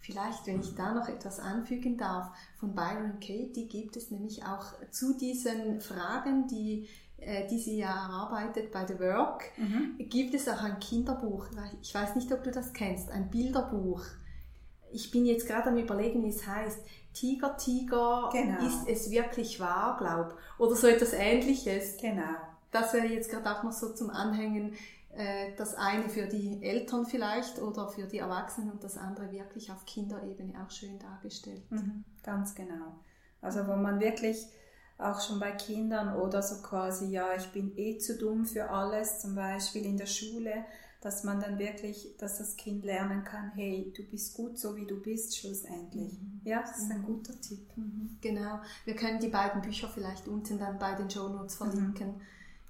Vielleicht, 0.00 0.48
wenn 0.48 0.60
ich 0.60 0.74
da 0.74 0.92
noch 0.92 1.08
etwas 1.08 1.38
anfügen 1.38 1.96
darf, 1.96 2.28
von 2.56 2.74
Byron 2.74 3.20
Katie 3.20 3.68
gibt 3.68 3.96
es 3.96 4.10
nämlich 4.10 4.44
auch 4.44 4.64
zu 4.90 5.16
diesen 5.16 5.80
Fragen, 5.80 6.48
die, 6.48 6.88
äh, 7.18 7.46
die 7.46 7.60
sie 7.60 7.78
ja 7.78 8.08
erarbeitet 8.08 8.72
bei 8.72 8.84
The 8.84 8.98
Work, 8.98 9.44
mhm. 9.56 9.96
gibt 10.08 10.34
es 10.34 10.48
auch 10.48 10.60
ein 10.60 10.80
Kinderbuch. 10.80 11.46
Ich 11.80 11.94
weiß 11.94 12.16
nicht, 12.16 12.32
ob 12.32 12.42
du 12.42 12.50
das 12.50 12.72
kennst, 12.72 13.12
ein 13.12 13.30
Bilderbuch. 13.30 14.02
Ich 14.90 15.12
bin 15.12 15.24
jetzt 15.24 15.46
gerade 15.46 15.70
am 15.70 15.78
überlegen, 15.78 16.24
wie 16.24 16.30
es 16.30 16.44
heißt. 16.44 16.80
Tiger, 17.14 17.56
Tiger, 17.56 18.30
genau. 18.32 18.66
ist 18.66 18.88
es 18.88 19.10
wirklich 19.10 19.60
wahr, 19.60 19.98
glaub? 19.98 20.36
Oder 20.58 20.74
so 20.74 20.88
etwas 20.88 21.12
ähnliches. 21.12 21.96
Genau 21.98 22.51
das 22.72 22.92
wäre 22.92 23.06
jetzt 23.06 23.30
gerade 23.30 23.56
auch 23.56 23.62
noch 23.62 23.72
so 23.72 23.94
zum 23.94 24.10
Anhängen, 24.10 24.74
äh, 25.14 25.54
das 25.56 25.74
eine 25.74 26.08
für 26.08 26.26
die 26.26 26.62
Eltern 26.62 27.06
vielleicht 27.06 27.60
oder 27.60 27.88
für 27.88 28.04
die 28.04 28.18
Erwachsenen 28.18 28.72
und 28.72 28.82
das 28.82 28.96
andere 28.96 29.30
wirklich 29.30 29.70
auf 29.70 29.84
Kinderebene 29.84 30.54
auch 30.64 30.70
schön 30.70 30.98
dargestellt. 30.98 31.70
Mhm, 31.70 32.04
ganz 32.22 32.54
genau. 32.54 32.96
Also 33.40 33.66
wo 33.66 33.76
man 33.76 34.00
wirklich 34.00 34.46
auch 34.98 35.20
schon 35.20 35.38
bei 35.38 35.52
Kindern 35.52 36.16
oder 36.16 36.42
so 36.42 36.62
quasi, 36.62 37.06
ja, 37.06 37.34
ich 37.36 37.46
bin 37.52 37.76
eh 37.76 37.98
zu 37.98 38.16
dumm 38.16 38.46
für 38.46 38.70
alles, 38.70 39.20
zum 39.20 39.34
Beispiel 39.34 39.84
in 39.84 39.96
der 39.96 40.06
Schule, 40.06 40.64
dass 41.02 41.24
man 41.24 41.40
dann 41.40 41.58
wirklich, 41.58 42.16
dass 42.18 42.38
das 42.38 42.56
Kind 42.56 42.84
lernen 42.84 43.24
kann, 43.24 43.50
hey, 43.54 43.92
du 43.94 44.04
bist 44.04 44.34
gut 44.34 44.56
so 44.56 44.76
wie 44.76 44.86
du 44.86 45.02
bist 45.02 45.36
schlussendlich. 45.36 46.12
Mhm. 46.12 46.40
Ja, 46.44 46.60
das 46.60 46.78
ist 46.78 46.90
ein 46.90 47.00
mhm. 47.00 47.06
guter 47.06 47.38
Tipp. 47.40 47.76
Mhm. 47.76 48.18
Genau. 48.20 48.60
Wir 48.84 48.94
können 48.94 49.18
die 49.18 49.28
beiden 49.28 49.60
Bücher 49.60 49.88
vielleicht 49.88 50.28
unten 50.28 50.58
dann 50.58 50.78
bei 50.78 50.94
den 50.94 51.10
Show 51.10 51.28
Notes 51.28 51.56
verlinken. 51.56 52.20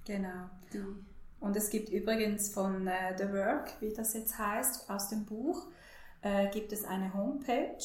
Genau. 0.05 0.51
Die. 0.73 0.83
Und 1.43 1.57
es 1.57 1.71
gibt 1.71 1.89
übrigens 1.89 2.53
von 2.53 2.87
äh, 2.87 3.17
The 3.19 3.33
Work, 3.33 3.81
wie 3.81 3.93
das 3.93 4.15
jetzt 4.15 4.39
heißt, 4.39 4.89
aus 4.89 5.09
dem 5.09 5.25
Buch, 5.25 5.67
äh, 6.23 6.49
gibt 6.51 6.73
es 6.73 6.85
eine 6.85 7.13
Homepage 7.15 7.83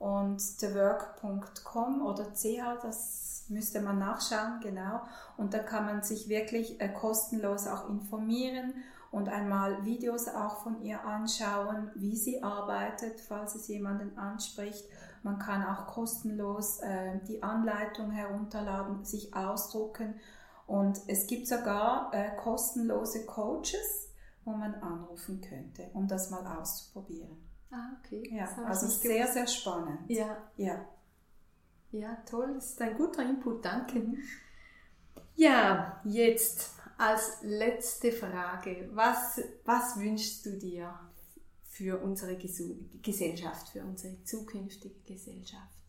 und 0.00 0.58
thework.com 0.58 2.02
oder 2.02 2.32
ch, 2.32 2.58
das 2.82 3.44
müsste 3.48 3.80
man 3.80 3.98
nachschauen, 4.00 4.60
genau. 4.60 5.02
Und 5.36 5.54
da 5.54 5.60
kann 5.60 5.86
man 5.86 6.02
sich 6.02 6.28
wirklich 6.28 6.80
äh, 6.80 6.88
kostenlos 6.88 7.68
auch 7.68 7.88
informieren 7.88 8.74
und 9.12 9.28
einmal 9.28 9.84
Videos 9.84 10.26
auch 10.28 10.62
von 10.62 10.82
ihr 10.82 11.04
anschauen, 11.04 11.90
wie 11.94 12.16
sie 12.16 12.42
arbeitet, 12.42 13.20
falls 13.20 13.54
es 13.54 13.68
jemanden 13.68 14.18
anspricht. 14.18 14.84
Man 15.22 15.38
kann 15.38 15.64
auch 15.64 15.86
kostenlos 15.86 16.80
äh, 16.80 17.20
die 17.28 17.42
Anleitung 17.42 18.10
herunterladen, 18.10 19.04
sich 19.04 19.34
ausdrucken 19.34 20.14
und 20.70 21.00
es 21.08 21.26
gibt 21.26 21.48
sogar 21.48 22.14
äh, 22.14 22.36
kostenlose 22.36 23.26
Coaches, 23.26 24.12
wo 24.44 24.52
man 24.52 24.72
anrufen 24.76 25.40
könnte, 25.40 25.90
um 25.94 26.06
das 26.06 26.30
mal 26.30 26.46
auszuprobieren. 26.46 27.42
Ah, 27.72 27.96
okay. 27.98 28.30
Ja, 28.32 28.46
also 28.66 28.86
sehr, 28.86 29.26
sehr 29.26 29.48
spannend. 29.48 30.08
Ja. 30.08 30.36
Ja. 30.56 30.88
Ja, 31.90 32.14
toll. 32.24 32.54
Das 32.54 32.66
ist 32.66 32.82
ein 32.82 32.96
guter 32.96 33.28
Input. 33.28 33.64
Danke. 33.64 33.98
Mhm. 33.98 34.18
Ja, 35.34 36.00
jetzt 36.04 36.70
als 36.98 37.38
letzte 37.42 38.12
Frage. 38.12 38.90
Was, 38.92 39.40
was 39.64 39.98
wünschst 39.98 40.46
du 40.46 40.56
dir 40.56 40.94
für 41.64 42.00
unsere 42.00 42.36
Gesellschaft, 42.36 43.70
für 43.70 43.82
unsere 43.82 44.22
zukünftige 44.22 45.00
Gesellschaft? 45.00 45.80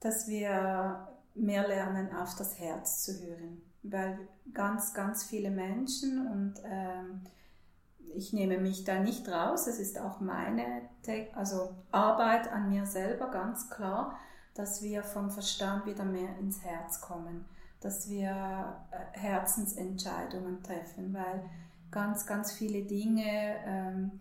Dass 0.00 0.26
wir 0.26 1.15
mehr 1.36 1.66
lernen, 1.66 2.14
auf 2.14 2.34
das 2.36 2.58
Herz 2.58 3.02
zu 3.02 3.12
hören. 3.20 3.62
Weil 3.82 4.18
ganz, 4.52 4.94
ganz 4.94 5.24
viele 5.24 5.50
Menschen 5.50 6.26
und 6.26 6.54
ähm, 6.64 7.22
ich 8.14 8.32
nehme 8.32 8.58
mich 8.58 8.84
da 8.84 8.98
nicht 8.98 9.28
raus, 9.28 9.66
es 9.66 9.78
ist 9.78 9.98
auch 9.98 10.20
meine 10.20 10.82
also 11.34 11.74
Arbeit 11.92 12.50
an 12.50 12.68
mir 12.68 12.86
selber 12.86 13.30
ganz 13.30 13.70
klar, 13.70 14.18
dass 14.54 14.82
wir 14.82 15.02
vom 15.02 15.30
Verstand 15.30 15.86
wieder 15.86 16.04
mehr 16.04 16.36
ins 16.38 16.64
Herz 16.64 17.00
kommen, 17.00 17.44
dass 17.80 18.08
wir 18.08 18.76
äh, 18.90 19.18
Herzensentscheidungen 19.18 20.62
treffen, 20.62 21.14
weil 21.14 21.44
ganz, 21.90 22.26
ganz 22.26 22.52
viele 22.52 22.82
Dinge, 22.82 23.56
ähm, 23.64 24.12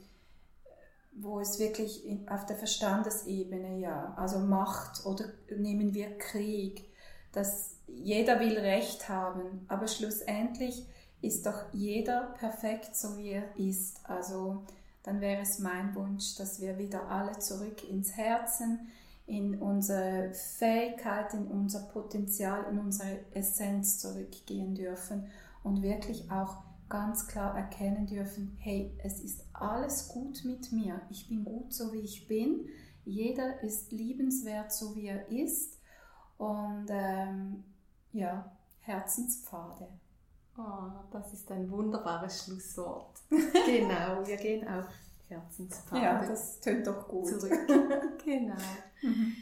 wo 1.13 1.39
es 1.39 1.59
wirklich 1.59 2.03
auf 2.29 2.45
der 2.45 2.57
Verstandesebene, 2.57 3.79
ja, 3.79 4.13
also 4.17 4.39
Macht 4.39 5.05
oder 5.05 5.25
nehmen 5.49 5.93
wir 5.93 6.17
Krieg, 6.17 6.91
dass 7.35 7.75
jeder 7.87 8.39
will 8.39 8.57
Recht 8.57 9.09
haben, 9.09 9.65
aber 9.67 9.87
schlussendlich 9.87 10.85
ist 11.21 11.45
doch 11.45 11.73
jeder 11.73 12.33
perfekt, 12.37 12.95
so 12.95 13.17
wie 13.17 13.31
er 13.31 13.55
ist. 13.57 13.99
Also 14.03 14.63
dann 15.03 15.21
wäre 15.21 15.41
es 15.41 15.59
mein 15.59 15.93
Wunsch, 15.95 16.35
dass 16.35 16.61
wir 16.61 16.77
wieder 16.77 17.09
alle 17.09 17.37
zurück 17.39 17.87
ins 17.89 18.15
Herzen, 18.15 18.87
in 19.27 19.59
unsere 19.59 20.33
Fähigkeit, 20.33 21.33
in 21.33 21.47
unser 21.47 21.81
Potenzial, 21.81 22.65
in 22.71 22.79
unsere 22.79 23.19
Essenz 23.33 23.99
zurückgehen 23.99 24.75
dürfen 24.75 25.27
und 25.63 25.81
wirklich 25.81 26.31
auch 26.31 26.57
ganz 26.89 27.27
klar 27.27 27.57
erkennen 27.57 28.05
dürfen, 28.05 28.55
hey, 28.59 28.93
es 29.03 29.19
ist 29.19 29.43
alles 29.53 30.07
gut 30.09 30.45
mit 30.45 30.71
mir. 30.71 31.01
Ich 31.09 31.27
bin 31.27 31.43
gut 31.43 31.73
so 31.73 31.91
wie 31.91 32.01
ich 32.01 32.27
bin. 32.27 32.67
Jeder 33.03 33.63
ist 33.63 33.91
liebenswert 33.91 34.71
so 34.71 34.95
wie 34.95 35.07
er 35.07 35.27
ist 35.29 35.74
und 36.37 36.87
ähm, 36.89 37.63
ja, 38.11 38.51
Herzenspfade. 38.81 39.87
Oh, 40.57 40.89
das 41.11 41.33
ist 41.33 41.51
ein 41.51 41.69
wunderbares 41.69 42.45
Schlusswort. 42.45 43.19
genau, 43.29 44.25
wir 44.25 44.37
gehen 44.37 44.67
auf 44.67 44.85
Herzenspfade. 45.27 46.01
Ja, 46.01 46.25
das 46.25 46.59
tönt 46.59 46.87
doch 46.87 47.07
gut. 47.07 47.27
Zurück. 47.27 47.51
genau. 48.25 48.55
Mhm. 49.01 49.35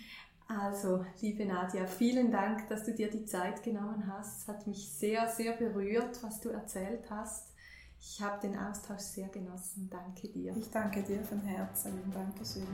Also, 0.48 1.06
liebe 1.22 1.46
Nadja, 1.46 1.86
vielen 1.86 2.32
Dank, 2.32 2.68
dass 2.68 2.84
du 2.84 2.94
dir 2.94 3.10
die 3.10 3.26
Zeit 3.26 3.64
genommen 3.64 4.06
hast. 4.08 4.42
Es 4.42 4.48
hat 4.48 4.68
mich 4.68 4.92
sehr, 4.92 5.28
sehr 5.28 5.54
berührt, 5.54 6.22
was 6.22 6.42
du 6.42 6.50
erzählt 6.50 7.10
hast. 7.10 7.54
Ich 8.00 8.22
habe 8.22 8.42
den 8.42 8.58
Austausch 8.58 9.02
sehr 9.02 9.30
genossen. 9.30 9.90
Danke 9.90 10.28
dir. 10.28 10.56
Ich 10.58 10.70
danke 10.70 11.02
dir 11.04 11.24
von 11.24 11.40
Herzen. 11.42 12.12
Dankeschön. 12.14 12.68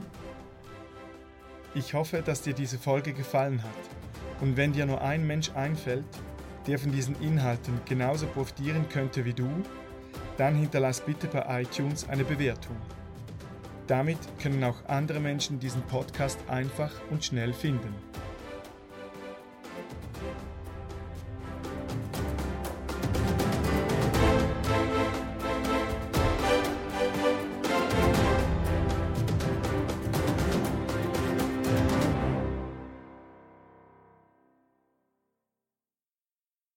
Ich 1.74 1.94
hoffe, 1.94 2.22
dass 2.22 2.42
dir 2.42 2.52
diese 2.52 2.78
Folge 2.78 3.12
gefallen 3.12 3.62
hat. 3.62 3.70
Und 4.40 4.56
wenn 4.56 4.72
dir 4.72 4.86
nur 4.86 5.02
ein 5.02 5.24
Mensch 5.24 5.50
einfällt, 5.54 6.04
der 6.66 6.78
von 6.78 6.90
diesen 6.90 7.14
Inhalten 7.22 7.80
genauso 7.84 8.26
profitieren 8.26 8.88
könnte 8.88 9.24
wie 9.24 9.34
du, 9.34 9.48
dann 10.36 10.56
hinterlass 10.56 11.00
bitte 11.00 11.28
bei 11.28 11.62
iTunes 11.62 12.08
eine 12.08 12.24
Bewertung. 12.24 12.76
Damit 13.86 14.18
können 14.40 14.64
auch 14.64 14.84
andere 14.88 15.20
Menschen 15.20 15.60
diesen 15.60 15.82
Podcast 15.82 16.38
einfach 16.48 16.90
und 17.10 17.24
schnell 17.24 17.52
finden. 17.52 18.09